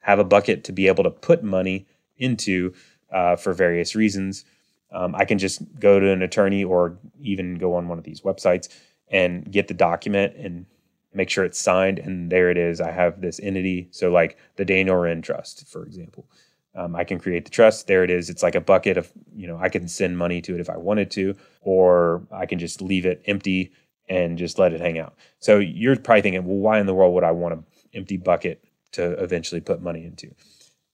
have 0.00 0.18
a 0.18 0.24
bucket 0.24 0.64
to 0.64 0.72
be 0.72 0.86
able 0.88 1.04
to 1.04 1.10
put 1.10 1.42
money 1.42 1.86
into 2.16 2.72
uh, 3.12 3.36
for 3.36 3.52
various 3.52 3.94
reasons. 3.94 4.44
Um, 4.92 5.14
I 5.14 5.24
can 5.24 5.38
just 5.38 5.62
go 5.78 6.00
to 6.00 6.10
an 6.10 6.22
attorney 6.22 6.64
or 6.64 6.98
even 7.20 7.58
go 7.58 7.74
on 7.74 7.88
one 7.88 7.98
of 7.98 8.04
these 8.04 8.22
websites 8.22 8.68
and 9.08 9.50
get 9.50 9.68
the 9.68 9.74
document 9.74 10.34
and 10.36 10.66
make 11.12 11.30
sure 11.30 11.44
it's 11.44 11.60
signed. 11.60 11.98
And 11.98 12.30
there 12.30 12.50
it 12.50 12.58
is. 12.58 12.80
I 12.80 12.90
have 12.90 13.20
this 13.20 13.40
entity. 13.40 13.88
So, 13.90 14.10
like 14.10 14.36
the 14.56 14.64
Daniel 14.64 14.96
Wren 14.96 15.22
Trust, 15.22 15.68
for 15.68 15.84
example, 15.84 16.26
um, 16.74 16.94
I 16.94 17.04
can 17.04 17.18
create 17.18 17.44
the 17.44 17.50
trust. 17.50 17.86
There 17.86 18.04
it 18.04 18.10
is. 18.10 18.30
It's 18.30 18.42
like 18.42 18.54
a 18.54 18.60
bucket 18.60 18.96
of, 18.96 19.10
you 19.34 19.46
know, 19.46 19.58
I 19.58 19.68
can 19.68 19.88
send 19.88 20.16
money 20.16 20.40
to 20.42 20.54
it 20.54 20.60
if 20.60 20.70
I 20.70 20.76
wanted 20.76 21.10
to, 21.12 21.34
or 21.62 22.26
I 22.30 22.46
can 22.46 22.58
just 22.58 22.80
leave 22.80 23.06
it 23.06 23.22
empty 23.26 23.72
and 24.08 24.38
just 24.38 24.58
let 24.58 24.72
it 24.72 24.80
hang 24.80 24.98
out. 24.98 25.14
So 25.38 25.58
you're 25.58 25.96
probably 25.96 26.22
thinking, 26.22 26.44
well, 26.44 26.56
why 26.56 26.80
in 26.80 26.86
the 26.86 26.94
world 26.94 27.14
would 27.14 27.24
I 27.24 27.32
want 27.32 27.54
an 27.54 27.64
empty 27.94 28.16
bucket 28.16 28.64
to 28.92 29.12
eventually 29.22 29.60
put 29.60 29.82
money 29.82 30.04
into? 30.04 30.34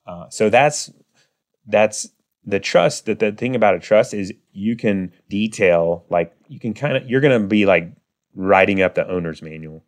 Uh, 0.07 0.29
so 0.31 0.51
that's 0.51 0.91
that's 1.67 2.09
the 2.45 2.61
trust. 2.61 3.07
That 3.07 3.19
the 3.19 3.33
thing 3.33 3.57
about 3.57 3.75
a 3.75 3.81
trust 3.81 4.15
is 4.15 4.33
you 4.53 4.77
can 4.77 5.13
detail 5.29 6.05
like 6.09 6.35
you 6.49 6.61
can 6.61 6.75
kind 6.75 6.97
of 6.97 7.09
you're 7.09 7.21
going 7.21 7.41
to 7.41 7.47
be 7.47 7.67
like 7.67 7.91
writing 8.35 8.83
up 8.83 8.95
the 8.95 9.09
owner's 9.09 9.43
manual. 9.43 9.85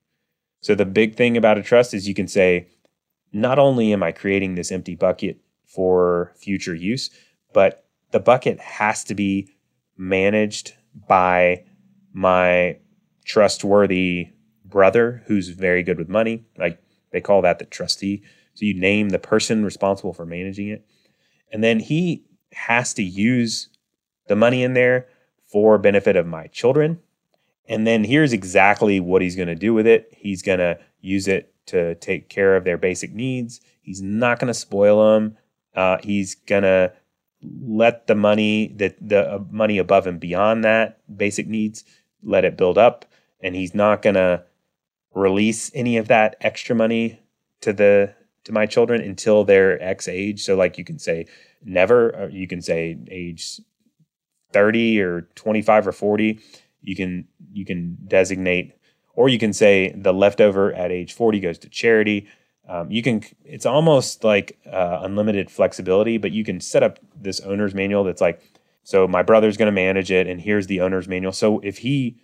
So 0.61 0.75
the 0.75 0.87
big 0.87 1.15
thing 1.15 1.37
about 1.37 1.59
a 1.59 1.63
trust 1.63 1.95
is 1.95 2.09
you 2.09 2.15
can 2.15 2.27
say, 2.27 2.67
not 3.33 3.59
only 3.59 3.93
am 3.93 4.03
I 4.03 4.11
creating 4.11 4.55
this 4.55 4.73
empty 4.73 4.97
bucket 4.97 5.39
for 5.69 6.33
future 6.37 6.75
use, 6.75 7.11
but 7.53 7.85
the 8.11 8.21
bucket 8.21 8.59
has 8.59 9.05
to 9.05 9.15
be 9.15 9.49
managed 9.97 10.75
by 11.07 11.65
my 12.13 12.79
trustworthy 13.25 14.29
brother 14.65 15.23
who's 15.27 15.49
very 15.51 15.83
good 15.83 15.99
with 15.99 16.09
money. 16.09 16.45
Like 16.57 16.83
they 17.13 17.21
call 17.21 17.43
that 17.43 17.59
the 17.59 17.67
trustee. 17.67 18.23
So 18.55 18.65
you 18.65 18.75
name 18.75 19.11
the 19.11 19.19
person 19.19 19.65
responsible 19.65 20.13
for 20.13 20.27
managing 20.27 20.69
it. 20.69 20.85
And 21.53 21.63
then 21.63 21.81
he 21.81 22.25
has 22.53 22.95
to 22.95 23.03
use 23.03 23.69
the 24.27 24.37
money 24.37 24.63
in 24.63 24.75
there 24.75 25.07
for 25.47 25.79
benefit 25.79 26.17
of 26.17 26.27
my 26.27 26.47
children. 26.49 26.99
And 27.69 27.87
then 27.87 28.05
here's 28.05 28.33
exactly 28.33 29.01
what 29.01 29.23
he's 29.23 29.37
going 29.37 29.49
to 29.49 29.55
do 29.55 29.75
with 29.75 29.87
it. 29.87 30.13
He's 30.17 30.43
going 30.43 30.59
to 30.59 30.79
use 31.01 31.29
it 31.29 31.55
to 31.67 31.95
take 31.97 32.29
care 32.29 32.57
of 32.57 32.65
their 32.65 32.79
basic 32.79 33.13
needs. 33.13 33.61
He's 33.83 34.01
not 34.01 34.39
going 34.39 34.49
to 34.49 34.55
spoil 34.55 35.15
them. 35.15 35.37
Uh, 35.79 35.99
he's 36.03 36.35
to 36.65 36.93
let 37.63 38.09
the 38.09 38.15
money 38.17 38.75
that 38.79 38.97
the 39.01 39.35
uh, 39.35 39.39
money 39.49 39.79
above 39.79 40.09
and 40.09 40.19
beyond 40.19 40.65
that 40.65 40.99
basic 41.17 41.47
needs 41.47 41.85
let 42.21 42.45
it 42.45 42.57
build 42.57 42.77
up. 42.77 43.05
And 43.41 43.55
he's 43.55 43.77
not 43.77 44.03
to 44.17 44.43
release 45.15 45.71
any 45.75 45.97
of 45.97 46.09
that 46.09 46.35
extra 46.41 46.75
money 46.75 47.21
to 47.61 47.73
the 47.73 48.13
to 48.43 48.51
my 48.51 48.67
children 48.67 49.01
until 49.01 49.45
they're 49.45 49.81
x 49.81 50.09
age. 50.09 50.43
So 50.43 50.57
like 50.57 50.79
you 50.79 50.85
can 50.85 50.99
say 50.99 51.27
never 51.65 52.29
you 52.33 52.49
can 52.49 52.61
say 52.61 52.99
age 53.09 53.61
30 54.53 55.01
or 55.01 55.29
25 55.37 55.87
or 55.87 55.93
40 55.93 56.41
you 56.83 56.97
can 56.97 57.29
you 57.53 57.65
can 57.65 57.97
designate 58.09 58.75
or 59.15 59.29
you 59.29 59.39
can 59.39 59.53
say 59.53 59.93
the 59.95 60.13
leftover 60.13 60.73
at 60.73 60.91
age 60.91 61.13
40 61.13 61.41
goes 61.41 61.59
to 61.59 61.69
charity 61.69 62.27
um, 62.69 62.91
you 62.91 63.03
can 63.03 63.23
it's 63.45 63.67
almost 63.67 64.23
like 64.25 64.59
uh, 64.71 65.01
unlimited 65.03 65.51
flexibility 65.51 66.19
but 66.19 66.33
you 66.33 66.45
can 66.45 66.61
set 66.61 66.83
up 66.83 66.99
this 67.19 67.41
owner's 67.41 67.75
manual 67.75 68.05
that's 68.05 68.21
like 68.21 68.43
so 68.83 69.09
my 69.09 69.23
brother's 69.23 69.57
going 69.57 69.67
to 69.67 69.73
manage 69.73 70.11
it 70.11 70.27
and 70.27 70.41
here's 70.41 70.67
the 70.67 70.81
owner's 70.81 71.09
manual. 71.09 71.33
So 71.33 71.61
if 71.61 71.79
he 71.79 72.17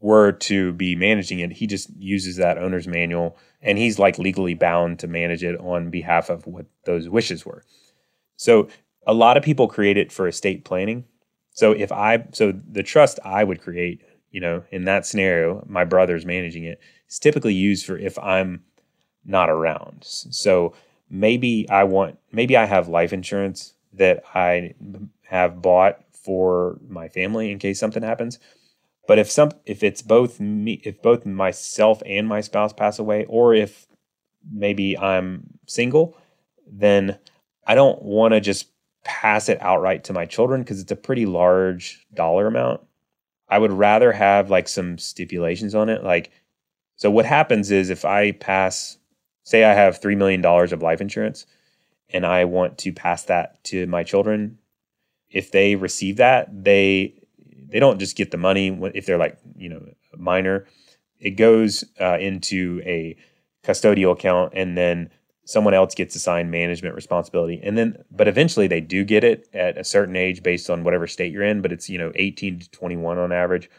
were 0.00 0.32
to 0.32 0.72
be 0.72 0.96
managing 0.96 1.40
it 1.40 1.52
he 1.52 1.66
just 1.66 1.90
uses 1.98 2.36
that 2.36 2.56
owner's 2.56 2.88
manual 2.88 3.36
and 3.60 3.76
he's 3.76 3.98
like 3.98 4.18
legally 4.18 4.54
bound 4.54 4.98
to 5.00 5.06
manage 5.06 5.44
it 5.44 5.60
on 5.60 5.90
behalf 5.90 6.30
of 6.30 6.46
what 6.46 6.66
those 6.84 7.08
wishes 7.08 7.44
were. 7.44 7.64
So 8.36 8.68
a 9.06 9.12
lot 9.12 9.36
of 9.36 9.42
people 9.42 9.68
create 9.68 9.98
it 9.98 10.10
for 10.12 10.26
estate 10.26 10.64
planning. 10.64 11.04
So 11.50 11.72
if 11.72 11.90
i 11.92 12.24
so 12.32 12.52
the 12.52 12.82
trust 12.82 13.18
i 13.24 13.42
would 13.44 13.60
create 13.60 14.02
you 14.30 14.40
know 14.40 14.62
in 14.70 14.84
that 14.84 15.04
scenario 15.04 15.64
my 15.68 15.84
brother's 15.84 16.24
managing 16.24 16.64
it 16.64 16.80
is 17.08 17.18
typically 17.18 17.54
used 17.54 17.84
for 17.84 17.98
if 17.98 18.18
i'm 18.18 18.62
not 19.30 19.48
around. 19.48 19.98
So 20.02 20.74
maybe 21.08 21.68
I 21.70 21.84
want, 21.84 22.18
maybe 22.32 22.56
I 22.56 22.66
have 22.66 22.88
life 22.88 23.12
insurance 23.12 23.74
that 23.94 24.22
I 24.34 24.74
have 25.22 25.62
bought 25.62 26.04
for 26.12 26.78
my 26.88 27.08
family 27.08 27.50
in 27.50 27.58
case 27.58 27.78
something 27.78 28.02
happens. 28.02 28.38
But 29.06 29.18
if 29.18 29.30
some, 29.30 29.52
if 29.64 29.82
it's 29.82 30.02
both 30.02 30.38
me, 30.38 30.80
if 30.84 31.00
both 31.02 31.24
myself 31.24 32.02
and 32.06 32.28
my 32.28 32.40
spouse 32.40 32.72
pass 32.72 32.98
away, 32.98 33.24
or 33.28 33.54
if 33.54 33.88
maybe 34.52 34.96
I'm 34.96 35.58
single, 35.66 36.16
then 36.70 37.18
I 37.66 37.74
don't 37.74 38.02
want 38.02 38.34
to 38.34 38.40
just 38.40 38.66
pass 39.02 39.48
it 39.48 39.60
outright 39.62 40.04
to 40.04 40.12
my 40.12 40.26
children 40.26 40.62
because 40.62 40.80
it's 40.80 40.92
a 40.92 40.96
pretty 40.96 41.26
large 41.26 42.06
dollar 42.14 42.46
amount. 42.46 42.82
I 43.48 43.58
would 43.58 43.72
rather 43.72 44.12
have 44.12 44.50
like 44.50 44.68
some 44.68 44.98
stipulations 44.98 45.74
on 45.74 45.88
it. 45.88 46.04
Like, 46.04 46.30
so 46.94 47.10
what 47.10 47.26
happens 47.26 47.70
is 47.70 47.90
if 47.90 48.04
I 48.04 48.32
pass 48.32 48.98
say 49.50 49.64
I 49.64 49.74
have 49.74 50.00
$3 50.00 50.16
million 50.16 50.44
of 50.44 50.82
life 50.82 51.00
insurance 51.00 51.44
and 52.08 52.24
I 52.24 52.44
want 52.44 52.78
to 52.78 52.92
pass 52.92 53.24
that 53.24 53.62
to 53.64 53.86
my 53.86 54.04
children, 54.04 54.58
if 55.28 55.50
they 55.50 55.74
receive 55.74 56.16
that, 56.16 56.64
they 56.64 57.14
they 57.68 57.78
don't 57.78 58.00
just 58.00 58.16
get 58.16 58.32
the 58.32 58.36
money 58.36 58.76
if 58.94 59.06
they're 59.06 59.18
like, 59.18 59.38
you 59.56 59.68
know, 59.68 59.80
minor. 60.16 60.66
It 61.20 61.32
goes 61.32 61.84
uh, 62.00 62.18
into 62.18 62.82
a 62.84 63.16
custodial 63.62 64.12
account 64.12 64.54
and 64.56 64.76
then 64.76 65.10
someone 65.44 65.74
else 65.74 65.94
gets 65.94 66.16
assigned 66.16 66.50
management 66.50 66.94
responsibility. 66.94 67.60
And 67.62 67.78
then 67.78 68.04
but 68.10 68.28
eventually 68.28 68.66
they 68.66 68.80
do 68.80 69.04
get 69.04 69.22
it 69.22 69.48
at 69.52 69.78
a 69.78 69.84
certain 69.84 70.16
age 70.16 70.42
based 70.42 70.70
on 70.70 70.84
whatever 70.84 71.06
state 71.06 71.32
you're 71.32 71.44
in, 71.44 71.60
but 71.60 71.72
it's, 71.72 71.88
you 71.88 71.98
know, 71.98 72.12
18 72.14 72.60
to 72.60 72.70
21 72.70 73.18
on 73.18 73.32
average. 73.32 73.70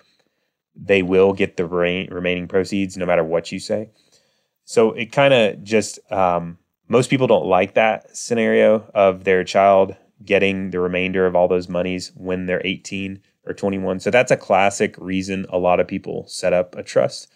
They 0.74 1.02
will 1.02 1.34
get 1.34 1.58
the 1.58 1.66
re- 1.66 2.08
remaining 2.10 2.48
proceeds 2.48 2.96
no 2.96 3.06
matter 3.06 3.24
what 3.24 3.52
you 3.52 3.60
say. 3.60 3.90
So 4.72 4.94
it 4.94 5.12
kind 5.12 5.34
of 5.34 5.62
just 5.66 6.00
um, 6.14 6.58
most 6.88 7.10
people 7.10 7.28
don't 7.28 7.46
like 7.46 7.74
that 7.74 8.16
scenario 8.16 8.90
of 8.96 9.26
their 9.26 9.44
child 9.44 9.98
getting 10.24 10.70
the 10.70 10.80
remainder 10.80 11.26
of 11.26 11.36
all 11.36 11.50
those 11.50 11.68
monies 11.68 12.14
when 12.16 12.46
they're 12.46 12.62
18 12.64 13.20
or 13.46 13.54
21. 13.54 14.00
So 14.00 14.10
that's 14.10 14.32
a 14.32 14.38
classic 14.38 14.96
reason 14.98 15.46
a 15.50 15.58
lot 15.58 15.82
of 15.82 15.90
people 15.90 16.26
set 16.30 16.54
up 16.54 16.74
a 16.78 16.84
trust 16.84 17.30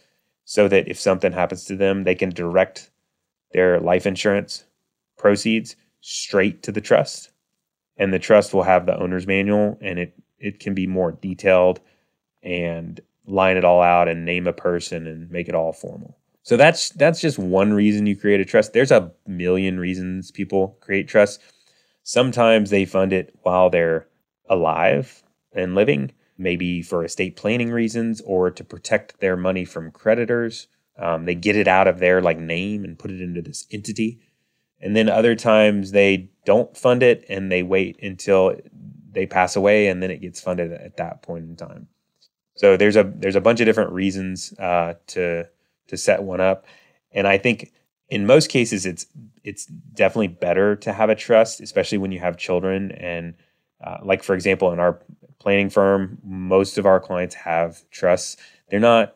so 0.45 0.69
that 0.69 0.87
if 0.87 0.97
something 0.97 1.33
happens 1.33 1.65
to 1.65 1.75
them, 1.75 2.05
they 2.05 2.15
can 2.15 2.29
direct 2.29 2.89
their 3.51 3.81
life 3.81 4.05
insurance 4.05 4.63
proceeds 5.17 5.75
straight 5.99 6.63
to 6.63 6.71
the 6.71 6.79
trust. 6.79 7.31
And 7.97 8.13
the 8.13 8.19
trust 8.19 8.53
will 8.53 8.63
have 8.63 8.85
the 8.85 8.97
owner's 8.97 9.27
manual 9.27 9.77
and 9.81 9.99
it 9.99 10.17
it 10.39 10.59
can 10.61 10.73
be 10.73 10.87
more 10.87 11.11
detailed 11.11 11.81
and 12.41 13.01
line 13.25 13.57
it 13.57 13.65
all 13.65 13.81
out 13.81 14.07
and 14.07 14.23
name 14.23 14.47
a 14.47 14.53
person 14.53 15.05
and 15.05 15.29
make 15.29 15.49
it 15.49 15.55
all 15.55 15.73
formal. 15.73 16.17
So 16.45 16.57
that's 16.57 16.89
that's 16.91 17.19
just 17.19 17.39
one 17.39 17.73
reason 17.73 18.05
you 18.05 18.15
create 18.15 18.39
a 18.39 18.45
trust. 18.45 18.71
There's 18.71 18.91
a 18.91 19.11
million 19.25 19.79
reasons 19.79 20.29
people 20.29 20.77
create 20.79 21.07
trust. 21.07 21.41
Sometimes 22.03 22.69
they 22.69 22.85
fund 22.85 23.11
it 23.13 23.35
while 23.41 23.71
they're 23.71 24.07
alive 24.47 25.23
and 25.53 25.73
living, 25.73 26.11
maybe 26.37 26.83
for 26.83 27.03
estate 27.03 27.35
planning 27.35 27.71
reasons 27.71 28.21
or 28.21 28.51
to 28.51 28.63
protect 28.63 29.19
their 29.19 29.35
money 29.35 29.65
from 29.65 29.89
creditors. 29.89 30.67
Um, 30.99 31.25
they 31.25 31.33
get 31.33 31.55
it 31.55 31.67
out 31.67 31.87
of 31.87 31.97
their 31.97 32.21
like 32.21 32.37
name 32.37 32.83
and 32.83 32.99
put 32.99 33.09
it 33.09 33.21
into 33.21 33.41
this 33.41 33.65
entity. 33.71 34.19
And 34.79 34.95
then 34.95 35.09
other 35.09 35.33
times 35.33 35.93
they 35.93 36.29
don't 36.45 36.77
fund 36.77 37.01
it 37.01 37.25
and 37.27 37.51
they 37.51 37.63
wait 37.63 37.97
until 38.03 38.55
they 39.11 39.25
pass 39.25 39.55
away 39.55 39.87
and 39.87 40.03
then 40.03 40.11
it 40.11 40.21
gets 40.21 40.41
funded 40.41 40.71
at 40.73 40.97
that 40.97 41.23
point 41.23 41.45
in 41.45 41.55
time. 41.55 41.87
So 42.55 42.77
there's 42.77 42.97
a 42.97 43.03
there's 43.03 43.35
a 43.35 43.41
bunch 43.41 43.61
of 43.61 43.65
different 43.65 43.93
reasons 43.93 44.53
uh, 44.59 44.93
to 45.07 45.47
to 45.87 45.97
set 45.97 46.23
one 46.23 46.41
up. 46.41 46.65
And 47.11 47.27
I 47.27 47.37
think 47.37 47.71
in 48.09 48.25
most 48.25 48.49
cases, 48.49 48.85
it's 48.85 49.05
it's 49.43 49.65
definitely 49.65 50.27
better 50.27 50.75
to 50.77 50.93
have 50.93 51.09
a 51.09 51.15
trust, 51.15 51.61
especially 51.61 51.97
when 51.97 52.11
you 52.11 52.19
have 52.19 52.37
children. 52.37 52.91
And 52.93 53.35
uh, 53.83 53.97
like 54.03 54.23
for 54.23 54.35
example, 54.35 54.71
in 54.71 54.79
our 54.79 54.99
planning 55.39 55.69
firm, 55.69 56.17
most 56.23 56.77
of 56.77 56.85
our 56.85 56.99
clients 56.99 57.35
have 57.35 57.87
trusts. 57.91 58.37
They're 58.69 58.79
not 58.79 59.15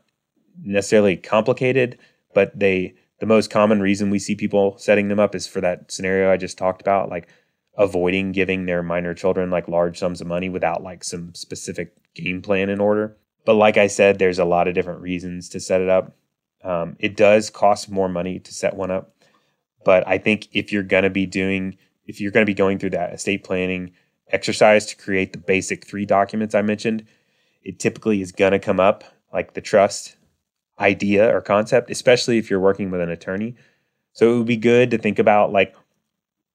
necessarily 0.61 1.17
complicated, 1.17 1.97
but 2.33 2.57
they 2.57 2.95
the 3.19 3.25
most 3.25 3.49
common 3.49 3.81
reason 3.81 4.09
we 4.09 4.19
see 4.19 4.35
people 4.35 4.77
setting 4.77 5.09
them 5.09 5.19
up 5.19 5.35
is 5.35 5.47
for 5.47 5.61
that 5.61 5.91
scenario 5.91 6.31
I 6.31 6.37
just 6.37 6.57
talked 6.57 6.81
about, 6.81 7.09
like 7.09 7.27
avoiding 7.77 8.31
giving 8.31 8.65
their 8.65 8.83
minor 8.83 9.13
children 9.13 9.49
like 9.49 9.67
large 9.67 9.97
sums 9.97 10.21
of 10.21 10.27
money 10.27 10.49
without 10.49 10.83
like 10.83 11.03
some 11.03 11.33
specific 11.33 11.95
game 12.13 12.41
plan 12.41 12.69
in 12.69 12.79
order. 12.79 13.17
But 13.45 13.53
like 13.55 13.77
I 13.77 13.87
said, 13.87 14.19
there's 14.19 14.39
a 14.39 14.45
lot 14.45 14.67
of 14.67 14.73
different 14.73 15.01
reasons 15.01 15.49
to 15.49 15.59
set 15.59 15.81
it 15.81 15.89
up. 15.89 16.13
Um, 16.63 16.95
it 16.99 17.15
does 17.15 17.49
cost 17.49 17.89
more 17.89 18.09
money 18.09 18.39
to 18.39 18.53
set 18.53 18.75
one 18.75 18.91
up, 18.91 19.13
but 19.85 20.07
I 20.07 20.17
think 20.17 20.47
if 20.51 20.71
you're 20.71 20.83
going 20.83 21.03
to 21.03 21.09
be 21.09 21.25
doing, 21.25 21.77
if 22.05 22.19
you're 22.19 22.31
going 22.31 22.45
to 22.45 22.49
be 22.49 22.53
going 22.53 22.79
through 22.79 22.91
that 22.91 23.13
estate 23.13 23.43
planning 23.43 23.91
exercise 24.31 24.85
to 24.87 24.95
create 24.95 25.31
the 25.31 25.39
basic 25.39 25.85
three 25.85 26.05
documents 26.05 26.53
I 26.53 26.61
mentioned, 26.61 27.05
it 27.63 27.79
typically 27.79 28.21
is 28.21 28.31
going 28.31 28.51
to 28.51 28.59
come 28.59 28.79
up 28.79 29.03
like 29.33 29.53
the 29.53 29.61
trust 29.61 30.15
idea 30.79 31.33
or 31.33 31.41
concept, 31.41 31.89
especially 31.89 32.37
if 32.37 32.49
you're 32.49 32.59
working 32.59 32.91
with 32.91 33.01
an 33.01 33.09
attorney. 33.09 33.55
So 34.13 34.33
it 34.33 34.37
would 34.37 34.47
be 34.47 34.57
good 34.57 34.91
to 34.91 34.97
think 34.97 35.19
about 35.19 35.51
like 35.51 35.75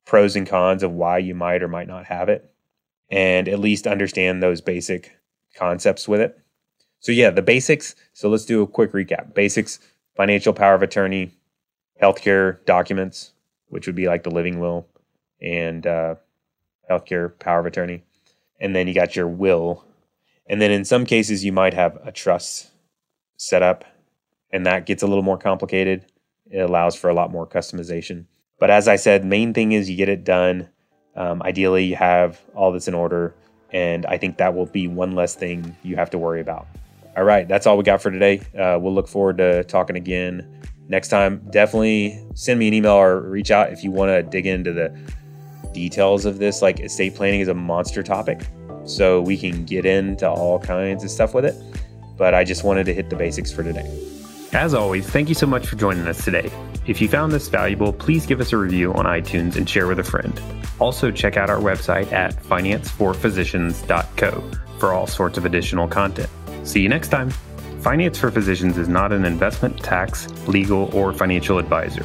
pros 0.04 0.36
and 0.36 0.46
cons 0.46 0.82
of 0.82 0.92
why 0.92 1.18
you 1.18 1.34
might 1.34 1.62
or 1.62 1.68
might 1.68 1.88
not 1.88 2.06
have 2.06 2.28
it 2.28 2.50
and 3.10 3.48
at 3.48 3.60
least 3.60 3.86
understand 3.86 4.42
those 4.42 4.60
basic 4.60 5.16
concepts 5.56 6.08
with 6.08 6.20
it. 6.20 6.38
So 7.00 7.12
yeah, 7.12 7.30
the 7.30 7.42
basics. 7.42 7.94
So 8.12 8.28
let's 8.28 8.44
do 8.44 8.62
a 8.62 8.66
quick 8.66 8.92
recap. 8.92 9.34
Basics 9.34 9.78
financial 10.16 10.52
power 10.52 10.74
of 10.74 10.82
attorney, 10.82 11.32
healthcare 12.00 12.64
documents, 12.64 13.32
which 13.68 13.86
would 13.86 13.96
be 13.96 14.06
like 14.06 14.22
the 14.22 14.30
living 14.30 14.60
will 14.60 14.86
and 15.40 15.86
uh, 15.86 16.14
healthcare 16.90 17.36
power 17.38 17.60
of 17.60 17.66
attorney. 17.66 18.02
And 18.60 18.74
then 18.74 18.88
you 18.88 18.94
got 18.94 19.16
your 19.16 19.28
will. 19.28 19.84
And 20.46 20.60
then 20.60 20.70
in 20.70 20.84
some 20.84 21.06
cases, 21.06 21.44
you 21.44 21.52
might 21.52 21.74
have 21.74 21.98
a 22.04 22.12
trust 22.12 22.70
set 23.36 23.62
up, 23.62 23.84
and 24.50 24.66
that 24.66 24.86
gets 24.86 25.02
a 25.02 25.06
little 25.06 25.22
more 25.22 25.38
complicated. 25.38 26.06
It 26.50 26.60
allows 26.60 26.94
for 26.94 27.10
a 27.10 27.14
lot 27.14 27.30
more 27.30 27.46
customization. 27.46 28.26
But 28.58 28.70
as 28.70 28.86
I 28.86 28.96
said, 28.96 29.24
main 29.24 29.52
thing 29.52 29.72
is 29.72 29.90
you 29.90 29.96
get 29.96 30.08
it 30.08 30.24
done. 30.24 30.68
Um, 31.16 31.42
ideally, 31.42 31.84
you 31.84 31.96
have 31.96 32.40
all 32.54 32.72
this 32.72 32.88
in 32.88 32.94
order, 32.94 33.34
and 33.72 34.06
I 34.06 34.18
think 34.18 34.36
that 34.36 34.54
will 34.54 34.66
be 34.66 34.86
one 34.86 35.14
less 35.14 35.34
thing 35.34 35.76
you 35.82 35.96
have 35.96 36.10
to 36.10 36.18
worry 36.18 36.40
about. 36.40 36.66
All 37.16 37.24
right, 37.24 37.46
that's 37.46 37.66
all 37.66 37.76
we 37.76 37.84
got 37.84 38.02
for 38.02 38.10
today. 38.10 38.40
Uh, 38.58 38.78
we'll 38.80 38.94
look 38.94 39.08
forward 39.08 39.38
to 39.38 39.64
talking 39.64 39.96
again 39.96 40.64
next 40.88 41.08
time, 41.08 41.46
definitely 41.50 42.18
send 42.34 42.58
me 42.58 42.68
an 42.68 42.74
email 42.74 42.92
or 42.92 43.20
reach 43.20 43.50
out 43.50 43.72
if 43.72 43.82
you 43.84 43.90
want 43.90 44.10
to 44.10 44.22
dig 44.22 44.46
into 44.46 44.72
the 44.72 44.96
details 45.72 46.24
of 46.24 46.38
this. 46.38 46.62
Like 46.62 46.80
estate 46.80 47.14
planning 47.14 47.40
is 47.40 47.48
a 47.48 47.54
monster 47.54 48.02
topic, 48.02 48.46
so 48.84 49.20
we 49.20 49.36
can 49.36 49.64
get 49.64 49.84
into 49.86 50.28
all 50.28 50.58
kinds 50.58 51.04
of 51.04 51.10
stuff 51.10 51.34
with 51.34 51.44
it. 51.44 51.54
But 52.16 52.34
I 52.34 52.44
just 52.44 52.64
wanted 52.64 52.86
to 52.86 52.94
hit 52.94 53.10
the 53.10 53.16
basics 53.16 53.52
for 53.52 53.62
today. 53.62 54.00
As 54.52 54.72
always, 54.72 55.06
thank 55.08 55.28
you 55.28 55.34
so 55.34 55.48
much 55.48 55.66
for 55.66 55.74
joining 55.74 56.06
us 56.06 56.24
today. 56.24 56.48
If 56.86 57.00
you 57.00 57.08
found 57.08 57.32
this 57.32 57.48
valuable, 57.48 57.92
please 57.92 58.24
give 58.24 58.40
us 58.40 58.52
a 58.52 58.56
review 58.56 58.94
on 58.94 59.04
iTunes 59.04 59.56
and 59.56 59.68
share 59.68 59.88
with 59.88 59.98
a 59.98 60.04
friend. 60.04 60.40
Also, 60.78 61.10
check 61.10 61.36
out 61.36 61.50
our 61.50 61.58
website 61.58 62.12
at 62.12 62.36
financeforphysicians.co 62.36 64.50
for 64.78 64.92
all 64.92 65.08
sorts 65.08 65.38
of 65.38 65.44
additional 65.44 65.88
content. 65.88 66.30
See 66.64 66.80
you 66.80 66.88
next 66.88 67.08
time. 67.08 67.30
Finance 67.80 68.18
for 68.18 68.30
Physicians 68.30 68.78
is 68.78 68.88
not 68.88 69.12
an 69.12 69.26
investment, 69.26 69.78
tax, 69.78 70.28
legal, 70.48 70.90
or 70.96 71.12
financial 71.12 71.58
advisor. 71.58 72.04